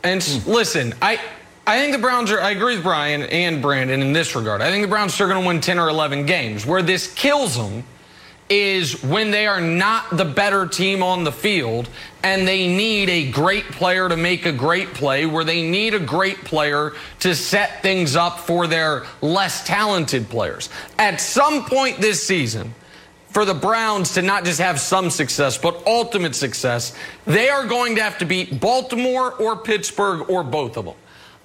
And 0.04 0.46
listen, 0.46 0.94
I 1.02 1.20
I 1.66 1.80
think 1.80 1.94
the 1.94 2.00
Browns 2.00 2.30
are, 2.30 2.42
I 2.42 2.52
agree 2.52 2.76
with 2.76 2.84
Brian 2.84 3.22
and 3.24 3.62
Brandon 3.62 4.02
in 4.02 4.12
this 4.12 4.36
regard. 4.36 4.62
I 4.62 4.70
think 4.70 4.84
the 4.84 4.90
Browns 4.90 5.20
are 5.22 5.30
going 5.30 5.42
to 5.42 5.48
win 5.48 5.62
10 5.62 5.80
or 5.80 5.88
11 5.88 6.26
games. 6.26 6.66
Where 6.66 6.82
this 6.82 7.14
kills 7.14 7.56
them 7.56 7.86
is 8.50 9.02
when 9.02 9.32
they 9.32 9.48
are 9.48 9.62
not 9.62 10.18
the 10.18 10.26
better 10.26 10.68
team 10.68 11.02
on 11.02 11.24
the 11.24 11.32
field 11.32 11.88
and 12.22 12.46
they 12.46 12.68
need 12.68 13.10
a 13.10 13.32
great 13.32 13.64
player 13.72 14.10
to 14.10 14.18
make 14.18 14.46
a 14.46 14.52
great 14.52 14.94
play, 14.94 15.26
where 15.26 15.46
they 15.46 15.68
need 15.68 15.94
a 15.94 16.00
great 16.00 16.44
player 16.44 16.92
to 17.20 17.34
set 17.34 17.82
things 17.82 18.18
up 18.18 18.42
for 18.42 18.68
their 18.68 19.06
less 19.22 19.66
talented 19.66 20.30
players. 20.30 20.70
At 21.00 21.22
some 21.22 21.64
point 21.64 22.02
this 22.02 22.28
season, 22.28 22.76
for 23.34 23.46
the 23.46 23.54
Browns 23.54 24.14
to 24.14 24.22
not 24.22 24.46
just 24.46 24.60
have 24.60 24.80
some 24.80 25.10
success, 25.10 25.58
but 25.58 25.86
ultimate 25.88 26.36
success, 26.36 26.96
they 27.26 27.50
are 27.50 27.66
going 27.66 27.96
to 27.96 28.04
have 28.04 28.20
to 28.20 28.26
beat 28.26 28.60
Baltimore 28.60 29.34
or 29.34 29.58
Pittsburgh 29.58 30.30
or 30.30 30.44
both 30.44 30.78
of 30.78 30.86
them. 30.86 30.96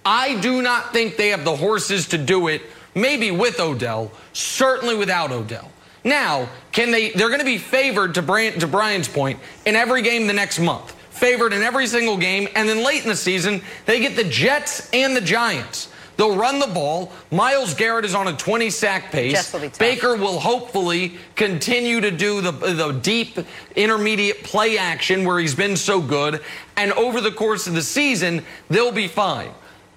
I 0.05 0.39
do 0.41 0.63
not 0.63 0.93
think 0.93 1.17
they 1.17 1.29
have 1.29 1.45
the 1.45 1.57
horses 1.57 2.09
to 2.09 2.19
do 2.19 2.49
it, 2.49 2.63
maybe 2.95 3.31
with 3.31 3.59
Odell, 3.59 4.13
certainly 4.33 4.97
without 4.97 5.33
Odell. 5.33 5.71
Now, 6.05 6.49
can 6.73 6.91
they? 6.91 7.11
They're 7.11 7.29
going 7.29 7.41
to 7.41 7.45
be 7.45 7.59
favored 7.59 8.15
to, 8.15 8.23
Brian, 8.23 8.59
to 8.61 8.67
Brian's 8.67 9.09
point 9.09 9.41
in 9.67 9.75
every 9.75 10.03
game 10.03 10.27
the 10.27 10.33
next 10.33 10.59
month. 10.59 10.93
Favored 11.11 11.53
in 11.53 11.63
every 11.63 11.87
single 11.87 12.17
game, 12.17 12.49
and 12.55 12.69
then 12.69 12.85
late 12.85 13.03
in 13.03 13.09
the 13.09 13.17
season 13.17 13.61
they 13.87 13.99
get 13.99 14.15
the 14.15 14.25
Jets 14.25 14.89
and 14.93 15.17
the 15.17 15.21
Giants. 15.21 15.89
They'll 16.19 16.37
run 16.37 16.59
the 16.59 16.67
ball. 16.67 17.13
Myles 17.31 17.75
Garrett 17.75 18.05
is 18.05 18.15
on 18.15 18.27
a 18.27 18.37
20 18.37 18.71
sack 18.71 19.13
pace. 19.13 19.53
Will. 19.55 19.71
Baker 19.79 20.17
will 20.17 20.41
hopefully 20.41 21.17
continue 21.37 22.01
to 22.01 22.11
do 22.11 22.41
the, 22.41 22.51
the 22.51 22.91
deep 22.91 23.39
intermediate 23.77 24.43
play 24.43 24.77
action 24.77 25.25
where 25.25 25.39
he's 25.39 25.55
been 25.55 25.77
so 25.77 26.03
good. 26.03 26.43
And 26.77 26.93
over 26.93 27.21
the 27.21 27.31
course 27.31 27.69
of 27.69 27.75
the 27.75 27.83
season, 27.83 28.45
they'll 28.69 28.93
be 28.93 29.07
fine. 29.07 29.51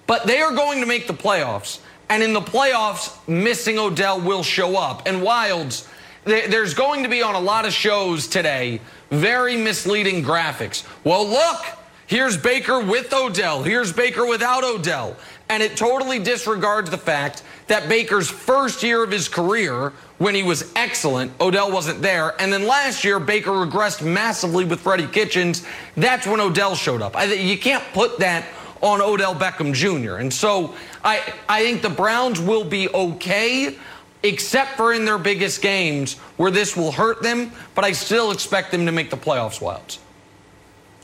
But 0.06 0.26
they 0.26 0.40
are 0.40 0.52
going 0.52 0.80
to 0.80 0.86
make 0.86 1.08
the 1.08 1.12
playoffs. 1.12 1.80
And 2.08 2.22
in 2.22 2.32
the 2.32 2.40
playoffs, 2.40 3.16
missing 3.26 3.78
Odell 3.78 4.20
will 4.20 4.44
show 4.44 4.76
up. 4.76 5.02
And 5.06 5.22
Wildes, 5.22 5.88
there's 6.24 6.74
going 6.74 7.02
to 7.02 7.08
be 7.08 7.20
on 7.20 7.34
a 7.34 7.40
lot 7.40 7.66
of 7.66 7.72
shows 7.72 8.28
today 8.28 8.80
very 9.10 9.56
misleading 9.56 10.22
graphics. 10.22 10.86
Well, 11.04 11.26
look, 11.28 11.64
here's 12.06 12.36
Baker 12.36 12.78
with 12.80 13.12
Odell. 13.12 13.64
Here's 13.64 13.92
Baker 13.92 14.24
without 14.24 14.62
Odell. 14.62 15.16
And 15.52 15.62
it 15.62 15.76
totally 15.76 16.18
disregards 16.18 16.88
the 16.88 16.96
fact 16.96 17.42
that 17.66 17.86
Baker's 17.86 18.30
first 18.30 18.82
year 18.82 19.04
of 19.04 19.10
his 19.10 19.28
career, 19.28 19.92
when 20.16 20.34
he 20.34 20.42
was 20.42 20.72
excellent, 20.74 21.30
Odell 21.42 21.70
wasn't 21.70 22.00
there. 22.00 22.40
And 22.40 22.50
then 22.50 22.66
last 22.66 23.04
year, 23.04 23.20
Baker 23.20 23.50
regressed 23.50 24.02
massively 24.02 24.64
with 24.64 24.80
Freddie 24.80 25.08
Kitchens. 25.08 25.62
That's 25.94 26.26
when 26.26 26.40
Odell 26.40 26.74
showed 26.74 27.02
up. 27.02 27.14
I, 27.14 27.24
you 27.34 27.58
can't 27.58 27.84
put 27.92 28.18
that 28.20 28.46
on 28.80 29.02
Odell 29.02 29.34
Beckham 29.34 29.74
Jr. 29.74 30.14
And 30.14 30.32
so 30.32 30.74
I, 31.04 31.22
I 31.50 31.62
think 31.62 31.82
the 31.82 31.90
Browns 31.90 32.40
will 32.40 32.64
be 32.64 32.88
okay, 32.88 33.76
except 34.22 34.78
for 34.78 34.94
in 34.94 35.04
their 35.04 35.18
biggest 35.18 35.60
games 35.60 36.14
where 36.38 36.50
this 36.50 36.78
will 36.78 36.92
hurt 36.92 37.22
them, 37.22 37.52
but 37.74 37.84
I 37.84 37.92
still 37.92 38.30
expect 38.30 38.70
them 38.70 38.86
to 38.86 38.92
make 38.92 39.10
the 39.10 39.18
playoffs, 39.18 39.60
Wildes. 39.60 39.98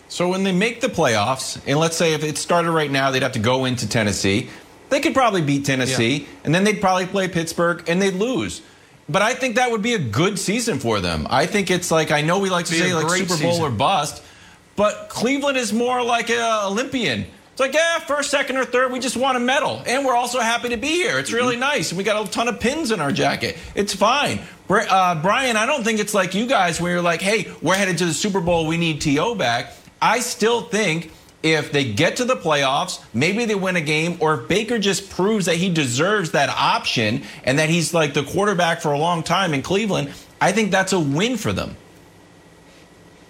So 0.08 0.28
when 0.28 0.42
they 0.42 0.52
make 0.52 0.80
the 0.80 0.88
playoffs, 0.88 1.60
and 1.66 1.78
let's 1.78 1.96
say 1.96 2.14
if 2.14 2.24
it 2.24 2.38
started 2.38 2.70
right 2.70 2.90
now, 2.90 3.10
they'd 3.10 3.22
have 3.22 3.32
to 3.32 3.38
go 3.38 3.66
into 3.66 3.88
Tennessee. 3.88 4.48
They 4.88 5.00
could 5.00 5.12
probably 5.14 5.42
beat 5.42 5.66
Tennessee, 5.66 6.20
Yeah. 6.20 6.26
and 6.44 6.54
then 6.54 6.64
they'd 6.64 6.80
probably 6.80 7.06
play 7.06 7.28
Pittsburgh, 7.28 7.84
and 7.86 8.00
they'd 8.00 8.14
lose. 8.14 8.62
But 9.10 9.22
I 9.22 9.34
think 9.34 9.56
that 9.56 9.70
would 9.70 9.82
be 9.82 9.94
a 9.94 9.98
good 9.98 10.38
season 10.38 10.78
for 10.78 11.00
them. 11.00 11.26
I 11.30 11.46
think 11.46 11.70
it's 11.70 11.90
like 11.90 12.10
I 12.10 12.22
know 12.22 12.38
we 12.38 12.48
like 12.50 12.66
to 12.66 12.74
say 12.74 12.94
like 12.94 13.08
Super 13.10 13.28
Bowl 13.42 13.52
season. 13.52 13.62
or 13.64 13.70
bust, 13.70 14.22
but 14.76 15.08
Cleveland 15.10 15.56
is 15.58 15.72
more 15.72 16.02
like 16.02 16.30
an 16.30 16.40
Olympian. 16.66 17.26
It's 17.52 17.60
like 17.60 17.74
yeah, 17.74 17.98
first, 17.98 18.30
second, 18.30 18.56
or 18.56 18.64
third, 18.64 18.92
we 18.92 19.00
just 19.00 19.16
want 19.16 19.36
a 19.36 19.40
medal, 19.40 19.82
and 19.86 20.06
we're 20.06 20.14
also 20.14 20.40
happy 20.40 20.68
to 20.70 20.76
be 20.76 20.88
here. 20.88 21.18
It's 21.18 21.32
really 21.32 21.56
nice, 21.56 21.90
and 21.90 21.98
we 21.98 22.04
got 22.04 22.26
a 22.26 22.30
ton 22.30 22.48
of 22.48 22.60
pins 22.60 22.92
in 22.92 23.00
our 23.00 23.10
jacket. 23.12 23.58
It's 23.74 23.94
fine. 23.94 24.40
Uh, 24.70 25.20
Brian, 25.20 25.56
I 25.56 25.66
don't 25.66 25.82
think 25.84 25.98
it's 26.00 26.14
like 26.14 26.34
you 26.34 26.46
guys 26.46 26.80
where 26.80 26.92
you're 26.92 27.02
like, 27.02 27.20
hey, 27.22 27.50
we're 27.62 27.74
headed 27.74 27.98
to 27.98 28.06
the 28.06 28.14
Super 28.14 28.40
Bowl, 28.40 28.66
we 28.66 28.76
need 28.76 29.00
To 29.00 29.34
back. 29.34 29.72
I 30.00 30.20
still 30.20 30.62
think 30.62 31.10
if 31.42 31.70
they 31.72 31.92
get 31.92 32.16
to 32.16 32.24
the 32.24 32.34
playoffs, 32.36 33.02
maybe 33.14 33.44
they 33.44 33.54
win 33.54 33.76
a 33.76 33.80
game, 33.80 34.16
or 34.20 34.40
if 34.40 34.48
Baker 34.48 34.78
just 34.78 35.08
proves 35.10 35.46
that 35.46 35.56
he 35.56 35.68
deserves 35.70 36.32
that 36.32 36.48
option 36.48 37.22
and 37.44 37.58
that 37.58 37.68
he's 37.70 37.94
like 37.94 38.14
the 38.14 38.24
quarterback 38.24 38.80
for 38.80 38.92
a 38.92 38.98
long 38.98 39.22
time 39.22 39.54
in 39.54 39.62
Cleveland, 39.62 40.12
I 40.40 40.52
think 40.52 40.70
that's 40.70 40.92
a 40.92 41.00
win 41.00 41.36
for 41.36 41.52
them. 41.52 41.76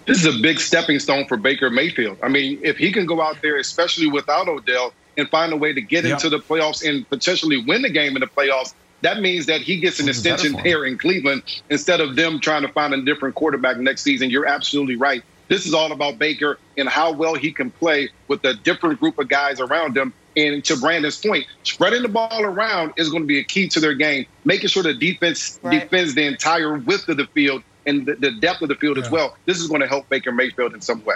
this 0.05 0.25
is 0.25 0.35
a 0.35 0.41
big 0.41 0.59
stepping 0.59 0.97
stone 0.97 1.23
for 1.27 1.37
Baker 1.37 1.69
Mayfield. 1.69 2.17
I 2.23 2.29
mean, 2.29 2.59
if 2.63 2.77
he 2.77 2.91
can 2.91 3.05
go 3.05 3.21
out 3.21 3.39
there, 3.43 3.57
especially 3.57 4.07
without 4.07 4.47
Odell, 4.47 4.91
and 5.17 5.29
find 5.29 5.53
a 5.53 5.55
way 5.55 5.71
to 5.71 5.81
get 5.81 6.03
Yeah. 6.03 6.13
into 6.13 6.29
the 6.29 6.39
playoffs 6.39 6.87
and 6.87 7.07
potentially 7.09 7.57
win 7.57 7.83
the 7.83 7.91
game 7.91 8.15
in 8.15 8.21
the 8.21 8.25
playoffs, 8.27 8.73
that 9.01 9.21
means 9.21 9.45
that 9.45 9.61
he 9.61 9.77
gets 9.77 9.99
an 9.99 10.07
better 10.07 10.17
extension 10.17 10.53
for 10.53 10.59
him. 10.59 10.65
here 10.65 10.85
in 10.85 10.97
Cleveland 10.97 11.43
instead 11.69 12.01
of 12.01 12.15
them 12.15 12.39
trying 12.39 12.63
to 12.63 12.69
find 12.69 12.91
a 12.95 13.01
different 13.03 13.35
quarterback 13.35 13.77
next 13.77 14.01
season. 14.01 14.31
You're 14.31 14.47
absolutely 14.47 14.95
right. 14.95 15.21
This 15.49 15.65
is 15.65 15.73
all 15.73 15.91
about 15.91 16.17
Baker 16.17 16.57
and 16.77 16.87
how 16.87 17.11
well 17.11 17.33
he 17.33 17.51
can 17.51 17.71
play 17.71 18.09
with 18.27 18.43
a 18.45 18.53
different 18.53 18.99
group 18.99 19.19
of 19.19 19.27
guys 19.27 19.59
around 19.59 19.97
him. 19.97 20.13
And 20.37 20.63
to 20.65 20.77
Brandon's 20.77 21.17
point, 21.19 21.47
spreading 21.63 22.03
the 22.03 22.07
ball 22.07 22.43
around 22.43 22.93
is 22.95 23.09
going 23.09 23.23
to 23.23 23.27
be 23.27 23.39
a 23.39 23.43
key 23.43 23.67
to 23.69 23.79
their 23.79 23.95
game, 23.95 24.25
making 24.45 24.69
sure 24.69 24.83
the 24.83 24.93
defense 24.93 25.59
Right. 25.63 25.81
defends 25.81 26.15
the 26.15 26.25
entire 26.25 26.77
width 26.77 27.09
of 27.09 27.17
the 27.17 27.25
field 27.27 27.63
and 27.85 28.05
the, 28.05 28.15
the 28.15 28.31
depth 28.31 28.61
of 28.61 28.69
the 28.69 28.75
field 28.75 28.97
as 28.99 29.09
well. 29.09 29.35
This 29.45 29.59
is 29.59 29.67
going 29.67 29.81
to 29.81 29.87
help 29.87 30.07
Baker 30.07 30.31
Mayfield 30.31 30.73
in 30.75 30.81
some 30.81 31.03
way. 31.03 31.15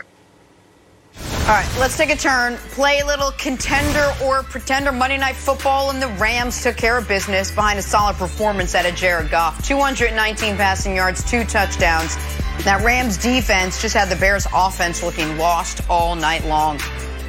All 1.44 1.50
right, 1.50 1.70
let's 1.78 1.98
take 1.98 2.10
a 2.10 2.16
turn. 2.16 2.56
Play 2.72 3.00
a 3.00 3.06
little 3.06 3.32
contender 3.32 4.14
or 4.24 4.44
pretender 4.44 4.94
Monday 4.94 5.18
Night 5.18 5.36
Football, 5.36 5.90
and 5.90 6.02
the 6.02 6.08
Rams 6.08 6.64
took 6.64 6.78
care 6.78 6.98
of 6.98 7.06
business 7.06 7.52
behind 7.52 7.78
a 7.78 7.82
solid 7.82 8.16
performance 8.16 8.76
out 8.76 8.86
of 8.86 8.96
Jared 8.96 9.30
Goff. 9.30 9.62
219 9.68 10.56
passing 10.56 10.96
yards, 10.96 11.30
two 11.30 11.44
touchdowns. 11.44 12.16
That 12.64 12.82
Rams 12.86 13.18
defense 13.18 13.82
just 13.82 13.94
had 13.94 14.08
the 14.08 14.16
Bears 14.16 14.48
offense 14.56 15.04
looking 15.04 15.38
lost 15.38 15.82
all 15.90 16.16
night 16.16 16.46
long. 16.46 16.80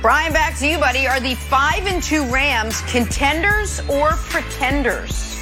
Brian, 0.01 0.33
back 0.33 0.57
to 0.59 0.69
you, 0.69 0.79
buddy. 0.79 1.09
Are 1.09 1.19
the 1.19 1.35
five 1.35 1.85
and 1.87 2.01
two 2.01 2.25
Rams 2.27 2.83
contenders 2.83 3.81
or 3.89 4.13
pretenders? 4.13 5.35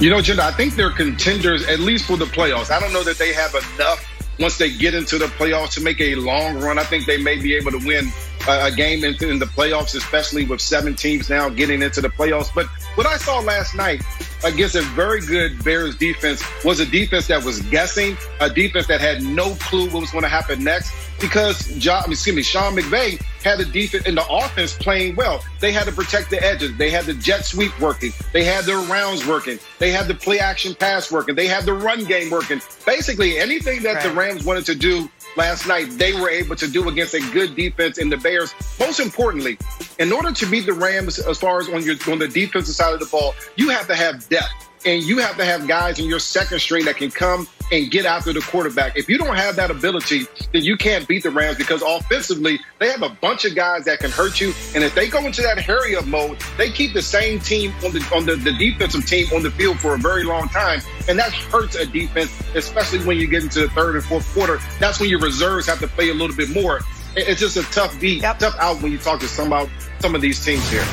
You 0.00 0.08
know, 0.08 0.20
Jinder, 0.20 0.38
I 0.38 0.52
think 0.52 0.74
they're 0.74 0.90
contenders 0.90 1.66
at 1.66 1.80
least 1.80 2.06
for 2.06 2.16
the 2.16 2.24
playoffs. 2.24 2.70
I 2.70 2.80
don't 2.80 2.94
know 2.94 3.04
that 3.04 3.18
they 3.18 3.34
have 3.34 3.54
enough 3.54 4.13
once 4.38 4.58
they 4.58 4.70
get 4.70 4.94
into 4.94 5.18
the 5.18 5.26
playoffs 5.26 5.74
to 5.74 5.80
make 5.80 6.00
a 6.00 6.14
long 6.16 6.58
run. 6.60 6.78
I 6.78 6.84
think 6.84 7.06
they 7.06 7.18
may 7.18 7.40
be 7.40 7.54
able 7.54 7.72
to 7.72 7.78
win 7.78 8.12
a, 8.48 8.70
game 8.70 9.04
in, 9.04 9.14
in 9.22 9.38
the 9.38 9.46
playoffs, 9.46 9.94
especially 9.94 10.44
with 10.44 10.60
seven 10.60 10.94
teams 10.94 11.30
now 11.30 11.48
getting 11.48 11.82
into 11.82 12.00
the 12.00 12.08
playoffs. 12.08 12.50
But 12.54 12.66
what 12.96 13.06
I 13.06 13.16
saw 13.16 13.40
last 13.40 13.74
night 13.74 14.02
against 14.44 14.74
a 14.74 14.82
very 14.82 15.20
good 15.20 15.62
Bears 15.64 15.96
defense 15.96 16.42
was 16.64 16.80
a 16.80 16.86
defense 16.86 17.26
that 17.28 17.42
was 17.44 17.60
guessing, 17.62 18.16
a 18.40 18.50
defense 18.50 18.86
that 18.88 19.00
had 19.00 19.22
no 19.22 19.54
clue 19.54 19.86
what 19.90 20.00
was 20.00 20.10
going 20.10 20.24
to 20.24 20.28
happen 20.28 20.62
next 20.62 20.92
because 21.20 21.66
John, 21.78 22.10
excuse 22.10 22.36
me, 22.36 22.42
Sean 22.42 22.76
McVay 22.76 23.20
had 23.42 23.58
the 23.58 23.64
defense 23.64 24.06
and 24.06 24.16
the 24.16 24.26
offense 24.28 24.74
playing 24.74 25.16
well. 25.16 25.42
They 25.60 25.72
had 25.72 25.84
to 25.84 25.92
protect 25.92 26.30
the 26.30 26.42
edges. 26.42 26.76
They 26.76 26.90
had 26.90 27.04
the 27.04 27.14
jet 27.14 27.44
sweep 27.44 27.78
working. 27.80 28.12
They 28.32 28.44
had 28.44 28.64
their 28.64 28.78
rounds 28.78 29.26
working. 29.26 29.58
They 29.78 29.90
had 29.90 30.06
the 30.08 30.14
play 30.14 30.38
action 30.38 30.74
pass 30.74 31.10
working. 31.10 31.34
They 31.34 31.46
had 31.46 31.64
the 31.64 31.72
run 31.72 32.04
game 32.04 32.30
working. 32.30 32.60
Basically, 32.84 33.38
anything 33.38 33.82
that 33.82 34.02
the 34.02 34.10
Rams 34.10 34.44
wanted 34.44 34.66
to 34.66 34.74
do 34.74 35.08
last 35.36 35.66
night, 35.66 35.90
they 35.92 36.12
were 36.12 36.30
able 36.30 36.56
to 36.56 36.68
do 36.68 36.88
against 36.88 37.14
a 37.14 37.20
good 37.32 37.54
defense 37.54 37.98
in 37.98 38.08
the 38.08 38.16
Bears. 38.16 38.54
Most 38.78 39.00
importantly, 39.00 39.58
in 39.98 40.12
order 40.12 40.32
to 40.32 40.46
beat 40.46 40.66
the 40.66 40.72
Rams 40.72 41.18
as 41.18 41.38
far 41.38 41.60
as 41.60 41.68
on 41.68 41.82
your 41.82 41.96
on 42.08 42.18
the 42.18 42.28
defensive 42.28 42.74
side 42.74 42.94
of 42.94 43.00
the 43.00 43.06
ball, 43.06 43.34
you 43.56 43.68
have 43.70 43.86
to 43.88 43.94
have 43.94 44.28
depth. 44.28 44.48
And 44.86 45.02
you 45.02 45.16
have 45.18 45.38
to 45.38 45.46
have 45.46 45.66
guys 45.66 45.98
in 45.98 46.04
your 46.04 46.18
second 46.18 46.58
string 46.58 46.84
that 46.84 46.98
can 46.98 47.10
come 47.10 47.48
and 47.72 47.90
get 47.90 48.06
after 48.06 48.32
the 48.32 48.40
quarterback. 48.40 48.96
If 48.96 49.08
you 49.08 49.18
don't 49.18 49.36
have 49.36 49.56
that 49.56 49.70
ability, 49.70 50.26
then 50.52 50.62
you 50.62 50.76
can't 50.76 51.06
beat 51.08 51.22
the 51.22 51.30
Rams 51.30 51.56
because 51.56 51.82
offensively, 51.82 52.58
they 52.78 52.90
have 52.90 53.02
a 53.02 53.08
bunch 53.08 53.44
of 53.44 53.54
guys 53.54 53.84
that 53.84 54.00
can 54.00 54.10
hurt 54.10 54.40
you. 54.40 54.52
And 54.74 54.84
if 54.84 54.94
they 54.94 55.08
go 55.08 55.18
into 55.24 55.42
that 55.42 55.58
hurry 55.60 55.96
up 55.96 56.06
mode, 56.06 56.38
they 56.58 56.70
keep 56.70 56.92
the 56.92 57.02
same 57.02 57.40
team 57.40 57.72
on 57.84 57.92
the 57.92 58.10
on 58.14 58.26
the, 58.26 58.36
the 58.36 58.52
defensive 58.52 59.06
team 59.06 59.26
on 59.34 59.42
the 59.42 59.50
field 59.50 59.78
for 59.80 59.94
a 59.94 59.98
very 59.98 60.24
long 60.24 60.48
time. 60.48 60.80
And 61.08 61.18
that 61.18 61.32
hurts 61.32 61.74
a 61.76 61.86
defense, 61.86 62.30
especially 62.54 63.04
when 63.04 63.18
you 63.18 63.26
get 63.26 63.42
into 63.42 63.60
the 63.60 63.68
third 63.70 63.96
and 63.96 64.04
fourth 64.04 64.32
quarter. 64.34 64.58
That's 64.78 65.00
when 65.00 65.08
your 65.08 65.20
reserves 65.20 65.66
have 65.66 65.80
to 65.80 65.88
play 65.88 66.10
a 66.10 66.14
little 66.14 66.36
bit 66.36 66.50
more. 66.50 66.80
It's 67.16 67.40
just 67.40 67.56
a 67.56 67.62
tough 67.70 67.98
beat, 68.00 68.22
Yep. 68.22 68.38
tough 68.40 68.56
out 68.58 68.82
when 68.82 68.90
you 68.90 68.98
talk 68.98 69.20
to 69.20 69.28
some 69.28 69.46
about 69.48 69.68
some 70.00 70.14
of 70.14 70.20
these 70.20 70.44
teams 70.44 70.68
here. 70.70 70.84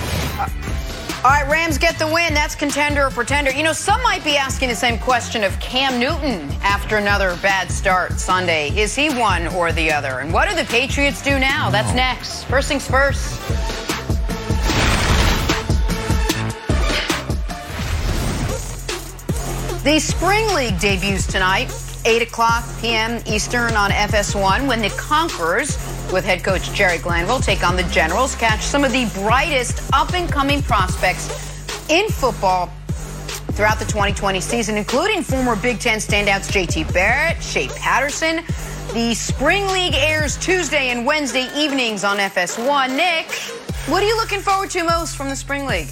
All 1.23 1.29
right, 1.29 1.47
Rams 1.47 1.77
get 1.77 1.99
the 1.99 2.07
win. 2.07 2.33
That's 2.33 2.55
contender 2.55 3.05
or 3.05 3.11
pretender. 3.11 3.51
You 3.51 3.61
know, 3.61 3.73
some 3.73 4.01
might 4.01 4.23
be 4.23 4.37
asking 4.37 4.69
the 4.69 4.75
same 4.75 4.97
question 4.97 5.43
of 5.43 5.59
Cam 5.59 5.99
Newton 5.99 6.49
after 6.63 6.97
another 6.97 7.37
bad 7.43 7.69
start 7.69 8.13
Sunday. 8.13 8.75
Is 8.75 8.95
he 8.95 9.11
one 9.11 9.45
or 9.49 9.71
the 9.71 9.91
other? 9.91 10.21
And 10.21 10.33
what 10.33 10.49
do 10.49 10.55
the 10.55 10.63
Patriots 10.63 11.21
do 11.21 11.37
now? 11.37 11.69
That's 11.69 11.93
next. 11.93 12.45
First 12.45 12.69
things 12.69 12.87
first. 12.87 13.39
The 19.83 19.99
Spring 19.99 20.47
League 20.55 20.79
debuts 20.79 21.27
tonight, 21.27 21.71
8 22.03 22.23
o'clock 22.23 22.63
p.m. 22.79 23.21
Eastern 23.27 23.75
on 23.75 23.91
FS1 23.91 24.67
when 24.67 24.81
the 24.81 24.89
Conquerors, 24.97 25.77
with 26.11 26.25
head 26.25 26.43
coach 26.43 26.71
Jerry 26.73 26.97
Glanville, 26.97 27.39
take 27.39 27.67
on 27.67 27.75
the 27.75 27.83
Generals, 27.83 28.35
catch 28.35 28.61
some 28.61 28.83
of 28.83 28.91
the 28.91 29.09
brightest 29.15 29.91
up 29.93 30.13
and 30.13 30.29
coming 30.31 30.61
prospects 30.61 31.29
in 31.89 32.07
football 32.09 32.67
throughout 33.53 33.79
the 33.79 33.85
2020 33.85 34.39
season, 34.41 34.77
including 34.77 35.21
former 35.21 35.55
Big 35.55 35.79
Ten 35.79 35.99
standouts 35.99 36.51
JT 36.51 36.93
Barrett, 36.93 37.41
Shea 37.41 37.67
Patterson. 37.69 38.43
The 38.93 39.13
Spring 39.13 39.67
League 39.67 39.93
airs 39.95 40.37
Tuesday 40.37 40.89
and 40.89 41.05
Wednesday 41.05 41.47
evenings 41.55 42.03
on 42.03 42.17
FS1. 42.17 42.95
Nick, 42.95 43.31
what 43.87 44.03
are 44.03 44.07
you 44.07 44.15
looking 44.17 44.41
forward 44.41 44.69
to 44.71 44.83
most 44.83 45.15
from 45.15 45.29
the 45.29 45.35
Spring 45.35 45.65
League? 45.65 45.87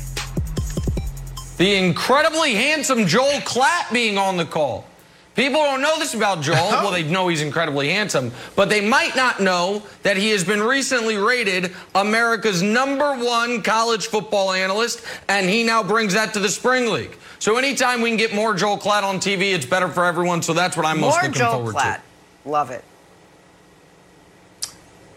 The 1.58 1.76
incredibly 1.76 2.56
handsome 2.56 3.06
Joel 3.06 3.40
Klatt 3.42 3.92
being 3.94 4.18
on 4.18 4.38
the 4.38 4.46
call. 4.46 4.89
People 5.36 5.62
don't 5.64 5.82
know 5.82 5.98
this 6.00 6.14
about 6.14 6.42
Joel. 6.42 6.56
Well, 6.56 6.92
they 6.92 7.04
know 7.04 7.30
he's 7.30 7.42
incredibly 7.42 7.90
handsome, 7.90 8.32
but 8.58 8.68
they 8.68 8.86
might 8.86 9.16
not 9.16 9.40
know 9.40 9.84
that 10.04 10.18
he 10.18 10.32
has 10.32 10.44
been 10.44 10.62
recently 10.62 11.16
rated 11.16 11.74
America's 11.96 12.62
number 12.62 13.14
one 13.16 13.62
college 13.62 14.08
football 14.08 14.52
analyst, 14.52 15.02
and 15.30 15.48
he 15.50 15.64
now 15.64 15.82
brings 15.82 16.14
that 16.14 16.34
to 16.34 16.40
the 16.40 16.50
Spring 16.50 16.92
League. 16.92 17.16
So 17.40 17.58
anytime 17.58 18.02
we 18.02 18.10
can 18.10 18.18
get 18.18 18.34
more 18.36 18.54
Joel 18.54 18.78
Klatt 18.78 19.04
on 19.04 19.20
TV, 19.20 19.54
it's 19.54 19.66
better 19.66 19.88
for 19.88 20.04
everyone. 20.04 20.42
So 20.42 20.52
that's 20.52 20.76
what 20.76 20.86
I'm 20.86 21.00
most 21.00 21.14
More 21.14 21.22
looking 21.22 21.34
Joel 21.40 21.52
forward 21.54 21.76
Klatt. 21.76 22.02
to. 22.44 22.50
Love 22.50 22.72
it. 22.72 22.84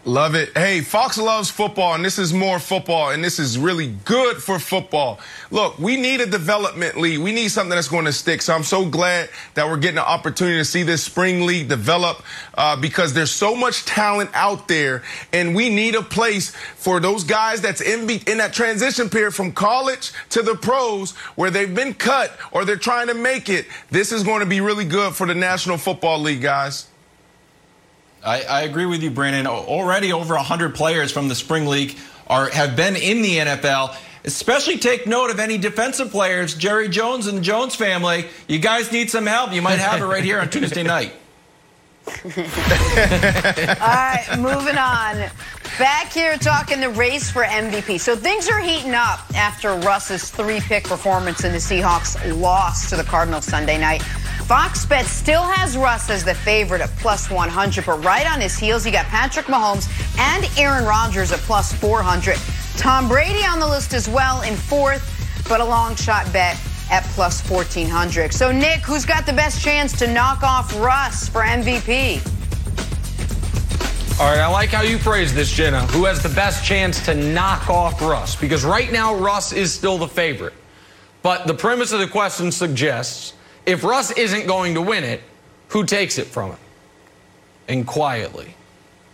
Love 0.05 0.35
it. 0.35 0.49
Hey, 0.53 0.81
Fox 0.81 1.17
loves 1.17 1.49
football, 1.49 1.93
and 1.93 2.03
this 2.03 2.19
is 2.19 2.33
more 2.33 2.59
football, 2.59 3.11
and 3.11 3.23
this 3.23 3.39
is 3.39 3.57
really 3.57 3.95
good 4.03 4.35
for 4.35 4.59
football. 4.59 5.17
Look, 5.49 5.79
we 5.79 5.95
need 5.95 6.19
a 6.19 6.25
development 6.25 6.97
league. 6.97 7.19
We 7.19 7.31
need 7.31 7.47
something 7.47 7.69
that's 7.69 7.87
going 7.87 8.03
to 8.03 8.11
stick. 8.11 8.41
So 8.41 8.53
I'm 8.53 8.63
so 8.63 8.85
glad 8.85 9.29
that 9.53 9.65
we're 9.65 9.77
getting 9.77 9.99
an 9.99 10.03
opportunity 10.03 10.57
to 10.57 10.65
see 10.65 10.83
this 10.83 11.05
spring 11.05 11.45
league 11.45 11.69
develop 11.69 12.21
uh, 12.55 12.75
because 12.75 13.13
there's 13.13 13.31
so 13.31 13.55
much 13.55 13.85
talent 13.85 14.29
out 14.33 14.67
there, 14.67 15.03
and 15.31 15.55
we 15.55 15.69
need 15.69 15.95
a 15.95 16.03
place 16.03 16.53
for 16.75 16.99
those 16.99 17.23
guys 17.23 17.61
that's 17.61 17.79
in, 17.79 18.09
in 18.27 18.39
that 18.39 18.51
transition 18.51 19.09
period 19.09 19.33
from 19.33 19.53
college 19.53 20.11
to 20.31 20.41
the 20.41 20.55
pros 20.55 21.11
where 21.35 21.49
they've 21.49 21.73
been 21.73 21.93
cut 21.93 22.37
or 22.51 22.65
they're 22.65 22.75
trying 22.75 23.07
to 23.07 23.13
make 23.13 23.47
it. 23.47 23.67
This 23.89 24.11
is 24.11 24.23
going 24.23 24.41
to 24.41 24.45
be 24.45 24.59
really 24.59 24.85
good 24.85 25.13
for 25.15 25.25
the 25.25 25.35
National 25.35 25.77
Football 25.77 26.19
League, 26.19 26.41
guys. 26.41 26.87
I, 28.25 28.41
I 28.43 28.61
agree 28.61 28.85
with 28.85 29.03
you, 29.03 29.11
Brandon. 29.11 29.47
Already 29.47 30.13
over 30.13 30.35
100 30.35 30.75
players 30.75 31.11
from 31.11 31.27
the 31.27 31.35
Spring 31.35 31.65
League 31.65 31.97
are 32.27 32.49
have 32.49 32.75
been 32.75 32.95
in 32.95 33.21
the 33.21 33.37
NFL. 33.37 33.95
Especially 34.25 34.77
take 34.77 35.05
note 35.05 35.31
of 35.31 35.39
any 35.39 35.57
defensive 35.57 36.09
players, 36.09 36.55
Jerry 36.55 36.87
Jones 36.87 37.27
and 37.27 37.39
the 37.39 37.41
Jones 37.41 37.75
family. 37.75 38.27
You 38.47 38.57
guys 38.57 38.89
need 38.89 39.09
some 39.09 39.25
help. 39.25 39.51
You 39.51 39.61
might 39.61 39.79
have 39.79 40.01
it 40.01 40.05
right 40.05 40.23
here 40.23 40.39
on 40.39 40.49
Tuesday 40.49 40.83
night. 40.83 41.11
All 42.07 42.31
right, 42.33 44.25
moving 44.37 44.77
on. 44.77 45.29
Back 45.77 46.13
here 46.13 46.37
talking 46.37 46.79
the 46.79 46.89
race 46.89 47.29
for 47.31 47.43
MVP. 47.43 47.99
So 47.99 48.15
things 48.15 48.47
are 48.47 48.59
heating 48.59 48.93
up 48.93 49.19
after 49.35 49.75
Russ's 49.75 50.29
three 50.29 50.59
pick 50.61 50.85
performance 50.85 51.43
in 51.43 51.51
the 51.51 51.57
Seahawks 51.57 52.39
loss 52.39 52.89
to 52.89 52.95
the 52.95 53.03
Cardinals 53.03 53.45
Sunday 53.45 53.77
night. 53.77 54.03
Fox 54.53 54.85
Bet 54.85 55.07
still 55.07 55.41
has 55.41 55.75
Russ 55.75 56.11
as 56.11 56.23
the 56.23 56.35
favorite 56.35 56.79
at 56.79 56.91
plus 56.97 57.31
100, 57.31 57.87
but 57.87 58.05
right 58.05 58.31
on 58.31 58.39
his 58.39 58.55
heels, 58.55 58.85
you 58.85 58.91
got 58.91 59.07
Patrick 59.07 59.47
Mahomes 59.47 59.89
and 60.19 60.47
Aaron 60.59 60.85
Rodgers 60.85 61.31
at 61.31 61.39
plus 61.39 61.73
400. 61.73 62.37
Tom 62.77 63.07
Brady 63.07 63.43
on 63.47 63.59
the 63.59 63.65
list 63.65 63.95
as 63.95 64.07
well 64.07 64.43
in 64.43 64.53
fourth, 64.53 65.01
but 65.49 65.59
a 65.59 65.65
long 65.65 65.95
shot 65.95 66.31
bet 66.31 66.55
at 66.91 67.03
plus 67.15 67.41
1400. 67.49 68.31
So, 68.31 68.51
Nick, 68.51 68.81
who's 68.81 69.05
got 69.05 69.25
the 69.25 69.33
best 69.33 69.59
chance 69.59 69.97
to 69.97 70.05
knock 70.05 70.43
off 70.43 70.79
Russ 70.79 71.27
for 71.27 71.41
MVP? 71.41 72.21
All 74.19 74.29
right, 74.29 74.39
I 74.39 74.45
like 74.45 74.69
how 74.69 74.83
you 74.83 74.99
phrase 74.99 75.33
this, 75.33 75.51
Jenna. 75.51 75.81
Who 75.87 76.05
has 76.05 76.21
the 76.21 76.29
best 76.29 76.63
chance 76.63 77.03
to 77.05 77.15
knock 77.15 77.71
off 77.71 77.99
Russ? 78.03 78.35
Because 78.35 78.63
right 78.63 78.91
now, 78.91 79.15
Russ 79.15 79.51
is 79.51 79.73
still 79.73 79.97
the 79.97 80.07
favorite. 80.07 80.53
But 81.23 81.47
the 81.47 81.55
premise 81.55 81.91
of 81.91 82.01
the 82.01 82.07
question 82.07 82.51
suggests 82.51 83.33
if 83.65 83.83
Russ 83.83 84.11
isn't 84.11 84.47
going 84.47 84.73
to 84.75 84.81
win 84.81 85.03
it, 85.03 85.21
who 85.69 85.85
takes 85.85 86.17
it 86.17 86.27
from 86.27 86.51
him? 86.51 86.59
And 87.67 87.87
quietly, 87.87 88.55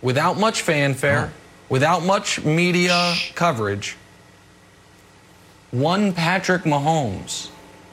without 0.02 0.38
much 0.38 0.62
fanfare, 0.62 1.32
without 1.68 2.04
much 2.04 2.44
media 2.44 3.14
coverage, 3.34 3.96
one 5.70 6.12
Patrick 6.12 6.62
Mahomes 6.62 7.48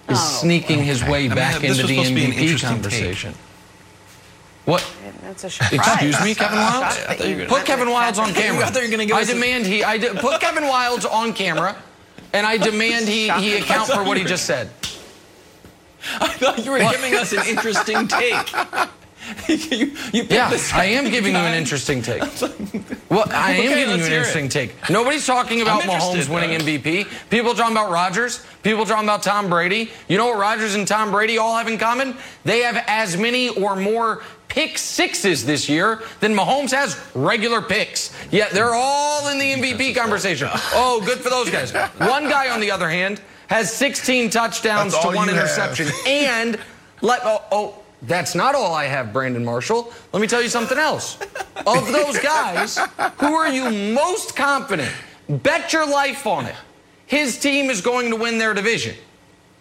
is 0.09 0.17
oh. 0.17 0.39
sneaking 0.41 0.83
his 0.83 1.03
way 1.03 1.29
I 1.29 1.35
back 1.35 1.61
this 1.61 1.77
into 1.77 1.87
the 1.87 1.95
supposed 1.95 2.09
to 2.09 2.15
be 2.15 2.25
an 2.25 2.31
MVP 2.31 2.37
interesting 2.37 2.69
conversation. 2.69 3.33
What? 4.65 4.85
That's 5.21 5.43
a 5.43 5.49
surprise. 5.49 5.79
Excuse 5.79 6.23
me, 6.23 6.35
Kevin 6.35 6.57
Wildes? 6.57 7.47
Put 7.47 7.65
Kevin 7.65 7.87
Wildes 7.87 8.17
on 8.17 8.33
camera. 8.33 8.65
I 8.65 8.69
thought 8.69 8.81
you 8.81 8.87
were 8.87 8.91
gonna 8.91 9.05
give 9.05 9.15
I 9.15 9.21
us 9.21 9.29
a- 9.29 9.33
demand 9.33 9.65
he. 9.65 9.83
I 9.83 9.97
de- 9.97 10.13
put 10.15 10.41
Kevin 10.41 10.63
Wildes 10.63 11.09
on 11.09 11.33
camera, 11.33 11.75
and 12.33 12.45
I 12.45 12.57
demand 12.71 13.07
he 13.07 13.29
he 13.29 13.57
account 13.57 13.89
for 13.89 14.03
what 14.03 14.17
he 14.17 14.23
just 14.35 14.45
said. 14.45 14.69
I 16.21 16.27
thought 16.29 16.63
you 16.63 16.71
were 16.71 16.79
giving 16.79 17.15
us 17.15 17.33
an 17.33 17.45
interesting 17.47 18.07
take. 18.07 18.51
you, 19.49 19.91
you 20.13 20.23
Yeah, 20.29 20.57
I 20.73 20.85
am 20.85 21.09
giving 21.09 21.33
you 21.33 21.39
an 21.39 21.53
interesting 21.53 22.01
take. 22.01 22.21
Well, 23.09 23.25
I 23.29 23.51
am 23.53 23.59
Okay, 23.59 23.67
giving 23.67 23.87
you 23.87 23.93
an 23.93 23.99
interesting 23.99 24.45
it. 24.45 24.51
take. 24.51 24.89
Nobody's 24.89 25.25
talking 25.25 25.61
about 25.61 25.81
Mahomes 25.81 26.29
winning 26.29 26.57
though. 26.57 26.65
MVP. 26.65 27.29
People 27.29 27.53
talking 27.53 27.75
about 27.75 27.91
Rodgers. 27.91 28.45
People 28.63 28.85
talking 28.85 29.03
about 29.03 29.23
Tom 29.23 29.49
Brady. 29.49 29.91
You 30.07 30.17
know 30.17 30.27
what 30.27 30.37
Rodgers 30.37 30.75
and 30.75 30.87
Tom 30.87 31.11
Brady 31.11 31.37
all 31.37 31.57
have 31.57 31.67
in 31.67 31.77
common? 31.77 32.15
They 32.45 32.59
have 32.59 32.83
as 32.87 33.17
many 33.17 33.49
or 33.49 33.75
more 33.75 34.23
pick 34.47 34.77
sixes 34.77 35.45
this 35.45 35.67
year 35.67 36.03
than 36.21 36.33
Mahomes 36.33 36.71
has 36.71 36.99
regular 37.13 37.61
picks. 37.61 38.15
Yet 38.31 38.51
they're 38.51 38.73
all 38.73 39.27
in 39.27 39.39
the 39.39 39.53
MVP 39.53 39.95
conversation. 39.95 40.47
Oh, 40.53 41.01
good 41.05 41.19
for 41.19 41.29
those 41.29 41.49
guys. 41.49 41.73
One 41.97 42.29
guy, 42.29 42.49
on 42.49 42.61
the 42.61 42.71
other 42.71 42.89
hand, 42.89 43.21
has 43.47 43.71
16 43.73 44.29
touchdowns 44.29 44.93
That's 44.93 45.05
to 45.05 45.15
one 45.15 45.27
have. 45.27 45.37
interception. 45.37 45.87
And 46.07 46.59
let 47.01 47.21
oh, 47.23 47.43
oh 47.51 47.83
that's 48.03 48.35
not 48.35 48.53
all 48.53 48.73
I 48.73 48.85
have, 48.85 49.11
Brandon 49.11 49.43
Marshall. 49.43 49.91
Let 50.13 50.21
me 50.21 50.27
tell 50.27 50.41
you 50.41 50.49
something 50.49 50.77
else. 50.77 51.17
Of 51.65 51.91
those 51.91 52.19
guys, 52.19 52.77
who 53.17 53.33
are 53.33 53.51
you 53.51 53.93
most 53.93 54.35
confident? 54.35 54.91
Bet 55.27 55.73
your 55.73 55.89
life 55.89 56.27
on 56.27 56.45
it. 56.45 56.55
His 57.07 57.39
team 57.39 57.69
is 57.69 57.81
going 57.81 58.11
to 58.11 58.15
win 58.15 58.37
their 58.37 58.53
division. 58.53 58.95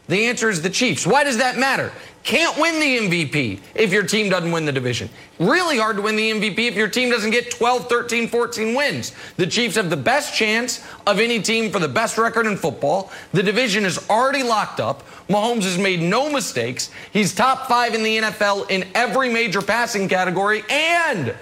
The 0.08 0.26
answer 0.26 0.50
is 0.50 0.62
the 0.62 0.70
Chiefs. 0.70 1.06
Why 1.06 1.24
does 1.24 1.38
that 1.38 1.58
matter? 1.58 1.92
Can't 2.26 2.58
win 2.58 2.80
the 2.80 2.98
MVP 3.08 3.60
if 3.76 3.92
your 3.92 4.02
team 4.02 4.28
doesn't 4.28 4.50
win 4.50 4.64
the 4.64 4.72
division. 4.72 5.08
Really 5.38 5.78
hard 5.78 5.94
to 5.94 6.02
win 6.02 6.16
the 6.16 6.32
MVP 6.32 6.58
if 6.58 6.74
your 6.74 6.88
team 6.88 7.08
doesn't 7.08 7.30
get 7.30 7.52
12, 7.52 7.88
13, 7.88 8.26
14 8.26 8.74
wins. 8.74 9.12
The 9.36 9.46
Chiefs 9.46 9.76
have 9.76 9.90
the 9.90 9.96
best 9.96 10.34
chance 10.34 10.84
of 11.06 11.20
any 11.20 11.40
team 11.40 11.70
for 11.70 11.78
the 11.78 11.86
best 11.86 12.18
record 12.18 12.46
in 12.46 12.56
football. 12.56 13.12
The 13.32 13.44
division 13.44 13.84
is 13.84 14.10
already 14.10 14.42
locked 14.42 14.80
up. 14.80 15.04
Mahomes 15.28 15.62
has 15.62 15.78
made 15.78 16.02
no 16.02 16.28
mistakes. 16.28 16.90
He's 17.12 17.32
top 17.32 17.68
five 17.68 17.94
in 17.94 18.02
the 18.02 18.18
NFL 18.18 18.72
in 18.72 18.88
every 18.96 19.28
major 19.32 19.62
passing 19.62 20.08
category. 20.08 20.64
And 20.68 21.32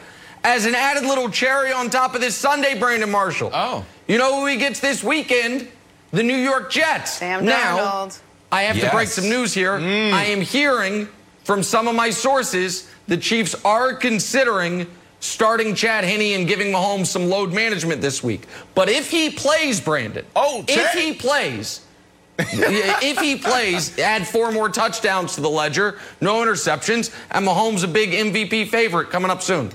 as 0.44 0.66
an 0.66 0.74
added 0.74 1.04
little 1.08 1.30
cherry 1.30 1.72
on 1.72 1.88
top 1.88 2.14
of 2.14 2.20
this 2.20 2.36
Sunday, 2.36 2.78
Brandon 2.78 3.10
Marshall. 3.10 3.50
Oh. 3.54 3.86
You 4.06 4.18
know 4.18 4.38
who 4.38 4.46
he 4.46 4.58
gets 4.58 4.80
this 4.80 5.02
weekend? 5.02 5.66
The 6.10 6.22
New 6.22 6.36
York 6.36 6.70
Jets. 6.70 7.14
Sam 7.14 7.46
now, 7.46 7.78
Darnold. 7.78 8.18
I 8.52 8.62
have 8.62 8.78
to 8.80 8.90
break 8.90 9.08
some 9.08 9.28
news 9.28 9.52
here. 9.52 9.78
Mm. 9.78 10.12
I 10.12 10.24
am 10.26 10.40
hearing 10.40 11.08
from 11.44 11.62
some 11.62 11.88
of 11.88 11.94
my 11.94 12.10
sources 12.10 12.88
the 13.06 13.16
Chiefs 13.16 13.54
are 13.64 13.94
considering 13.94 14.86
starting 15.20 15.74
Chad 15.74 16.04
Henne 16.04 16.38
and 16.38 16.46
giving 16.46 16.68
Mahomes 16.68 17.06
some 17.06 17.28
load 17.28 17.52
management 17.52 18.00
this 18.00 18.22
week. 18.22 18.46
But 18.74 18.88
if 18.88 19.10
he 19.10 19.30
plays, 19.30 19.80
Brandon, 19.80 20.24
Oh, 20.36 20.64
if 20.68 20.92
he 20.92 21.14
plays, 21.14 21.80
if 22.38 23.18
he 23.18 23.36
plays, 23.36 23.98
add 23.98 24.26
four 24.26 24.52
more 24.52 24.68
touchdowns 24.68 25.34
to 25.36 25.40
the 25.40 25.50
ledger, 25.50 25.98
no 26.20 26.36
interceptions, 26.36 27.14
and 27.30 27.46
Mahomes 27.46 27.84
a 27.84 27.88
big 27.88 28.10
MVP 28.10 28.68
favorite 28.68 29.10
coming 29.10 29.30
up 29.30 29.42
soon. 29.42 29.70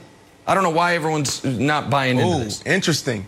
I 0.46 0.54
don't 0.54 0.64
know 0.64 0.70
why 0.70 0.96
everyone's 0.96 1.44
not 1.44 1.90
buying 1.90 2.18
into 2.20 2.36
Ooh, 2.36 2.44
this. 2.44 2.62
interesting. 2.64 3.26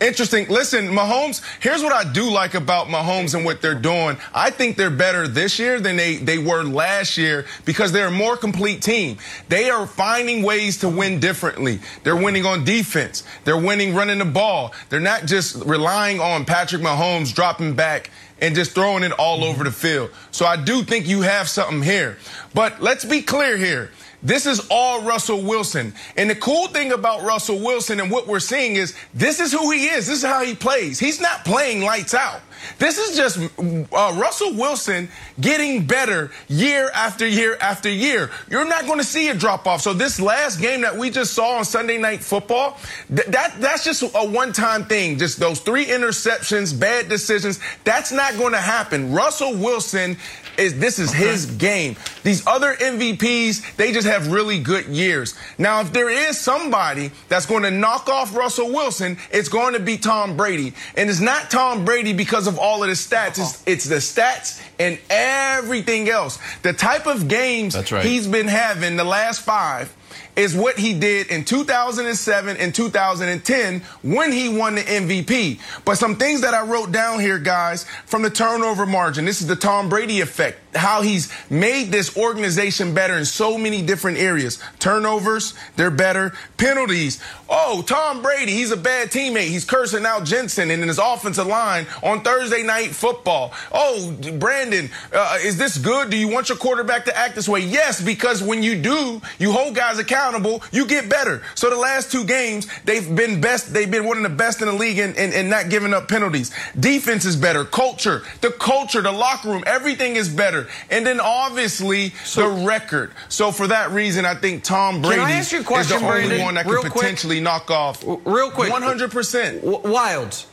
Interesting. 0.00 0.48
Listen, 0.48 0.88
Mahomes, 0.88 1.42
here's 1.60 1.82
what 1.82 1.92
I 1.92 2.10
do 2.10 2.30
like 2.30 2.54
about 2.54 2.86
Mahomes 2.86 3.34
and 3.34 3.44
what 3.44 3.60
they're 3.60 3.74
doing. 3.74 4.16
I 4.32 4.48
think 4.48 4.78
they're 4.78 4.88
better 4.88 5.28
this 5.28 5.58
year 5.58 5.78
than 5.78 5.96
they, 5.96 6.16
they 6.16 6.38
were 6.38 6.62
last 6.62 7.18
year 7.18 7.44
because 7.66 7.92
they're 7.92 8.08
a 8.08 8.10
more 8.10 8.38
complete 8.38 8.80
team. 8.80 9.18
They 9.50 9.68
are 9.68 9.86
finding 9.86 10.42
ways 10.42 10.78
to 10.78 10.88
win 10.88 11.20
differently. 11.20 11.80
They're 12.02 12.16
winning 12.16 12.46
on 12.46 12.64
defense. 12.64 13.24
They're 13.44 13.60
winning 13.60 13.94
running 13.94 14.20
the 14.20 14.24
ball. 14.24 14.72
They're 14.88 15.00
not 15.00 15.26
just 15.26 15.56
relying 15.66 16.18
on 16.18 16.46
Patrick 16.46 16.80
Mahomes 16.80 17.34
dropping 17.34 17.74
back 17.74 18.10
and 18.40 18.54
just 18.54 18.72
throwing 18.72 19.02
it 19.02 19.12
all 19.12 19.44
over 19.44 19.64
the 19.64 19.70
field. 19.70 20.10
So 20.30 20.46
I 20.46 20.56
do 20.56 20.82
think 20.82 21.06
you 21.06 21.20
have 21.20 21.46
something 21.46 21.82
here. 21.82 22.16
But 22.54 22.80
let's 22.80 23.04
be 23.04 23.20
clear 23.20 23.58
here. 23.58 23.90
This 24.22 24.46
is 24.46 24.66
all 24.70 25.02
Russell 25.02 25.42
Wilson. 25.42 25.94
And 26.16 26.28
the 26.28 26.34
cool 26.34 26.68
thing 26.68 26.92
about 26.92 27.22
Russell 27.22 27.58
Wilson 27.58 28.00
and 28.00 28.10
what 28.10 28.26
we're 28.26 28.40
seeing 28.40 28.76
is 28.76 28.94
this 29.14 29.40
is 29.40 29.52
who 29.52 29.70
he 29.70 29.86
is. 29.86 30.06
This 30.06 30.18
is 30.18 30.24
how 30.24 30.44
he 30.44 30.54
plays. 30.54 30.98
He's 30.98 31.20
not 31.20 31.44
playing 31.44 31.82
lights 31.82 32.14
out. 32.14 32.40
This 32.78 32.98
is 32.98 33.16
just 33.16 33.38
uh, 33.38 34.14
Russell 34.20 34.54
Wilson 34.54 35.08
getting 35.40 35.86
better 35.86 36.30
year 36.48 36.90
after 36.94 37.26
year 37.26 37.56
after 37.60 37.88
year. 37.88 38.30
You're 38.48 38.68
not 38.68 38.86
going 38.86 38.98
to 38.98 39.04
see 39.04 39.28
a 39.28 39.34
drop 39.34 39.66
off. 39.66 39.80
So 39.80 39.92
this 39.92 40.20
last 40.20 40.60
game 40.60 40.82
that 40.82 40.96
we 40.96 41.10
just 41.10 41.34
saw 41.34 41.58
on 41.58 41.64
Sunday 41.64 41.98
Night 41.98 42.22
Football, 42.22 42.78
th- 43.08 43.28
that 43.28 43.60
that's 43.60 43.84
just 43.84 44.02
a 44.02 44.26
one-time 44.26 44.84
thing. 44.86 45.18
Just 45.18 45.38
those 45.38 45.60
three 45.60 45.86
interceptions, 45.86 46.78
bad 46.78 47.08
decisions. 47.08 47.60
That's 47.84 48.12
not 48.12 48.36
going 48.36 48.52
to 48.52 48.60
happen. 48.60 49.12
Russell 49.12 49.54
Wilson 49.54 50.16
is 50.60 50.78
this 50.78 50.98
is 50.98 51.12
his 51.12 51.46
game. 51.46 51.96
These 52.22 52.46
other 52.46 52.74
MVPs, 52.74 53.76
they 53.76 53.92
just 53.92 54.06
have 54.06 54.30
really 54.30 54.60
good 54.60 54.86
years. 54.86 55.34
Now, 55.58 55.80
if 55.80 55.92
there 55.92 56.10
is 56.10 56.38
somebody 56.38 57.10
that's 57.28 57.46
going 57.46 57.62
to 57.62 57.70
knock 57.70 58.08
off 58.08 58.34
Russell 58.34 58.68
Wilson, 58.68 59.16
it's 59.30 59.48
going 59.48 59.74
to 59.74 59.80
be 59.80 59.96
Tom 59.96 60.36
Brady. 60.36 60.74
And 60.96 61.08
it's 61.08 61.20
not 61.20 61.50
Tom 61.50 61.84
Brady 61.84 62.12
because 62.12 62.46
of 62.46 62.49
all 62.58 62.82
of 62.82 62.88
the 62.88 62.94
stats. 62.94 63.28
It's, 63.28 63.38
uh-huh. 63.38 63.62
it's 63.66 63.84
the 63.84 63.96
stats 63.96 64.62
and 64.78 64.98
everything 65.08 66.08
else. 66.08 66.38
The 66.62 66.72
type 66.72 67.06
of 67.06 67.28
games 67.28 67.74
right. 67.90 68.04
he's 68.04 68.26
been 68.26 68.48
having 68.48 68.96
the 68.96 69.04
last 69.04 69.42
five 69.42 69.94
is 70.36 70.56
what 70.56 70.78
he 70.78 70.94
did 70.94 71.26
in 71.28 71.44
2007 71.44 72.56
and 72.56 72.74
2010 72.74 73.80
when 74.02 74.32
he 74.32 74.48
won 74.48 74.74
the 74.74 74.82
MVP. 74.82 75.60
But 75.84 75.96
some 75.96 76.16
things 76.16 76.40
that 76.40 76.54
I 76.54 76.64
wrote 76.64 76.92
down 76.92 77.20
here, 77.20 77.38
guys, 77.38 77.84
from 78.06 78.22
the 78.22 78.30
turnover 78.30 78.86
margin. 78.86 79.24
This 79.24 79.40
is 79.40 79.46
the 79.46 79.56
Tom 79.56 79.88
Brady 79.88 80.20
effect. 80.20 80.58
How 80.74 81.02
he's 81.02 81.32
made 81.50 81.90
this 81.90 82.16
organization 82.16 82.94
better 82.94 83.16
in 83.16 83.24
so 83.24 83.58
many 83.58 83.82
different 83.82 84.18
areas. 84.18 84.62
Turnovers, 84.78 85.54
they're 85.76 85.90
better. 85.90 86.32
Penalties. 86.56 87.20
Oh, 87.48 87.82
Tom 87.82 88.22
Brady, 88.22 88.52
he's 88.52 88.70
a 88.70 88.76
bad 88.76 89.10
teammate. 89.10 89.48
He's 89.48 89.64
cursing 89.64 90.06
out 90.06 90.24
Jensen 90.24 90.70
and 90.70 90.82
in 90.82 90.88
his 90.88 90.98
offensive 90.98 91.46
line 91.46 91.86
on 92.02 92.22
Thursday 92.22 92.62
night 92.62 92.90
football. 92.90 93.52
Oh, 93.72 94.16
Brandon, 94.38 94.90
uh, 95.12 95.38
is 95.42 95.58
this 95.58 95.76
good? 95.76 96.10
Do 96.10 96.16
you 96.16 96.28
want 96.28 96.48
your 96.48 96.58
quarterback 96.58 97.04
to 97.06 97.16
act 97.16 97.34
this 97.34 97.48
way? 97.48 97.60
Yes, 97.60 98.00
because 98.00 98.42
when 98.42 98.62
you 98.62 98.80
do, 98.80 99.20
you 99.38 99.52
hold 99.52 99.74
guys 99.74 99.98
accountable, 99.98 100.62
you 100.70 100.86
get 100.86 101.08
better. 101.08 101.42
So 101.54 101.70
the 101.70 101.76
last 101.76 102.12
two 102.12 102.24
games, 102.24 102.68
they've 102.84 103.14
been 103.14 103.40
best. 103.40 103.72
They've 103.72 103.90
been 103.90 104.04
one 104.04 104.16
of 104.16 104.22
the 104.22 104.28
best 104.28 104.60
in 104.62 104.68
the 104.68 104.74
league 104.74 104.98
in, 104.98 105.14
in, 105.14 105.32
in 105.32 105.48
not 105.48 105.70
giving 105.70 105.92
up 105.92 106.08
penalties. 106.08 106.52
Defense 106.78 107.24
is 107.24 107.36
better. 107.36 107.64
Culture, 107.64 108.22
the 108.40 108.50
culture, 108.50 109.02
the 109.02 109.12
locker 109.12 109.48
room, 109.48 109.64
everything 109.66 110.16
is 110.16 110.28
better. 110.28 110.59
And 110.90 111.06
then 111.06 111.20
obviously 111.20 112.12
So- 112.24 112.42
the 112.42 112.66
record. 112.66 113.12
So 113.28 113.52
for 113.52 113.66
that 113.68 113.90
reason, 113.90 114.24
I 114.24 114.34
think 114.34 114.62
Tom 114.64 115.02
Brady 115.02 115.20
I 115.20 115.32
ask 115.32 115.52
you 115.52 115.58
a 115.66 115.78
is 115.78 115.88
the 115.88 115.96
only 115.96 116.06
Brandon? 116.08 116.42
one 116.42 116.54
that 116.54 116.66
could 116.66 116.80
quick. 116.80 116.92
potentially 116.92 117.40
knock 117.40 117.70
off. 117.70 118.02
real 118.24 118.50
quick. 118.50 118.70
100%. 118.72 119.62
Wildes, 119.64 120.44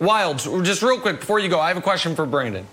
Wildes, 0.00 0.64
just 0.64 0.82
real 0.82 0.98
quick 0.98 1.20
before 1.20 1.38
you 1.38 1.48
go, 1.48 1.60
I 1.60 1.68
have 1.68 1.76
a 1.76 1.82
question 1.82 2.14
for 2.16 2.26
Brandon. 2.26 2.66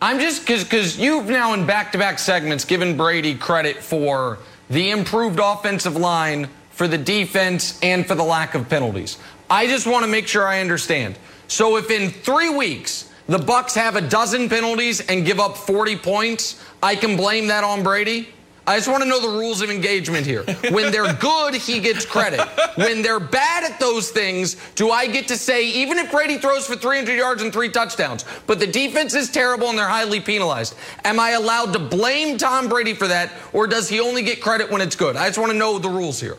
I'm 0.00 0.18
just 0.18 0.40
because 0.40 0.64
because 0.64 0.98
you've 0.98 1.26
now 1.26 1.52
in 1.54 1.64
back-to-back 1.64 2.18
segments 2.18 2.64
given 2.64 2.96
Brady 2.96 3.34
credit 3.36 3.76
for 3.82 4.38
the 4.68 4.90
improved 4.90 5.38
offensive 5.42 5.96
line, 5.96 6.48
for 6.72 6.88
the 6.88 6.98
defense, 6.98 7.78
and 7.82 8.06
for 8.06 8.14
the 8.16 8.22
lack 8.24 8.54
of 8.54 8.68
penalties. 8.68 9.18
I 9.48 9.66
just 9.66 9.86
want 9.86 10.04
to 10.04 10.10
make 10.10 10.26
sure 10.26 10.46
I 10.46 10.60
understand. 10.60 11.16
So 11.46 11.76
if 11.76 11.90
in 11.90 12.10
three 12.10 12.48
weeks 12.48 13.04
the 13.32 13.38
Bucs 13.38 13.74
have 13.74 13.96
a 13.96 14.00
dozen 14.00 14.48
penalties 14.48 15.00
and 15.00 15.24
give 15.24 15.40
up 15.40 15.56
40 15.56 15.96
points, 15.96 16.62
I 16.82 16.94
can 16.94 17.16
blame 17.16 17.46
that 17.46 17.64
on 17.64 17.82
Brady. 17.82 18.28
I 18.66 18.76
just 18.76 18.88
want 18.88 19.02
to 19.02 19.08
know 19.08 19.20
the 19.20 19.38
rules 19.38 19.60
of 19.60 19.70
engagement 19.70 20.24
here. 20.24 20.44
When 20.70 20.92
they're 20.92 21.14
good, 21.14 21.54
he 21.54 21.80
gets 21.80 22.06
credit. 22.06 22.40
When 22.76 23.02
they're 23.02 23.18
bad 23.18 23.64
at 23.64 23.80
those 23.80 24.10
things, 24.10 24.56
do 24.74 24.90
I 24.90 25.08
get 25.08 25.26
to 25.28 25.36
say, 25.36 25.66
even 25.68 25.98
if 25.98 26.12
Brady 26.12 26.38
throws 26.38 26.66
for 26.66 26.76
300 26.76 27.12
yards 27.14 27.42
and 27.42 27.52
three 27.52 27.70
touchdowns, 27.70 28.24
but 28.46 28.60
the 28.60 28.66
defense 28.66 29.14
is 29.14 29.30
terrible 29.30 29.68
and 29.68 29.76
they're 29.76 29.88
highly 29.88 30.20
penalized, 30.20 30.76
am 31.04 31.18
I 31.18 31.30
allowed 31.30 31.72
to 31.72 31.80
blame 31.80 32.38
Tom 32.38 32.68
Brady 32.68 32.94
for 32.94 33.08
that, 33.08 33.32
or 33.52 33.66
does 33.66 33.88
he 33.88 33.98
only 33.98 34.22
get 34.22 34.40
credit 34.40 34.70
when 34.70 34.80
it's 34.80 34.94
good? 34.94 35.16
I 35.16 35.26
just 35.26 35.38
want 35.38 35.50
to 35.50 35.58
know 35.58 35.78
the 35.78 35.88
rules 35.88 36.20
here. 36.20 36.36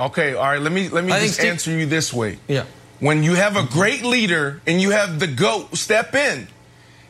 Okay, 0.00 0.34
all 0.34 0.44
right. 0.44 0.60
Let 0.60 0.72
me 0.72 0.88
let 0.88 1.04
me 1.04 1.12
I 1.12 1.20
just 1.20 1.34
Steve- 1.34 1.52
answer 1.52 1.70
you 1.70 1.86
this 1.86 2.12
way. 2.12 2.38
Yeah. 2.48 2.64
When 3.02 3.24
you 3.24 3.34
have 3.34 3.56
a 3.56 3.64
great 3.64 4.04
leader 4.04 4.60
and 4.64 4.80
you 4.80 4.90
have 4.90 5.18
the 5.18 5.26
goat 5.26 5.76
step 5.76 6.14
in, 6.14 6.46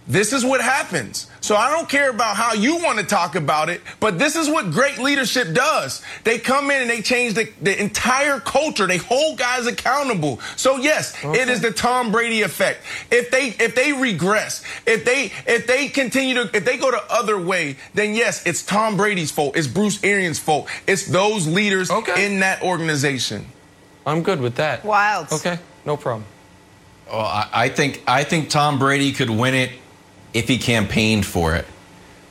this 0.08 0.32
is 0.32 0.42
what 0.42 0.62
happens. 0.62 1.30
So 1.42 1.54
I 1.54 1.70
don't 1.70 1.86
care 1.86 2.08
about 2.08 2.34
how 2.34 2.54
you 2.54 2.76
want 2.82 2.98
to 2.98 3.04
talk 3.04 3.34
about 3.36 3.68
it, 3.68 3.82
but 4.00 4.18
this 4.18 4.34
is 4.34 4.48
what 4.48 4.70
great 4.70 4.96
leadership 4.96 5.52
does. 5.52 6.02
They 6.24 6.38
come 6.38 6.70
in 6.70 6.80
and 6.80 6.88
they 6.88 7.02
change 7.02 7.34
the, 7.34 7.52
the 7.60 7.78
entire 7.78 8.40
culture. 8.40 8.86
They 8.86 8.96
hold 8.96 9.36
guys 9.38 9.66
accountable. 9.66 10.40
So 10.56 10.78
yes, 10.78 11.14
it 11.22 11.50
is 11.50 11.60
the 11.60 11.70
Tom 11.70 12.10
Brady 12.10 12.40
effect. 12.40 12.80
If 13.10 13.30
they 13.30 13.48
if 13.62 13.74
they 13.74 13.92
regress, 13.92 14.64
if 14.86 15.04
they 15.04 15.26
if 15.46 15.66
they 15.66 15.88
continue 15.88 16.36
to 16.36 16.56
if 16.56 16.64
they 16.64 16.78
go 16.78 16.90
the 16.90 17.04
other 17.12 17.38
way, 17.38 17.76
then 17.92 18.14
yes, 18.14 18.46
it's 18.46 18.62
Tom 18.62 18.96
Brady's 18.96 19.30
fault. 19.30 19.58
It's 19.58 19.68
Bruce 19.68 20.02
Arians' 20.02 20.38
fault. 20.38 20.68
It's 20.86 21.06
those 21.06 21.46
leaders 21.46 21.90
Okay. 21.90 22.24
in 22.24 22.40
that 22.40 22.62
organization. 22.62 23.44
I'm 24.06 24.22
good 24.22 24.40
with 24.40 24.54
that. 24.56 24.84
Wild. 24.84 25.30
Okay, 25.32 25.58
no 25.84 25.96
problem. 25.96 26.24
Well, 27.06 27.20
I, 27.20 27.48
I 27.52 27.68
think 27.68 28.02
I 28.06 28.24
think 28.24 28.50
Tom 28.50 28.78
Brady 28.78 29.12
could 29.12 29.30
win 29.30 29.54
it 29.54 29.70
if 30.32 30.48
he 30.48 30.58
campaigned 30.58 31.26
for 31.26 31.54
it. 31.54 31.66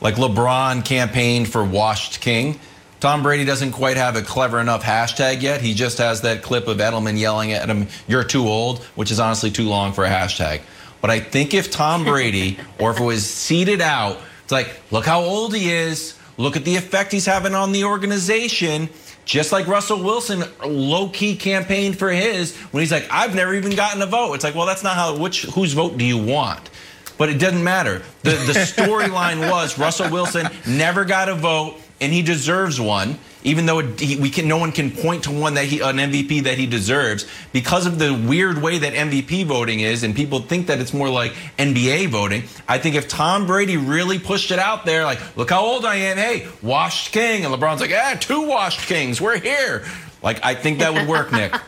Like 0.00 0.16
LeBron 0.16 0.84
campaigned 0.84 1.48
for 1.48 1.64
washed 1.64 2.20
king. 2.20 2.58
Tom 2.98 3.22
Brady 3.22 3.44
doesn't 3.44 3.72
quite 3.72 3.96
have 3.96 4.14
a 4.16 4.22
clever 4.22 4.60
enough 4.60 4.82
hashtag 4.84 5.42
yet. 5.42 5.60
He 5.60 5.74
just 5.74 5.98
has 5.98 6.22
that 6.22 6.42
clip 6.42 6.68
of 6.68 6.78
Edelman 6.78 7.18
yelling 7.18 7.52
at 7.52 7.68
him, 7.68 7.88
"You're 8.06 8.24
too 8.24 8.48
old," 8.48 8.82
which 8.94 9.10
is 9.10 9.20
honestly 9.20 9.50
too 9.50 9.68
long 9.68 9.92
for 9.92 10.04
a 10.04 10.08
hashtag. 10.08 10.60
But 11.00 11.10
I 11.10 11.20
think 11.20 11.52
if 11.52 11.70
Tom 11.70 12.04
Brady, 12.12 12.58
or 12.78 12.92
if 12.92 13.00
it 13.00 13.04
was 13.04 13.28
seeded 13.28 13.80
out, 13.80 14.18
it's 14.42 14.52
like, 14.52 14.70
look 14.90 15.04
how 15.04 15.20
old 15.20 15.54
he 15.54 15.70
is. 15.70 16.14
Look 16.38 16.56
at 16.56 16.64
the 16.64 16.76
effect 16.76 17.12
he's 17.12 17.26
having 17.26 17.54
on 17.54 17.72
the 17.72 17.84
organization. 17.84 18.88
Just 19.24 19.52
like 19.52 19.66
Russell 19.66 20.02
Wilson 20.02 20.44
low 20.64 21.08
key 21.08 21.36
campaigned 21.36 21.98
for 21.98 22.10
his 22.10 22.56
when 22.56 22.80
he's 22.80 22.92
like, 22.92 23.06
I've 23.10 23.34
never 23.34 23.54
even 23.54 23.74
gotten 23.74 24.02
a 24.02 24.06
vote. 24.06 24.34
It's 24.34 24.44
like, 24.44 24.54
well, 24.54 24.66
that's 24.66 24.82
not 24.82 24.96
how, 24.96 25.16
which, 25.16 25.42
whose 25.42 25.72
vote 25.72 25.96
do 25.96 26.04
you 26.04 26.18
want? 26.18 26.70
But 27.18 27.28
it 27.28 27.38
doesn't 27.38 27.62
matter. 27.62 28.02
The, 28.22 28.30
the 28.30 28.52
storyline 28.52 29.48
was 29.50 29.78
Russell 29.78 30.10
Wilson 30.10 30.48
never 30.66 31.04
got 31.04 31.28
a 31.28 31.34
vote 31.34 31.76
and 32.00 32.12
he 32.12 32.22
deserves 32.22 32.80
one, 32.80 33.16
even 33.44 33.66
though 33.66 33.80
he, 33.80 34.16
we 34.16 34.30
can, 34.30 34.48
no 34.48 34.56
one 34.56 34.72
can 34.72 34.90
point 34.90 35.24
to 35.24 35.30
one 35.30 35.54
that 35.54 35.64
he, 35.66 35.80
an 35.80 35.96
MVP 35.96 36.44
that 36.44 36.58
he 36.58 36.66
deserves 36.66 37.26
because 37.52 37.86
of 37.86 37.98
the 37.98 38.12
weird 38.14 38.62
way 38.62 38.78
that 38.78 38.92
MVP 38.92 39.46
voting 39.46 39.80
is, 39.80 40.02
and 40.02 40.14
people 40.14 40.40
think 40.40 40.66
that 40.68 40.80
it's 40.80 40.94
more 40.94 41.08
like 41.08 41.32
NBA 41.58 42.08
voting. 42.08 42.44
I 42.68 42.78
think 42.78 42.96
if 42.96 43.08
Tom 43.08 43.46
Brady 43.46 43.76
really 43.76 44.18
pushed 44.18 44.50
it 44.50 44.58
out 44.58 44.86
there, 44.86 45.04
like, 45.04 45.36
look 45.36 45.50
how 45.50 45.64
old 45.64 45.84
I 45.84 45.96
am, 45.96 46.16
hey, 46.16 46.48
washed 46.62 47.12
king, 47.12 47.44
and 47.44 47.54
LeBron's 47.54 47.80
like, 47.80 47.92
ah, 47.92 48.16
two 48.18 48.46
washed 48.46 48.80
kings, 48.80 49.20
we're 49.20 49.38
here. 49.38 49.84
Like, 50.22 50.44
I 50.44 50.54
think 50.54 50.78
that 50.78 50.94
would 50.94 51.08
work, 51.08 51.32
Nick. 51.32 51.54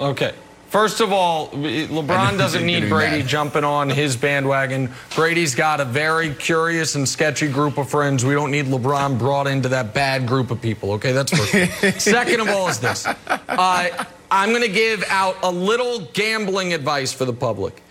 Okay. 0.00 0.34
First 0.72 1.02
of 1.02 1.12
all, 1.12 1.48
LeBron 1.50 2.38
doesn't 2.38 2.64
need 2.64 2.88
Brady 2.88 3.22
jumping 3.22 3.62
on 3.62 3.90
his 3.90 4.16
bandwagon. 4.16 4.90
Brady's 5.14 5.54
got 5.54 5.80
a 5.80 5.84
very 5.84 6.32
curious 6.34 6.94
and 6.94 7.06
sketchy 7.06 7.46
group 7.46 7.76
of 7.76 7.90
friends. 7.90 8.24
We 8.24 8.32
don't 8.32 8.50
need 8.50 8.64
LeBron 8.64 9.18
brought 9.18 9.46
into 9.46 9.68
that 9.68 9.92
bad 9.92 10.26
group 10.26 10.50
of 10.50 10.62
people. 10.62 10.92
Okay, 10.92 11.12
that's 11.12 11.30
first. 11.30 12.00
Second 12.00 12.40
of 12.40 12.48
all, 12.48 12.68
is 12.70 12.78
this. 12.78 13.04
Uh, 13.06 14.04
I'm 14.30 14.48
going 14.48 14.62
to 14.62 14.68
give 14.68 15.04
out 15.10 15.36
a 15.42 15.50
little 15.50 16.06
gambling 16.14 16.72
advice 16.72 17.12
for 17.12 17.26
the 17.26 17.34
public. 17.34 17.82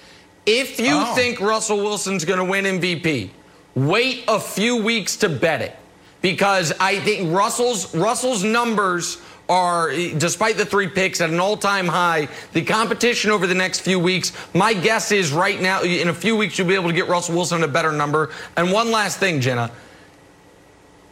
If 0.48 0.80
you 0.80 0.96
Oh. 0.96 1.14
think 1.14 1.40
Russell 1.40 1.78
Wilson's 1.78 2.26
going 2.26 2.40
to 2.40 2.46
win 2.46 2.66
MVP, 2.66 3.30
wait 3.76 4.24
a 4.28 4.40
few 4.40 4.78
weeks 4.78 5.18
to 5.18 5.30
bet 5.30 5.62
it 5.62 5.78
because 6.24 6.74
I 6.80 7.00
think 7.02 7.32
Russell's 7.32 7.94
Russell's 7.94 8.44
numbers 8.44 9.22
are, 9.52 9.89
eh, 9.89 10.14
despite 10.18 10.56
the 10.56 10.66
three 10.66 10.88
picks, 10.88 11.20
at 11.20 11.30
an 11.30 11.39
all-time 11.41 11.86
high. 11.86 12.30
The 12.54 12.62
competition 12.62 13.32
over 13.32 13.45
the 13.45 13.54
next 13.54 13.82
few 13.82 13.99
weeks, 13.99 14.32
my 14.54 14.74
guess 14.74 15.12
is 15.12 15.34
right 15.34 15.60
now, 15.60 15.82
in 15.82 16.08
a 16.08 16.14
few 16.14 16.38
weeks, 16.38 16.58
you'll 16.58 16.70
be 16.70 16.76
able 16.76 16.88
to 16.88 16.95
get 16.95 17.10
Russell 17.10 17.36
Wilson 17.36 17.62
a 17.64 17.68
better 17.68 17.91
number. 17.91 18.30
And 18.56 18.72
one 18.72 18.91
last 18.91 19.20
thing, 19.20 19.41
Jenna. 19.41 19.70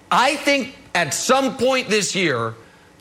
I 0.10 0.38
think 0.38 0.78
at 0.96 1.14
some 1.14 1.58
point 1.58 1.90
this 1.90 2.16
year, 2.16 2.56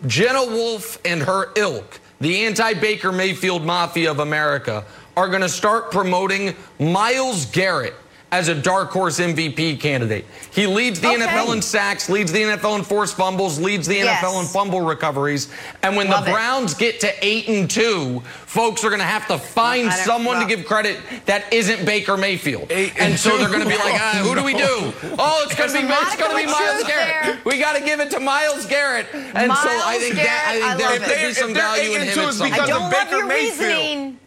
Jenna 0.07 0.45
Wolfe 0.45 0.99
and 1.05 1.23
her 1.23 1.53
ilk, 1.57 2.01
the 2.21 2.45
anti-Baker 2.45 3.13
Mayfield 3.13 3.65
mafia 3.65 4.11
of 4.11 4.19
America, 4.19 4.85
are 5.17 5.29
going 5.29 5.43
to 5.43 5.49
start 5.49 5.93
promoting 5.93 6.57
Myles 6.81 7.47
Garrett 7.47 7.95
as 8.31 8.49
a 8.49 8.55
dark 8.55 8.91
horse 8.91 9.19
MVP 9.21 9.81
candidate. 9.81 10.27
He 10.53 10.67
leads 10.67 11.01
the 11.01 11.09
Okay. 11.09 11.23
NFL 11.27 11.53
in 11.55 11.63
sacks, 11.63 12.11
leads 12.11 12.31
the 12.31 12.43
NFL 12.43 12.77
in 12.77 12.83
forced 12.85 13.17
fumbles, 13.17 13.59
leads 13.59 13.87
the 13.89 13.95
Yes. 13.97 14.23
NFL 14.23 14.41
in 14.41 14.47
fumble 14.47 14.83
recoveries. 14.83 15.49
And 15.83 15.97
when 15.97 16.09
Love 16.09 16.25
the 16.27 16.31
it. 16.31 16.35
Browns 16.35 16.75
get 16.75 17.01
to 17.01 17.13
8 17.27 17.49
and 17.49 17.71
2, 17.71 18.23
folks 18.45 18.85
are 18.85 18.89
going 18.91 19.01
to 19.01 19.07
have 19.07 19.27
to 19.29 19.39
find 19.39 19.89
I 19.89 19.95
someone 20.05 20.39
well- 20.39 20.47
to 20.47 20.55
give 20.57 20.67
credit 20.67 20.99
that 21.25 21.51
isn't 21.53 21.87
Baker 21.87 22.19
Mayfield. 22.19 22.67
Eight 22.71 22.93
and, 22.99 23.13
and 23.13 23.19
so 23.19 23.31
two. 23.31 23.39
they're 23.39 23.49
going 23.49 23.63
to 23.63 23.67
be 23.69 23.77
like, 23.79 23.95
ah, 23.95 24.21
who 24.23 24.35
do 24.35 24.45
we 24.45 24.53
do? 24.55 24.93
Oh, 25.21 25.43
it's 25.45 25.55
going 25.55 25.71
to 25.71 25.75
be 25.81 25.87
it's 25.87 26.17
going 26.17 26.31
to 26.31 26.37
be 26.37 26.47
Myles 26.47 26.85
Garrett. 26.85 27.25
there. 27.25 27.39
We 27.45 27.59
got 27.59 27.77
to 27.77 27.83
give 27.85 27.99
it 28.01 28.11
to 28.11 28.21
Myles 28.21 28.67
Garrett. 28.67 29.07
And 29.13 29.35
so 29.35 29.69
I 29.69 29.79
Miles 29.79 30.03
think 30.03 30.15
that 30.17 30.49
I 30.49 30.59
Garrett, 30.59 30.65
I 30.65 30.77
there 30.77 31.09
could 31.19 31.29
be 31.29 31.33
some 31.35 31.55
value 31.55 31.93
in 31.95 32.03
him 32.03 32.15
two, 32.15 32.21
at 32.21 32.29
it's 32.29 32.37
some 32.37 32.51
because 32.51 32.69
I 32.69 32.73
point. 32.73 32.73
of 32.73 32.79
don't 32.79 32.81
love 32.83 32.93
Baker 32.93 33.17
your 33.17 33.27
Mayfield. 33.27 33.59
reasoning, 33.61 34.19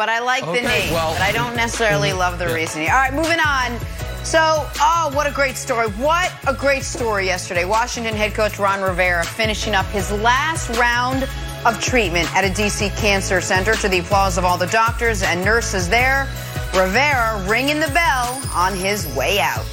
but 0.00 0.08
I 0.08 0.20
like 0.20 0.46
the 0.46 0.62
name. 0.62 0.94
well- 0.94 1.12
but 1.12 1.20
I 1.20 1.30
don't 1.30 1.54
necessarily 1.54 2.08
mm-hmm. 2.08 2.20
love 2.20 2.38
the 2.38 2.48
reasoning. 2.48 2.88
All 2.88 2.94
right, 2.94 3.12
moving 3.12 3.38
on. 3.38 3.78
So, 4.24 4.66
oh, 4.80 5.10
what 5.12 5.26
a 5.26 5.30
great 5.30 5.56
story. 5.56 5.88
What 5.88 6.32
a 6.48 6.54
great 6.54 6.84
story 6.84 7.26
yesterday. 7.26 7.66
Washington 7.66 8.14
head 8.14 8.32
coach 8.32 8.58
Ron 8.58 8.80
Rivera 8.80 9.22
finishing 9.26 9.74
up 9.74 9.84
his 9.86 10.10
last 10.10 10.70
round 10.78 11.28
of 11.66 11.78
treatment 11.82 12.34
at 12.34 12.44
a 12.44 12.54
D.C. 12.54 12.88
cancer 12.96 13.42
center 13.42 13.74
to 13.74 13.90
the 13.90 13.98
applause 13.98 14.38
of 14.38 14.44
all 14.46 14.56
the 14.56 14.68
doctors 14.68 15.22
and 15.22 15.44
nurses 15.44 15.86
there. 15.86 16.26
Rivera 16.74 17.44
ringing 17.46 17.78
the 17.78 17.90
bell 17.92 18.40
on 18.54 18.74
his 18.74 19.06
way 19.14 19.38
out. 19.38 19.66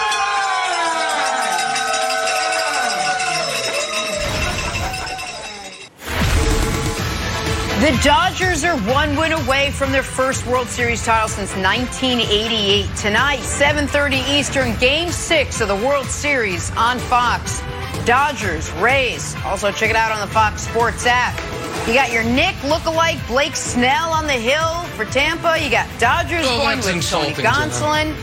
The 7.80 7.98
Dodgers 8.04 8.66
are 8.66 8.76
one 8.80 9.16
win 9.16 9.32
away 9.32 9.72
from 9.72 9.94
their 9.94 10.04
first 10.04 10.46
World 10.46 10.68
Series 10.68 11.02
title 11.06 11.30
since 11.30 11.56
1988. 11.56 12.94
Tonight, 12.98 13.40
7:30 13.40 14.18
Eastern, 14.30 14.76
Game 14.80 15.10
6 15.10 15.62
of 15.62 15.70
the 15.70 15.76
World 15.78 16.06
Series 16.08 16.72
on 16.76 17.00
Fox. 17.00 17.62
Dodgers, 18.06 18.70
Rays. 18.74 19.34
Also 19.46 19.72
check 19.72 19.90
it 19.90 19.96
out 19.96 20.12
on 20.12 20.20
the 20.20 20.28
Fox 20.34 20.64
Sports 20.64 21.06
app. 21.06 21.40
You 21.88 21.94
got 21.94 22.12
your 22.12 22.24
Nick 22.24 22.56
lookalike 22.64 23.26
Blake 23.28 23.56
Snell 23.56 24.10
on 24.12 24.28
the 24.28 24.34
hill 24.34 24.84
for 24.98 25.06
Tampa. 25.06 25.58
You 25.58 25.70
got 25.70 25.88
Dodgers 26.00 26.46
Oh, 26.50 26.58
going 26.58 26.80
with 26.80 27.10
Tony. 27.10 27.32
Gonsolin. 27.32 28.14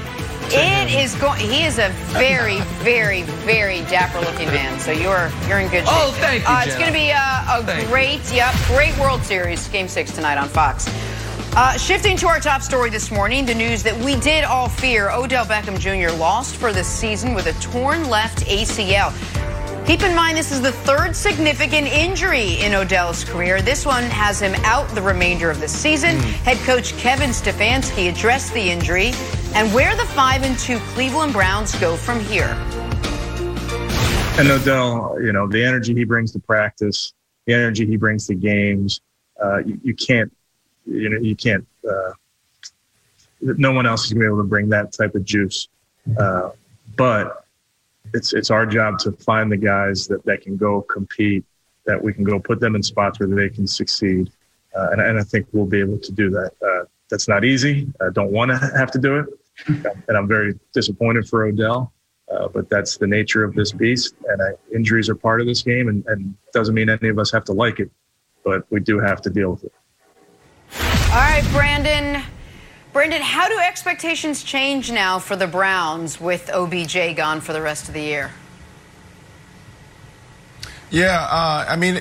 It 0.49 0.95
is 0.95 1.15
going. 1.17 1.41
He 1.41 1.65
is 1.65 1.79
a 1.79 1.89
very, 2.13 2.61
very, 2.83 3.23
very 3.23 3.81
dapper 3.83 4.21
looking 4.21 4.49
man. 4.49 4.79
So 4.81 4.93
you're 4.93 5.31
you're 5.49 5.59
in 5.59 5.69
good 5.71 5.85
shape. 5.85 5.89
Oh, 5.89 6.13
thank 6.21 6.43
you, 6.43 6.49
Uh, 6.49 6.63
it's 6.65 6.75
going 6.77 6.87
to 6.87 6.93
be 6.93 7.11
a, 7.11 7.45
a 7.49 7.63
Thank 7.65 7.83
you. 7.83 7.89
great, 7.89 8.33
yep, 8.33 8.55
great 8.69 8.97
World 8.99 9.23
Series 9.23 9.67
Game 9.69 9.89
Six 9.89 10.13
tonight 10.13 10.39
on 10.39 10.49
Fox. 10.49 10.89
Uh, 11.57 11.77
shifting 11.79 12.17
to 12.19 12.29
our 12.29 12.39
top 12.39 12.61
story 12.63 12.91
this 12.91 13.11
morning, 13.11 13.47
the 13.47 13.55
news 13.55 13.83
that 13.83 13.97
we 14.05 14.15
did 14.21 14.45
all 14.45 14.69
fear: 14.69 15.11
Odell 15.11 15.45
Beckham 15.47 15.79
Jr. 15.79 16.15
lost 16.17 16.57
for 16.57 16.73
the 16.73 16.85
season 16.85 17.35
with 17.35 17.47
a 17.47 17.53
torn 17.61 18.09
left 18.09 18.45
ACL. 18.47 19.13
Keep 19.87 20.03
in 20.03 20.17
mind, 20.17 20.37
this 20.37 20.51
is 20.51 20.61
the 20.61 20.73
third 20.73 21.15
significant 21.15 21.87
injury 21.87 22.61
in 22.61 22.75
Odell's 22.75 23.23
career. 23.23 23.63
This 23.63 23.87
one 23.87 24.03
has 24.05 24.41
him 24.41 24.53
out 24.65 24.89
the 24.97 25.03
remainder 25.03 25.49
of 25.49 25.61
the 25.61 25.69
season. 25.69 26.17
Head 26.45 26.57
coach 26.67 26.97
Kevin 26.99 27.31
Stefanski 27.31 28.09
addressed 28.13 28.53
the 28.53 28.69
injury 28.69 29.13
and 29.57 29.73
where 29.73 29.97
the 29.97 30.05
5 30.05 30.43
and 30.43 30.59
2 30.59 30.79
Cleveland 30.91 31.33
Browns 31.33 31.75
go 31.77 31.97
from 31.97 32.21
here. 32.21 32.55
And 34.39 34.51
Odell, 34.51 35.17
you 35.19 35.33
know, 35.33 35.49
the 35.49 35.65
energy 35.65 35.95
he 35.95 36.05
brings 36.05 36.31
to 36.33 36.39
practice, 36.39 37.15
the 37.47 37.55
energy 37.55 37.87
he 37.87 37.97
brings 37.97 38.27
to 38.27 38.35
games, 38.35 39.01
uh, 39.43 39.61
you, 39.65 39.81
you 39.83 39.95
can't, 39.95 40.31
you 40.85 41.09
know, 41.09 41.19
you 41.19 41.35
can't, 41.35 41.67
uh, 41.91 42.13
no 43.41 43.73
one 43.73 43.87
else 43.87 44.05
is 44.05 44.13
going 44.13 44.21
to 44.21 44.25
be 44.25 44.27
able 44.27 44.43
to 44.43 44.49
bring 44.49 44.69
that 44.69 44.93
type 44.93 45.15
of 45.15 45.25
juice. 45.25 45.69
Uh, 46.19 46.51
but 46.95 47.47
it's, 48.13 48.35
it's 48.35 48.51
our 48.51 48.67
job 48.67 48.99
to 48.99 49.13
find 49.13 49.51
the 49.51 49.57
guys 49.57 50.07
that, 50.09 50.23
that 50.27 50.43
can 50.43 50.59
go 50.59 50.83
compete, 50.83 51.47
that 51.87 52.05
we 52.05 52.13
can 52.13 52.25
go 52.25 52.39
put 52.39 52.61
them 52.61 52.77
in 52.77 52.83
spots 52.83 53.21
where 53.21 53.29
they 53.29 53.49
can 53.49 53.67
succeed. 53.67 54.31
Uh, 54.77 54.89
and, 54.91 55.01
and 55.01 55.19
I 55.19 55.23
think 55.23 55.47
we'll 55.53 55.65
be 55.65 55.81
able 55.81 55.99
to 55.99 56.13
do 56.13 56.29
that. 56.29 56.53
Uh, 56.61 56.85
that's 57.09 57.27
not 57.27 57.43
easy. 57.43 57.91
I 58.03 58.11
don't 58.13 58.33
want 58.33 58.51
to 58.51 58.59
have 58.59 58.91
to 58.91 58.99
do 58.99 59.21
it. 59.21 59.27
And 59.67 60.17
I'm 60.17 60.29
very 60.29 60.59
disappointed 60.73 61.29
for 61.29 61.45
Odell. 61.45 61.93
Uh, 62.31 62.49
but 62.49 62.69
that's 62.69 62.97
the 62.97 63.07
nature 63.07 63.45
of 63.45 63.55
this 63.55 63.71
beast, 63.71 64.17
and 64.29 64.41
uh, 64.41 64.57
injuries 64.75 65.09
are 65.09 65.15
part 65.15 65.41
of 65.41 65.47
this 65.47 65.63
game, 65.63 65.87
and, 65.87 66.05
and 66.09 66.35
doesn't 66.53 66.75
mean 66.75 66.89
any 66.89 67.09
of 67.09 67.21
us 67.21 67.31
have 67.31 67.45
to 67.45 67.53
like 67.53 67.79
it, 67.79 67.89
but 68.45 68.67
we 68.71 68.81
do 68.81 68.99
have 68.99 69.23
to 69.23 69.31
deal 69.31 69.53
with 69.53 69.63
it. 69.63 69.73
All 71.11 71.21
right, 71.21 71.45
Brandon. 71.53 72.25
Brandon, 72.93 73.23
how 73.23 73.47
do 73.47 73.57
expectations 73.61 74.43
change 74.43 74.91
now 74.91 75.21
for 75.21 75.37
the 75.37 75.47
Browns 75.47 76.21
with 76.21 76.51
OBJ 76.51 77.15
gone 77.15 77.41
for 77.41 77.53
the 77.53 77.63
rest 77.63 77.87
of 77.87 77.95
the 77.95 78.01
year? 78.01 78.33
Yeah, 80.91 81.29
uh, 81.31 81.67
I 81.69 81.77
mean, 81.77 82.01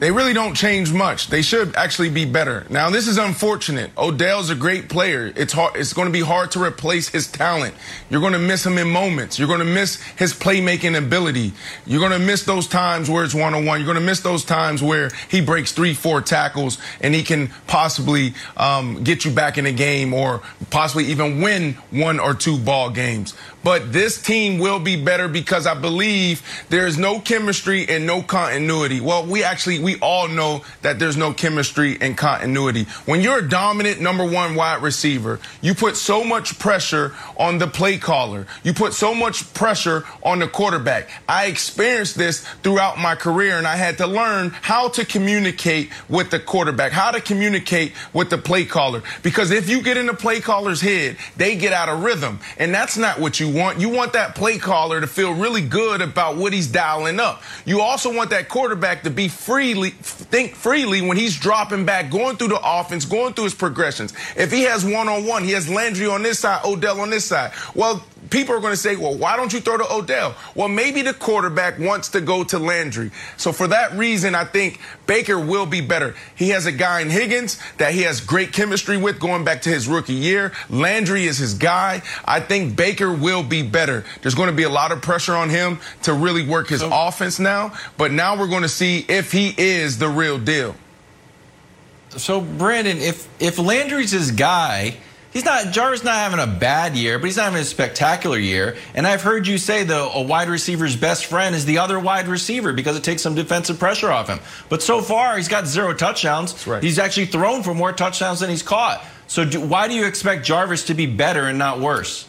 they 0.00 0.10
really 0.10 0.32
don't 0.32 0.54
change 0.54 0.92
much. 0.94 1.28
They 1.28 1.42
should 1.42 1.76
actually 1.76 2.08
be 2.08 2.24
better. 2.24 2.66
Now, 2.70 2.88
this 2.88 3.06
is 3.06 3.18
unfortunate. 3.18 3.90
Odell's 3.98 4.48
a 4.48 4.54
great 4.54 4.88
player. 4.88 5.30
It's 5.36 5.52
hard. 5.52 5.76
It's 5.76 5.92
going 5.92 6.06
to 6.06 6.12
be 6.12 6.22
hard 6.22 6.50
to 6.52 6.62
replace 6.62 7.10
his 7.10 7.30
talent. 7.30 7.74
You're 8.08 8.22
going 8.22 8.32
to 8.32 8.38
miss 8.38 8.64
him 8.64 8.78
in 8.78 8.88
moments. 8.88 9.38
You're 9.38 9.46
going 9.46 9.60
to 9.60 9.64
miss 9.66 10.00
his 10.16 10.32
playmaking 10.32 10.96
ability. 10.96 11.52
You're 11.84 12.00
going 12.00 12.18
to 12.18 12.26
miss 12.26 12.44
those 12.44 12.66
times 12.66 13.10
where 13.10 13.24
it's 13.24 13.34
one 13.34 13.52
on 13.52 13.66
one. 13.66 13.78
You're 13.78 13.86
going 13.86 14.00
to 14.00 14.04
miss 14.04 14.20
those 14.20 14.42
times 14.42 14.82
where 14.82 15.10
he 15.28 15.42
breaks 15.42 15.72
three, 15.72 15.92
four 15.92 16.22
tackles 16.22 16.78
and 17.02 17.14
he 17.14 17.22
can 17.22 17.48
possibly 17.66 18.32
um, 18.56 19.04
get 19.04 19.26
you 19.26 19.30
back 19.30 19.58
in 19.58 19.64
the 19.64 19.72
game 19.72 20.14
or 20.14 20.40
possibly 20.70 21.04
even 21.06 21.42
win 21.42 21.74
one 21.90 22.18
or 22.18 22.32
two 22.32 22.56
ball 22.56 22.88
games. 22.88 23.34
But 23.62 23.92
this 23.92 24.20
team 24.20 24.58
will 24.58 24.80
be 24.80 25.02
better 25.02 25.28
because 25.28 25.66
I 25.66 25.74
believe 25.74 26.42
there 26.70 26.86
is 26.86 26.96
no 26.96 27.20
chemistry 27.20 27.86
and 27.88 28.06
no 28.06 28.22
continuity. 28.22 29.00
Well, 29.00 29.26
we 29.26 29.44
actually, 29.44 29.80
we 29.80 29.98
all 30.00 30.28
know 30.28 30.64
that 30.82 30.98
there's 30.98 31.16
no 31.16 31.34
chemistry 31.34 31.98
and 32.00 32.16
continuity. 32.16 32.84
When 33.04 33.20
you're 33.20 33.38
a 33.38 33.48
dominant 33.48 34.00
number 34.00 34.24
one 34.24 34.54
wide 34.54 34.82
receiver, 34.82 35.40
you 35.60 35.74
put 35.74 35.96
so 35.96 36.24
much 36.24 36.58
pressure 36.58 37.14
on 37.36 37.58
the 37.58 37.66
play 37.66 37.98
caller. 37.98 38.46
You 38.62 38.72
put 38.72 38.94
so 38.94 39.14
much 39.14 39.52
pressure 39.52 40.04
on 40.22 40.38
the 40.38 40.48
quarterback. 40.48 41.10
I 41.28 41.46
experienced 41.46 42.16
this 42.16 42.46
throughout 42.62 42.98
my 42.98 43.14
career 43.14 43.58
and 43.58 43.66
I 43.66 43.76
had 43.76 43.98
to 43.98 44.06
learn 44.06 44.50
how 44.62 44.88
to 44.90 45.04
communicate 45.04 45.90
with 46.08 46.30
the 46.30 46.40
quarterback, 46.40 46.92
how 46.92 47.10
to 47.10 47.20
communicate 47.20 47.92
with 48.14 48.30
the 48.30 48.38
play 48.38 48.64
caller. 48.64 49.02
Because 49.22 49.50
if 49.50 49.68
you 49.68 49.82
get 49.82 49.98
in 49.98 50.06
the 50.06 50.14
play 50.14 50.40
caller's 50.40 50.80
head, 50.80 51.18
they 51.36 51.56
get 51.56 51.74
out 51.74 51.90
of 51.90 52.02
rhythm. 52.02 52.40
And 52.58 52.72
that's 52.72 52.96
not 52.96 53.18
what 53.18 53.38
you 53.38 53.49
want. 53.52 53.80
You 53.80 53.88
want 53.88 54.12
that 54.14 54.34
play 54.34 54.58
caller 54.58 55.00
to 55.00 55.06
feel 55.06 55.32
really 55.32 55.62
good 55.62 56.00
about 56.00 56.36
what 56.36 56.52
he's 56.52 56.66
dialing 56.66 57.20
up. 57.20 57.42
You 57.64 57.80
also 57.80 58.14
want 58.14 58.30
that 58.30 58.48
quarterback 58.48 59.02
to 59.04 59.10
be 59.10 59.28
freely, 59.28 59.90
think 59.90 60.54
freely 60.54 61.00
when 61.00 61.16
he's 61.16 61.38
dropping 61.38 61.84
back, 61.84 62.10
going 62.10 62.36
through 62.36 62.48
the 62.48 62.60
offense, 62.62 63.04
going 63.04 63.34
through 63.34 63.44
his 63.44 63.54
progressions. 63.54 64.12
If 64.36 64.50
he 64.50 64.62
has 64.62 64.84
one 64.84 65.08
on 65.08 65.26
one, 65.26 65.44
he 65.44 65.52
has 65.52 65.68
Landry 65.68 66.06
on 66.06 66.22
this 66.22 66.40
side, 66.40 66.64
Odell 66.64 67.00
on 67.00 67.10
this 67.10 67.24
side. 67.24 67.52
Well, 67.74 68.04
people 68.30 68.54
are 68.54 68.60
going 68.60 68.72
to 68.72 68.76
say, 68.76 68.96
well, 68.96 69.14
why 69.14 69.36
don't 69.36 69.52
you 69.52 69.60
throw 69.60 69.76
to 69.76 69.92
Odell? 69.92 70.34
Well, 70.54 70.68
maybe 70.68 71.02
the 71.02 71.12
quarterback 71.12 71.78
wants 71.78 72.08
to 72.10 72.20
go 72.20 72.44
to 72.44 72.58
Landry. 72.58 73.10
So 73.36 73.52
for 73.52 73.68
that 73.68 73.92
reason, 73.92 74.34
I 74.34 74.44
think 74.44 74.80
Baker 75.06 75.38
will 75.38 75.66
be 75.66 75.80
better. 75.80 76.14
He 76.36 76.50
has 76.50 76.66
a 76.66 76.72
guy 76.72 77.00
in 77.00 77.10
Higgins 77.10 77.60
that 77.78 77.92
he 77.92 78.02
has 78.02 78.20
great 78.20 78.52
chemistry 78.52 78.96
with 78.96 79.20
going 79.20 79.44
back 79.44 79.62
to 79.62 79.68
his 79.68 79.88
rookie 79.88 80.14
year. 80.14 80.52
Landry 80.68 81.24
is 81.24 81.38
his 81.38 81.54
guy. 81.54 82.02
I 82.24 82.40
think 82.40 82.76
Baker 82.76 83.12
will 83.12 83.42
be 83.42 83.62
better. 83.62 84.04
There's 84.22 84.34
going 84.34 84.50
to 84.50 84.56
be 84.56 84.62
a 84.62 84.70
lot 84.70 84.92
of 84.92 85.02
pressure 85.02 85.34
on 85.34 85.50
him 85.50 85.80
to 86.02 86.14
really 86.14 86.46
work 86.46 86.68
his 86.68 86.82
offense 86.82 87.38
now, 87.38 87.74
but 87.98 88.12
now 88.12 88.38
we're 88.38 88.48
going 88.48 88.62
to 88.62 88.68
see 88.68 89.04
if 89.08 89.32
he 89.32 89.54
is 89.58 89.98
the 89.98 90.08
real 90.08 90.38
deal. 90.38 90.74
So 92.16 92.40
Brandon, 92.40 92.98
if 92.98 93.28
if 93.40 93.58
Landry's 93.58 94.10
his 94.10 94.32
guy, 94.32 94.96
he's 95.32 95.44
not 95.44 95.72
Jar's 95.72 96.04
not 96.04 96.14
having 96.14 96.40
a 96.40 96.46
bad 96.46 96.96
year, 96.96 97.18
but 97.18 97.26
he's 97.26 97.36
not 97.36 97.44
having 97.44 97.60
a 97.60 97.64
spectacular 97.64 98.38
year. 98.38 98.76
And 98.94 99.06
I've 99.06 99.22
heard 99.22 99.46
you 99.46 99.58
say 99.58 99.84
the 99.84 100.00
a 100.00 100.22
wide 100.22 100.48
receiver's 100.48 100.96
best 100.96 101.26
friend 101.26 101.54
is 101.54 101.64
the 101.64 101.78
other 101.78 101.98
wide 101.98 102.28
receiver 102.28 102.72
because 102.72 102.96
it 102.96 103.04
takes 103.04 103.22
some 103.22 103.34
defensive 103.34 103.78
pressure 103.78 104.10
off 104.10 104.28
him. 104.28 104.40
But 104.68 104.82
so 104.82 105.00
far, 105.00 105.36
he's 105.36 105.48
got 105.48 105.66
zero 105.66 105.94
touchdowns. 105.94 106.66
right. 106.66 106.82
He's 106.82 106.98
actually 106.98 107.26
thrown 107.26 107.62
for 107.62 107.74
more 107.74 107.92
touchdowns 107.92 108.40
than 108.40 108.50
he's 108.50 108.62
caught. 108.62 109.04
So 109.26 109.44
do, 109.44 109.60
why 109.60 109.88
do 109.88 109.94
you 109.94 110.06
expect 110.06 110.44
Jarvis 110.44 110.86
to 110.86 110.94
be 110.94 111.06
better 111.06 111.44
and 111.46 111.58
not 111.58 111.78
worse? 111.78 112.26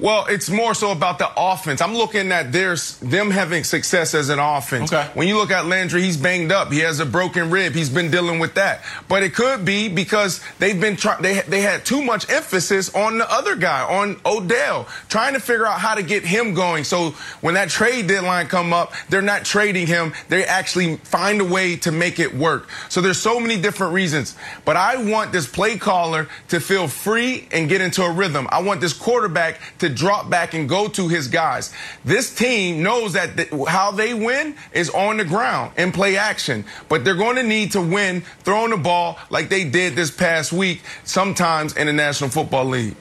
Well, 0.00 0.24
it's 0.30 0.48
more 0.48 0.72
so 0.72 0.92
about 0.92 1.18
the 1.18 1.30
offense. 1.36 1.82
I'm 1.82 1.94
looking 1.94 2.32
at 2.32 2.52
there's 2.52 2.96
them 2.98 3.30
having 3.30 3.64
success 3.64 4.14
as 4.14 4.30
an 4.30 4.38
offense. 4.38 4.90
Okay. 4.90 5.10
When 5.12 5.28
you 5.28 5.36
look 5.36 5.50
at 5.50 5.66
Landry, 5.66 6.02
he's 6.02 6.16
banged 6.16 6.52
up. 6.52 6.72
He 6.72 6.78
has 6.78 7.00
a 7.00 7.06
broken 7.06 7.50
rib. 7.50 7.74
He's 7.74 7.90
been 7.90 8.10
dealing 8.10 8.38
with 8.38 8.54
that. 8.54 8.80
But 9.08 9.22
it 9.22 9.34
could 9.34 9.66
be 9.66 9.90
because 9.90 10.40
they've 10.58 10.80
been 10.80 10.96
trying. 10.96 11.20
They 11.22 11.40
they 11.42 11.60
had 11.60 11.84
too 11.84 12.02
much 12.02 12.30
emphasis 12.30 12.94
on 12.94 13.18
the 13.18 13.30
other 13.30 13.56
guy, 13.56 13.82
on 13.82 14.18
Odell, 14.24 14.88
trying 15.10 15.34
to 15.34 15.40
figure 15.40 15.66
out 15.66 15.80
how 15.80 15.94
to 15.94 16.02
get 16.02 16.24
him 16.24 16.54
going. 16.54 16.84
So 16.84 17.10
when 17.42 17.52
that 17.54 17.68
trade 17.68 18.06
deadline 18.06 18.46
come 18.46 18.72
up, 18.72 18.94
they're 19.10 19.20
not 19.20 19.44
trading 19.44 19.86
him. 19.86 20.14
They 20.28 20.44
actually 20.44 20.96
find 20.96 21.42
a 21.42 21.44
way 21.44 21.76
to 21.76 21.92
make 21.92 22.18
it 22.18 22.34
work. 22.34 22.70
So 22.88 23.02
there's 23.02 23.20
so 23.20 23.38
many 23.38 23.60
different 23.60 23.92
reasons. 23.92 24.34
But 24.64 24.76
I 24.76 24.96
want 25.10 25.30
this 25.32 25.46
play 25.46 25.76
caller 25.76 26.26
to 26.48 26.58
feel 26.58 26.88
free 26.88 27.48
and 27.52 27.68
get 27.68 27.82
into 27.82 28.02
a 28.02 28.10
rhythm. 28.10 28.48
I 28.50 28.62
want 28.62 28.80
this 28.80 28.94
quarterback 28.94 29.60
to 29.78 29.89
drop 29.90 30.30
back 30.30 30.54
and 30.54 30.68
go 30.68 30.88
to 30.88 31.08
his 31.08 31.28
guys. 31.28 31.72
This 32.04 32.34
team 32.34 32.82
knows 32.82 33.12
that 33.14 33.36
th- 33.36 33.50
how 33.68 33.90
they 33.90 34.14
win 34.14 34.54
is 34.72 34.90
on 34.90 35.16
the 35.16 35.24
ground 35.24 35.72
and 35.76 35.92
play 35.92 36.16
action, 36.16 36.64
but 36.88 37.04
they're 37.04 37.14
going 37.14 37.36
to 37.36 37.42
need 37.42 37.72
to 37.72 37.80
win 37.80 38.22
throwing 38.40 38.70
the 38.70 38.76
ball 38.76 39.18
like 39.30 39.48
they 39.48 39.64
did 39.64 39.94
this 39.94 40.10
past 40.10 40.52
week, 40.52 40.82
sometimes 41.04 41.76
in 41.76 41.86
the 41.86 41.92
National 41.92 42.30
Football 42.30 42.66
League. 42.66 42.96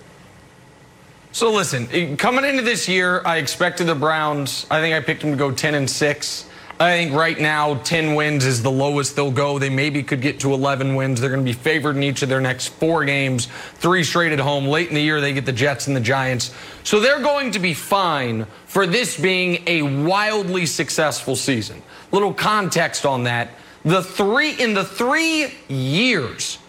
So 1.32 1.52
listen, 1.52 2.18
coming 2.18 2.44
into 2.44 2.64
this 2.64 2.90
year, 2.90 3.22
I 3.24 3.38
expected 3.38 3.86
the 3.86 3.96
Browns. 3.96 4.66
I 4.72 4.82
think 4.82 4.96
I 4.96 5.00
picked 5.00 5.22
them 5.22 5.32
to 5.32 5.38
go 5.38 5.52
10 5.52 5.76
and 5.76 5.90
6. 5.90 6.49
I 6.82 6.94
think 6.94 7.14
right 7.14 7.38
now 7.38 7.76
10 7.76 8.16
wins 8.16 8.46
is 8.46 8.64
the 8.64 8.72
lowest 8.72 9.18
they'll 9.18 9.32
go. 9.32 9.60
They 9.60 9.70
maybe 9.70 10.02
could 10.02 10.22
get 10.22 10.40
to 10.40 10.54
11 10.54 10.96
wins. 10.96 11.20
They're 11.20 11.30
going 11.30 11.44
to 11.46 11.52
be 11.52 11.52
favored 11.52 11.98
in 11.98 12.04
each 12.04 12.22
of 12.22 12.30
their 12.30 12.40
next 12.40 12.70
4 12.70 13.04
games, 13.04 13.48
3 13.76 14.02
straight 14.02 14.32
at 14.32 14.40
home. 14.40 14.66
Late 14.66 14.88
in 14.88 14.96
the 14.96 15.02
year 15.02 15.20
they 15.20 15.34
get 15.34 15.46
the 15.46 15.52
Jets 15.52 15.88
and 15.88 15.96
the 15.96 16.02
Giants. 16.02 16.54
So 16.86 17.02
they're 17.02 17.20
going 17.20 17.52
to 17.52 17.60
be 17.60 17.74
fine 17.74 18.48
for 18.66 18.88
this 18.88 19.20
being 19.20 19.62
a 19.68 19.82
wildly 19.82 20.66
successful 20.66 21.36
season. 21.36 21.82
Little 22.14 22.34
context 22.34 23.06
on 23.06 23.26
that. 23.26 23.50
The 23.84 24.02
3 24.02 24.52
in 24.52 24.74
the 24.74 24.86
3 24.86 25.54
years 25.68 26.60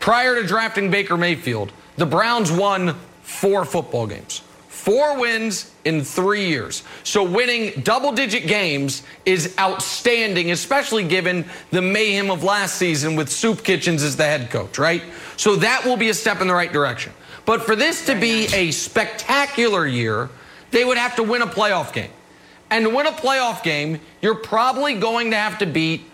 prior 0.00 0.34
to 0.34 0.44
drafting 0.44 0.90
Baker 0.90 1.16
Mayfield, 1.16 1.72
the 1.96 2.06
Browns 2.06 2.50
won 2.50 2.96
4 3.22 3.64
football 3.64 4.08
games. 4.08 4.42
Four 4.80 5.20
wins 5.20 5.70
in 5.84 6.02
three 6.02 6.46
years. 6.46 6.84
So 7.02 7.22
winning 7.22 7.82
double 7.82 8.12
digit 8.12 8.46
games 8.46 9.02
is 9.26 9.54
outstanding, 9.58 10.52
especially 10.52 11.04
given 11.04 11.44
the 11.70 11.82
mayhem 11.82 12.30
of 12.30 12.42
last 12.44 12.76
season 12.76 13.14
with 13.14 13.28
Soup 13.28 13.62
Kitchens 13.62 14.02
as 14.02 14.16
the 14.16 14.24
head 14.24 14.50
coach, 14.50 14.78
right? 14.78 15.02
So 15.36 15.56
that 15.56 15.84
will 15.84 15.98
be 15.98 16.08
a 16.08 16.14
step 16.14 16.40
in 16.40 16.48
the 16.48 16.54
right 16.54 16.72
direction. 16.72 17.12
But 17.44 17.60
for 17.60 17.76
this 17.76 18.06
to 18.06 18.18
be 18.18 18.46
a 18.54 18.70
spectacular 18.70 19.86
year, 19.86 20.30
they 20.70 20.82
would 20.82 20.96
have 20.96 21.14
to 21.16 21.24
win 21.24 21.42
a 21.42 21.46
playoff 21.46 21.92
game. 21.92 22.10
And 22.70 22.86
to 22.86 22.90
win 22.90 23.06
a 23.06 23.12
playoff 23.12 23.62
game, 23.62 24.00
you're 24.22 24.34
probably 24.34 24.94
going 24.94 25.32
to 25.32 25.36
have 25.36 25.58
to 25.58 25.66
beat 25.66 26.10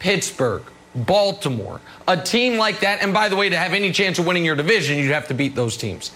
Pittsburgh, 0.00 0.64
Baltimore, 0.94 1.80
a 2.06 2.18
team 2.18 2.58
like 2.58 2.80
that. 2.80 3.02
And 3.02 3.14
by 3.14 3.30
the 3.30 3.36
way, 3.36 3.48
to 3.48 3.56
have 3.56 3.72
any 3.72 3.90
chance 3.90 4.18
of 4.18 4.26
winning 4.26 4.44
your 4.44 4.56
division, 4.56 4.98
you'd 4.98 5.12
have 5.12 5.28
to 5.28 5.34
beat 5.34 5.54
those 5.54 5.78
teams. 5.78 6.10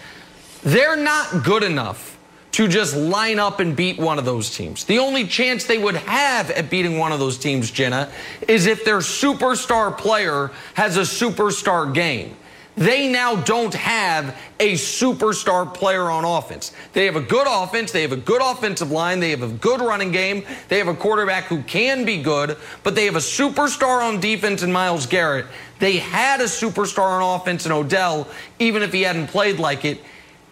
They're 0.66 0.96
not 0.96 1.44
good 1.44 1.62
enough 1.62 2.18
to 2.50 2.66
just 2.66 2.96
line 2.96 3.38
up 3.38 3.60
and 3.60 3.76
beat 3.76 3.98
one 3.98 4.18
of 4.18 4.24
those 4.24 4.50
teams. 4.52 4.82
The 4.82 4.98
only 4.98 5.24
chance 5.24 5.64
they 5.64 5.78
would 5.78 5.94
have 5.94 6.50
at 6.50 6.68
beating 6.68 6.98
one 6.98 7.12
of 7.12 7.20
those 7.20 7.38
teams, 7.38 7.70
Jenna, 7.70 8.10
is 8.48 8.66
if 8.66 8.84
their 8.84 8.98
superstar 8.98 9.96
player 9.96 10.50
has 10.74 10.96
a 10.96 11.02
superstar 11.02 11.94
game. 11.94 12.34
They 12.74 13.08
now 13.08 13.36
don't 13.36 13.74
have 13.74 14.36
a 14.58 14.72
superstar 14.72 15.72
player 15.72 16.10
on 16.10 16.24
offense. 16.24 16.72
They 16.94 17.06
have 17.06 17.14
a 17.14 17.20
good 17.20 17.46
offense. 17.48 17.92
They 17.92 18.02
have 18.02 18.10
a 18.10 18.16
good 18.16 18.42
offensive 18.42 18.90
line. 18.90 19.20
They 19.20 19.30
have 19.30 19.44
a 19.44 19.48
good 19.48 19.80
running 19.80 20.10
game. 20.10 20.44
They 20.66 20.78
have 20.78 20.88
a 20.88 20.94
quarterback 20.94 21.44
who 21.44 21.62
can 21.62 22.04
be 22.04 22.20
good, 22.20 22.58
but 22.82 22.96
they 22.96 23.04
have 23.04 23.14
a 23.14 23.20
superstar 23.20 24.02
on 24.02 24.18
defense 24.18 24.64
in 24.64 24.72
Myles 24.72 25.06
Garrett. 25.06 25.46
They 25.78 25.98
had 25.98 26.40
a 26.40 26.44
superstar 26.44 27.22
on 27.22 27.40
offense 27.40 27.66
in 27.66 27.72
Odell, 27.72 28.26
even 28.58 28.82
if 28.82 28.92
he 28.92 29.02
hadn't 29.02 29.28
played 29.28 29.60
like 29.60 29.84
it. 29.84 30.00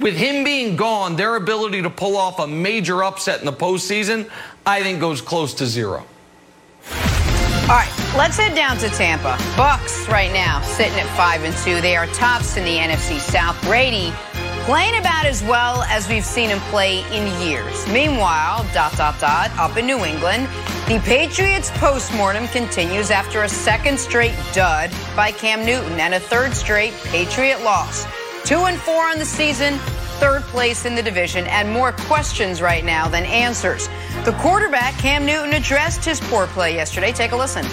With 0.01 0.17
him 0.17 0.43
being 0.43 0.75
gone, 0.75 1.15
their 1.15 1.37
ability 1.37 1.83
to 1.83 1.91
pull 1.91 2.17
off 2.17 2.41
a 2.41 2.47
major 2.47 3.05
upset 3.05 3.39
in 3.39 3.47
the 3.47 3.53
postseason, 3.53 4.29
I 4.67 4.83
think, 4.83 4.99
goes 5.01 5.21
close 5.21 5.55
to 5.55 5.67
zero. 5.67 6.05
All 7.65 7.71
right, 7.71 8.15
let's 8.17 8.37
head 8.37 8.55
down 8.55 8.77
to 8.79 8.89
Tampa. 8.91 9.37
Bucs 9.55 10.09
right 10.09 10.33
now 10.33 10.61
sitting 10.63 10.99
at 10.99 11.07
five 11.17 11.45
and 11.45 11.57
two. 11.59 11.81
They 11.81 11.97
are 11.97 12.07
tops 12.09 12.57
in 12.57 12.65
the 12.65 12.77
NFC 12.77 13.19
South. 13.19 13.59
Brady 13.63 14.13
playing 14.65 14.99
about 14.99 15.27
as 15.27 15.43
well 15.45 15.83
as 15.85 16.09
we've 16.09 16.25
seen 16.25 16.51
him 16.51 16.59
play 16.71 16.99
in 17.17 17.41
years. 17.41 17.87
Meanwhile, 17.89 18.67
dot 18.75 18.97
dot 18.97 19.19
dot 19.21 19.51
up 19.59 19.77
in 19.77 19.87
New 19.87 20.05
England, 20.05 20.49
the 20.89 21.01
Patriots 21.05 21.71
postmortem 21.77 22.49
continues 22.49 23.11
after 23.11 23.45
a 23.45 23.49
second 23.49 23.99
straight 23.99 24.35
dud 24.53 24.91
by 25.15 25.31
Cam 25.31 25.65
Newton 25.65 26.01
and 26.01 26.15
a 26.15 26.21
third 26.21 26.53
straight 26.53 26.93
Patriot 27.05 27.63
loss. 27.63 28.07
Two 28.45 28.67
and 28.67 28.79
four 28.79 29.07
on 29.07 29.19
the 29.19 29.25
season, 29.25 29.79
third 30.21 30.43
place 30.43 30.85
in 30.85 30.95
the 30.95 31.03
division, 31.03 31.47
and 31.47 31.71
more 31.71 31.93
questions 31.93 32.61
right 32.61 32.85
now 32.85 33.09
than 33.09 33.25
answers. 33.25 33.89
The 34.27 34.33
quarterback, 34.39 34.93
Cam 34.99 35.25
Newton, 35.25 35.55
addressed 35.55 36.05
his 36.05 36.21
poor 36.21 36.47
play 36.49 36.75
yesterday. 36.75 37.11
Take 37.11 37.33
a 37.33 37.37
listen. 37.37 37.65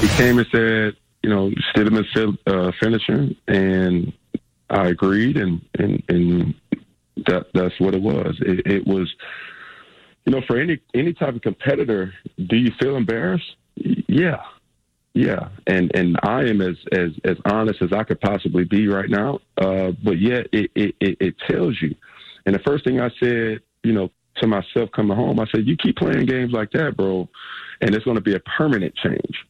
He 0.00 0.08
came 0.16 0.38
and 0.38 0.46
said, 0.50 0.96
you 1.22 1.28
know, 1.28 1.50
Stidham's 1.74 2.38
uh, 2.46 2.72
finisher, 2.80 3.28
and 3.46 4.14
I 4.70 4.88
agreed, 4.88 5.36
and 5.36 5.60
and 5.78 6.02
and 6.08 6.54
that 7.26 7.48
that's 7.52 7.78
what 7.78 7.94
it 7.94 8.00
was. 8.00 8.36
It, 8.40 8.66
it 8.66 8.86
was, 8.86 9.14
you 10.24 10.32
know, 10.32 10.40
for 10.46 10.58
any 10.58 10.80
any 10.94 11.12
type 11.12 11.34
of 11.34 11.42
competitor, 11.42 12.14
do 12.46 12.56
you 12.56 12.72
feel 12.80 12.96
embarrassed? 12.96 13.56
Yeah, 13.76 14.42
yeah, 15.14 15.48
and 15.68 15.92
and 15.94 16.18
I 16.24 16.40
am 16.40 16.60
as 16.60 16.76
as 16.90 17.10
as 17.24 17.36
honest 17.44 17.80
as 17.80 17.92
I 17.92 18.02
could 18.02 18.20
possibly 18.20 18.64
be 18.64 18.88
right 18.88 19.08
now. 19.08 19.38
Uh, 19.56 19.92
but 20.02 20.18
yet, 20.18 20.48
it, 20.52 20.70
it 20.74 20.94
it 21.00 21.34
tells 21.48 21.80
you. 21.80 21.94
And 22.46 22.54
the 22.54 22.58
first 22.60 22.84
thing 22.84 23.00
I 23.00 23.10
said, 23.20 23.60
you 23.84 23.92
know, 23.92 24.10
to 24.36 24.48
myself 24.48 24.90
coming 24.90 25.16
home, 25.16 25.38
I 25.38 25.46
said, 25.54 25.66
"You 25.66 25.76
keep 25.76 25.96
playing 25.96 26.26
games 26.26 26.52
like 26.52 26.72
that, 26.72 26.96
bro, 26.96 27.28
and 27.80 27.94
it's 27.94 28.04
going 28.04 28.16
to 28.16 28.22
be 28.22 28.34
a 28.34 28.40
permanent 28.40 28.92
change." 28.96 29.46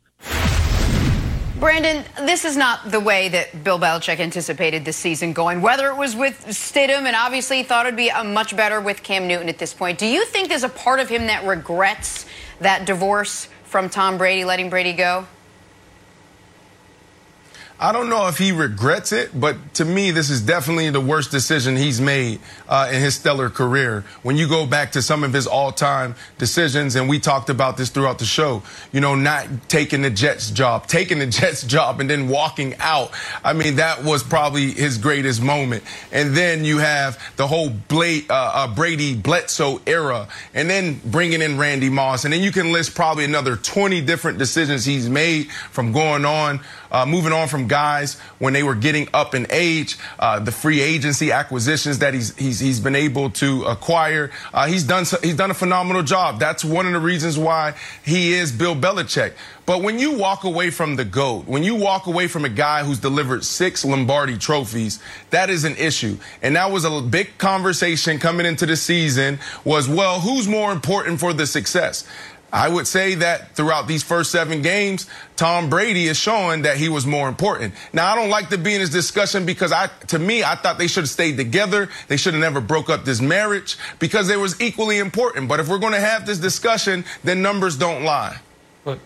Brandon, 1.58 2.04
this 2.26 2.44
is 2.44 2.58
not 2.58 2.90
the 2.90 3.00
way 3.00 3.30
that 3.30 3.64
Bill 3.64 3.78
Belichick 3.78 4.20
anticipated 4.20 4.84
the 4.84 4.92
season 4.92 5.32
going. 5.32 5.62
Whether 5.62 5.86
it 5.86 5.96
was 5.96 6.14
with 6.14 6.44
Stidham 6.48 7.06
and 7.06 7.16
obviously 7.16 7.62
thought 7.62 7.86
it'd 7.86 7.96
be 7.96 8.10
a 8.10 8.22
much 8.22 8.54
better 8.54 8.82
with 8.82 9.02
Cam 9.02 9.26
Newton 9.26 9.48
at 9.48 9.56
this 9.56 9.72
point. 9.72 9.98
Do 9.98 10.06
you 10.06 10.26
think 10.26 10.50
there's 10.50 10.64
a 10.64 10.68
part 10.68 11.00
of 11.00 11.08
him 11.08 11.28
that 11.28 11.46
regrets 11.46 12.26
that 12.60 12.84
divorce 12.84 13.48
from 13.62 13.88
Tom 13.88 14.18
Brady, 14.18 14.44
letting 14.44 14.68
Brady 14.68 14.92
go? 14.92 15.26
I 17.85 17.93
don't 17.93 18.09
know 18.09 18.28
if 18.28 18.39
he 18.39 18.51
regrets 18.51 19.12
it, 19.12 19.39
but 19.39 19.74
to 19.74 19.85
me, 19.85 20.11
this 20.11 20.30
is 20.30 20.41
definitely 20.41 20.89
the 20.89 21.03
worst 21.03 21.30
decision 21.30 21.76
he's 21.76 22.01
made 22.01 22.41
uh, 22.66 22.89
in 22.91 23.03
his 23.03 23.14
stellar 23.16 23.51
career. 23.51 24.07
When 24.22 24.39
you 24.39 24.49
go 24.49 24.64
back 24.64 24.93
to 24.93 25.03
some 25.03 25.22
of 25.22 25.35
his 25.35 25.47
all-time 25.47 26.14
decisions, 26.39 26.97
and 26.97 27.11
we 27.11 27.18
talked 27.18 27.51
about 27.51 27.76
this 27.76 27.91
throughout 27.91 28.18
the 28.18 28.24
show, 28.24 28.62
you 28.91 29.03
know, 29.03 29.14
not 29.14 29.68
taking 29.68 30.01
the 30.01 30.09
Jets 30.09 30.51
job, 30.51 30.87
taking 30.87 31.18
the 31.18 31.26
Jets 31.26 31.62
job, 31.62 32.01
and 32.01 32.09
then 32.09 32.28
walking 32.28 32.74
out. 32.78 33.11
I 33.45 33.53
mean, 33.53 33.76
that 33.76 34.03
was 34.03 34.22
probably 34.22 34.70
his 34.70 34.97
greatest 34.97 35.43
moment. 35.43 35.85
And 36.11 36.35
then 36.35 36.64
you 36.64 36.78
have 36.78 37.22
the 37.37 37.47
whole 37.47 37.68
Blade, 37.68 38.30
uh, 38.30 38.51
uh, 38.55 38.74
Brady 38.74 39.14
Bledsoe 39.14 39.82
era, 39.87 40.28
and 40.55 40.70
then 40.70 41.03
bringing 41.05 41.43
in 41.43 41.59
Randy 41.59 41.91
Moss, 41.91 42.24
and 42.24 42.32
then 42.32 42.41
you 42.41 42.51
can 42.51 42.72
list 42.72 42.95
probably 42.95 43.26
another 43.26 43.57
20 43.57 44.01
different 44.01 44.39
decisions 44.39 44.87
he's 44.87 45.11
made 45.11 45.53
from 45.53 45.93
going 45.93 46.24
on 46.24 46.61
uh, 46.95 47.05
moving 47.05 47.32
on 47.32 47.49
from 47.49 47.66
guys 47.66 48.14
when 48.38 48.53
they 48.53 48.62
were 48.62 48.76
getting 48.76 49.09
up 49.12 49.34
in 49.34 49.49
age, 49.51 49.99
uh, 50.20 50.38
the 50.38 50.53
free 50.53 50.80
agency 50.80 51.32
acquisitions 51.32 51.99
that 51.99 52.14
he's 52.14 52.36
he's, 52.36 52.61
he's 52.61 52.78
been 52.78 52.95
able 52.95 53.30
to 53.30 53.64
acquire. 53.64 54.30
Uh, 54.53 54.68
he's 54.68 54.84
done 54.84 55.05
he's 55.22 55.36
done 55.36 55.51
a 55.51 55.55
phenomenal 55.55 56.05
job. 56.05 56.38
That's 56.38 56.64
one 56.64 56.86
of 56.86 56.92
the 56.92 57.01
reasons 57.01 57.36
why 57.36 57.74
he 58.05 58.32
is 58.32 58.53
Bill 58.53 58.76
Belichick. 58.76 59.32
But 59.66 59.82
when 59.82 59.99
you 59.99 60.18
walk 60.18 60.45
away 60.45 60.70
from 60.70 60.97
the 60.97 61.07
GOAT, 61.07 61.47
when 61.47 61.62
you 61.62 61.74
walk 61.74 62.07
away 62.07 62.28
from 62.28 62.45
a 62.45 62.51
guy 62.51 62.84
who's 62.84 62.99
delivered 62.99 63.45
six 63.45 63.82
Lombardi 63.82 64.36
trophies, 64.36 65.01
that 65.30 65.49
is 65.49 65.64
an 65.64 65.74
issue. 65.76 66.18
And 66.42 66.55
that 66.57 66.70
was 66.70 66.84
a 66.84 67.01
big 67.01 67.38
conversation 67.38 68.18
coming 68.18 68.45
into 68.45 68.66
the 68.66 68.76
season 68.76 69.38
was, 69.64 69.88
well, 69.88 70.20
who's 70.20 70.47
more 70.47 70.70
important 70.70 71.18
for 71.18 71.32
the 71.32 71.47
success? 71.47 72.07
I 72.55 72.68
would 72.68 72.86
say 72.86 73.16
that 73.16 73.57
throughout 73.57 73.88
these 73.88 74.05
first 74.05 74.30
seven 74.30 74.62
games, 74.62 75.09
Tom 75.34 75.68
Brady 75.68 76.07
is 76.07 76.16
showing 76.16 76.62
that 76.62 76.76
he 76.76 76.88
was 76.88 77.05
more 77.05 77.28
important. 77.28 77.74
Now, 77.92 78.12
I 78.12 78.14
don't 78.14 78.30
like 78.30 78.50
to 78.50 78.59
be 78.59 78.76
in 78.76 78.80
this 78.80 78.90
discussion 78.90 79.44
because 79.44 79.72
I, 79.72 79.88
to 80.07 80.20
me, 80.20 80.44
I 80.44 80.55
thought 80.55 80.78
they 80.78 80.86
should 80.86 81.02
have 81.02 81.11
stayed 81.11 81.36
together. 81.36 81.88
They 82.07 82.16
should 82.16 82.32
have 82.32 82.40
never 82.40 82.61
broke 82.61 82.88
up 82.88 83.05
this 83.05 83.20
marriage 83.20 83.76
because 83.98 84.28
they 84.28 84.36
was 84.36 84.61
equally 84.61 84.98
important. 84.98 85.48
But 85.48 85.59
if 85.59 85.68
we're 85.68 85.80
going 85.80 85.94
to 85.94 86.00
have 86.00 86.26
this 86.26 86.38
discussion, 86.38 87.05
then 87.24 87.42
numbers 87.42 87.76
don't 87.76 88.05
lie. 88.05 88.38
But, 88.84 89.00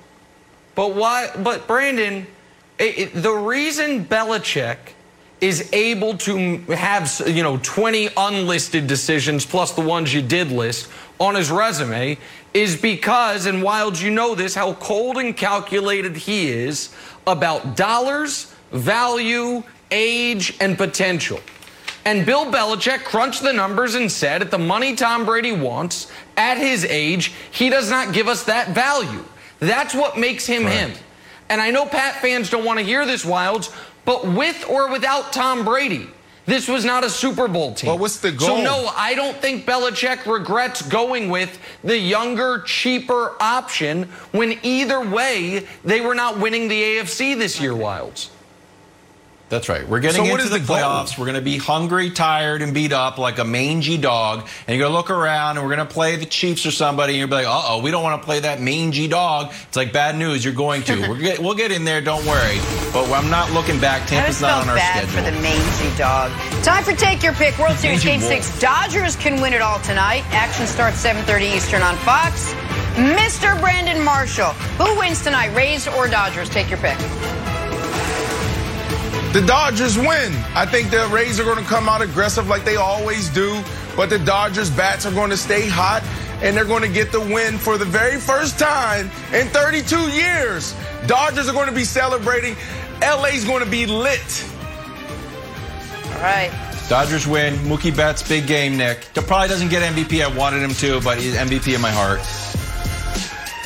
but 0.75 0.95
why? 0.95 1.31
But 1.35 1.67
Brandon, 1.67 2.27
it, 2.79 2.99
it, 2.99 3.15
the 3.15 3.33
reason 3.33 4.05
Belichick 4.05 4.77
is 5.41 5.73
able 5.73 6.17
to 6.19 6.59
have 6.73 7.23
you 7.27 7.43
know 7.43 7.59
20 7.63 8.09
unlisted 8.17 8.87
decisions 8.87 9.47
plus 9.47 9.73
the 9.73 9.81
ones 9.81 10.13
you 10.13 10.21
did 10.21 10.51
list 10.51 10.91
on 11.21 11.35
his 11.35 11.51
resume 11.51 12.19
is 12.55 12.77
because, 12.77 13.47
and 13.47 13.63
Wildes, 13.63 14.03
you 14.03 14.11
know 14.11 14.35
this, 14.35 14.55
how 14.55 14.75
cold 14.75 15.19
and 15.19 15.37
calculated 15.37 16.17
he 16.17 16.49
is 16.49 16.95
about 17.27 17.77
dollars, 17.77 18.53
value, 18.73 19.63
age, 19.91 20.57
and 20.61 20.77
potential. 20.77 21.41
And 22.05 22.25
Bill 22.25 22.47
Belichick 22.47 23.05
crunched 23.05 23.43
the 23.43 23.53
numbers 23.53 23.95
and 23.95 24.11
said, 24.11 24.41
at 24.41 24.51
the 24.51 24.59
money 24.59 24.95
Tom 24.95 25.27
Brady 25.27 25.53
wants, 25.53 26.11
at 26.37 26.57
his 26.57 26.85
age, 26.85 27.33
he 27.51 27.69
does 27.69 27.91
not 27.91 28.15
give 28.15 28.29
us 28.29 28.45
that 28.45 28.71
value. 28.71 29.25
That's 29.59 29.95
what 29.95 30.17
makes 30.17 30.47
him 30.47 30.65
right. 30.65 30.73
him. 30.73 30.99
And 31.51 31.61
I 31.61 31.71
know 31.71 31.87
Pat 31.87 32.21
fans 32.23 32.51
don't 32.51 32.65
want 32.65 32.79
to 32.79 32.85
hear 32.85 33.05
this, 33.05 33.25
Wildes, 33.25 33.75
but 34.09 34.27
with 34.27 34.65
or 34.71 34.91
without 34.91 35.35
Tom 35.35 35.67
Brady, 35.67 36.09
this 36.47 36.67
was 36.67 36.83
not 36.83 37.05
a 37.05 37.11
Super 37.11 37.47
Bowl 37.47 37.75
team. 37.75 37.89
Well, 37.89 37.99
what's 37.99 38.21
the 38.21 38.33
goal? 38.33 38.49
So, 38.49 38.63
no, 38.63 38.91
I 38.97 39.15
don't 39.15 39.37
think 39.37 39.67
Belichick 39.67 40.25
regrets 40.25 40.81
going 40.81 41.29
with 41.29 41.59
the 41.85 41.99
younger, 41.99 42.63
cheaper 42.63 43.37
option 43.39 44.05
when 44.33 44.59
either 44.63 44.99
way, 44.99 45.67
they 45.85 46.01
were 46.01 46.15
not 46.15 46.39
winning 46.39 46.69
the 46.69 46.83
AFC 46.83 47.37
this 47.37 47.61
year, 47.61 47.73
Wildes. 47.73 48.31
That's 49.49 49.69
right. 49.69 49.89
We're 49.89 50.01
getting 50.01 50.27
so 50.27 50.31
into 50.31 50.49
the, 50.49 50.59
the 50.59 50.65
playoffs. 50.65 51.19
We're 51.19 51.25
going 51.25 51.37
to 51.37 51.41
be 51.41 51.57
hungry, 51.57 52.11
tired, 52.11 52.61
and 52.61 52.75
beat 52.75 52.93
up 52.93 53.17
like 53.17 53.39
a 53.39 53.45
mangy 53.45 53.97
dog. 53.97 54.47
And 54.67 54.77
you're 54.77 54.85
going 54.85 54.93
to 54.93 54.97
look 54.97 55.11
around 55.11 55.57
and 55.57 55.67
we're 55.67 55.75
going 55.75 55.87
to 55.87 55.93
play 55.93 56.17
the 56.17 56.27
Chiefs 56.27 56.67
or 56.67 56.71
somebody. 56.71 57.15
And 57.15 57.21
you'll 57.21 57.29
be 57.29 57.35
like, 57.35 57.47
uh 57.47 57.63
oh, 57.65 57.81
we 57.83 57.91
don't 57.91 58.03
want 58.03 58.21
to 58.21 58.27
play 58.27 58.41
that 58.41 58.61
mangy 58.61 59.09
dog. 59.09 59.53
It's 59.69 59.77
like 59.77 59.93
bad 59.93 60.17
news. 60.17 60.45
You're 60.45 60.55
going 60.55 60.83
to. 60.83 61.13
we 61.13 61.19
get, 61.19 61.39
we'll 61.39 61.55
get 61.55 61.73
in 61.73 61.85
there. 61.85 62.03
Don't 62.03 62.27
worry. 62.27 62.59
But 62.93 63.11
I'm 63.11 63.31
not 63.31 63.51
looking 63.53 63.81
back. 63.81 64.07
Tampa's 64.07 64.41
not 64.43 64.63
on 64.63 64.69
our 64.69 64.77
bad 64.77 65.09
schedule. 65.09 65.25
for 65.25 65.31
the 65.31 65.43
mangy 65.43 65.97
dog. 65.97 66.31
Time 66.63 66.85
for 66.85 66.93
Take 66.93 67.23
Your 67.23 67.33
Pick. 67.33 67.59
World 67.59 67.77
Series 67.79 68.05
Game 68.05 68.21
6. 68.21 68.61
Dodgers 68.61 69.17
can 69.17 69.41
win 69.41 69.55
it 69.55 69.63
all 69.63 69.79
tonight. 69.81 70.25
Action 70.31 70.67
starts 70.67 71.03
7.30 71.03 71.57
Eastern 71.57 71.83
on 71.83 71.97
Fox. 71.99 72.53
Mr. 72.95 73.59
Brandon 73.61 74.03
Marshall. 74.05 74.51
Who 74.77 74.99
wins 74.99 75.23
tonight, 75.23 75.55
Rays 75.57 75.89
or 75.89 76.09
Dodgers? 76.09 76.49
Take 76.51 76.69
your 76.69 76.79
pick. 76.81 76.99
The 79.33 79.45
Dodgers 79.47 79.99
win. 79.99 80.33
I 80.55 80.65
think 80.65 80.91
the 80.91 81.07
Rays 81.13 81.39
are 81.39 81.45
going 81.45 81.63
to 81.63 81.69
come 81.69 81.87
out 81.87 82.01
aggressive 82.01 82.49
like 82.49 82.65
they 82.65 82.77
always 82.77 83.29
do, 83.29 83.63
but 83.95 84.09
the 84.09 84.19
Dodgers 84.19 84.71
bats 84.71 85.05
are 85.05 85.13
going 85.13 85.29
to 85.29 85.37
stay 85.37 85.69
hot 85.69 86.03
and 86.43 86.57
they're 86.57 86.65
going 86.65 86.83
to 86.83 86.89
get 86.89 87.13
the 87.13 87.21
win 87.21 87.59
for 87.59 87.77
the 87.77 87.85
very 87.85 88.19
first 88.19 88.59
time 88.59 89.11
in 89.35 89.47
32 89.49 89.97
years. 90.13 90.75
Dodgers 91.07 91.47
are 91.47 91.53
going 91.53 91.69
to 91.69 91.75
be 91.75 91.85
celebrating. 91.85 92.57
LA's 93.03 93.45
going 93.45 93.63
to 93.63 93.71
be 93.71 93.85
lit. 93.85 94.49
All 96.07 96.23
right. 96.23 96.51
Dodgers 96.89 97.27
win. 97.27 97.55
Mookie 97.57 97.95
Betts, 97.95 98.27
big 98.27 98.47
game, 98.47 98.79
Nick. 98.79 99.01
Probably 99.13 99.49
doesn't 99.49 99.69
get 99.69 99.83
MVP. 99.83 100.25
I 100.25 100.35
wanted 100.35 100.63
him 100.63 100.73
to, 100.73 101.03
but 101.03 101.19
he's 101.19 101.35
MVP 101.35 101.75
in 101.75 101.83
my 101.83 101.91
heart. 101.91 102.21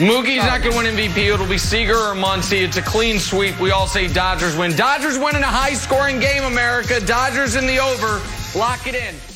Mookie's 0.03 0.45
not 0.45 0.63
going 0.63 0.73
to 0.73 0.79
win 0.79 1.11
MVP. 1.11 1.33
It'll 1.33 1.47
be 1.47 1.59
Seager 1.59 1.95
or 1.95 2.15
Muncy. 2.15 2.63
It's 2.63 2.77
a 2.77 2.83
clean 2.83 3.21
sweep. 3.21 3.61
We 3.61 3.71
all 3.71 3.87
say 3.87 4.09
Dodgers 4.09 4.57
win. 4.57 4.75
Dodgers 4.75 5.17
win 5.17 5.37
in 5.37 5.43
a 5.43 5.47
high 5.47 5.75
scoring 5.75 6.19
game, 6.19 6.43
America. 6.43 6.99
Dodgers 7.07 7.55
in 7.55 7.67
the 7.67 7.79
over. 7.79 8.21
Lock 8.59 8.87
it 8.89 8.97
in. 8.97 9.32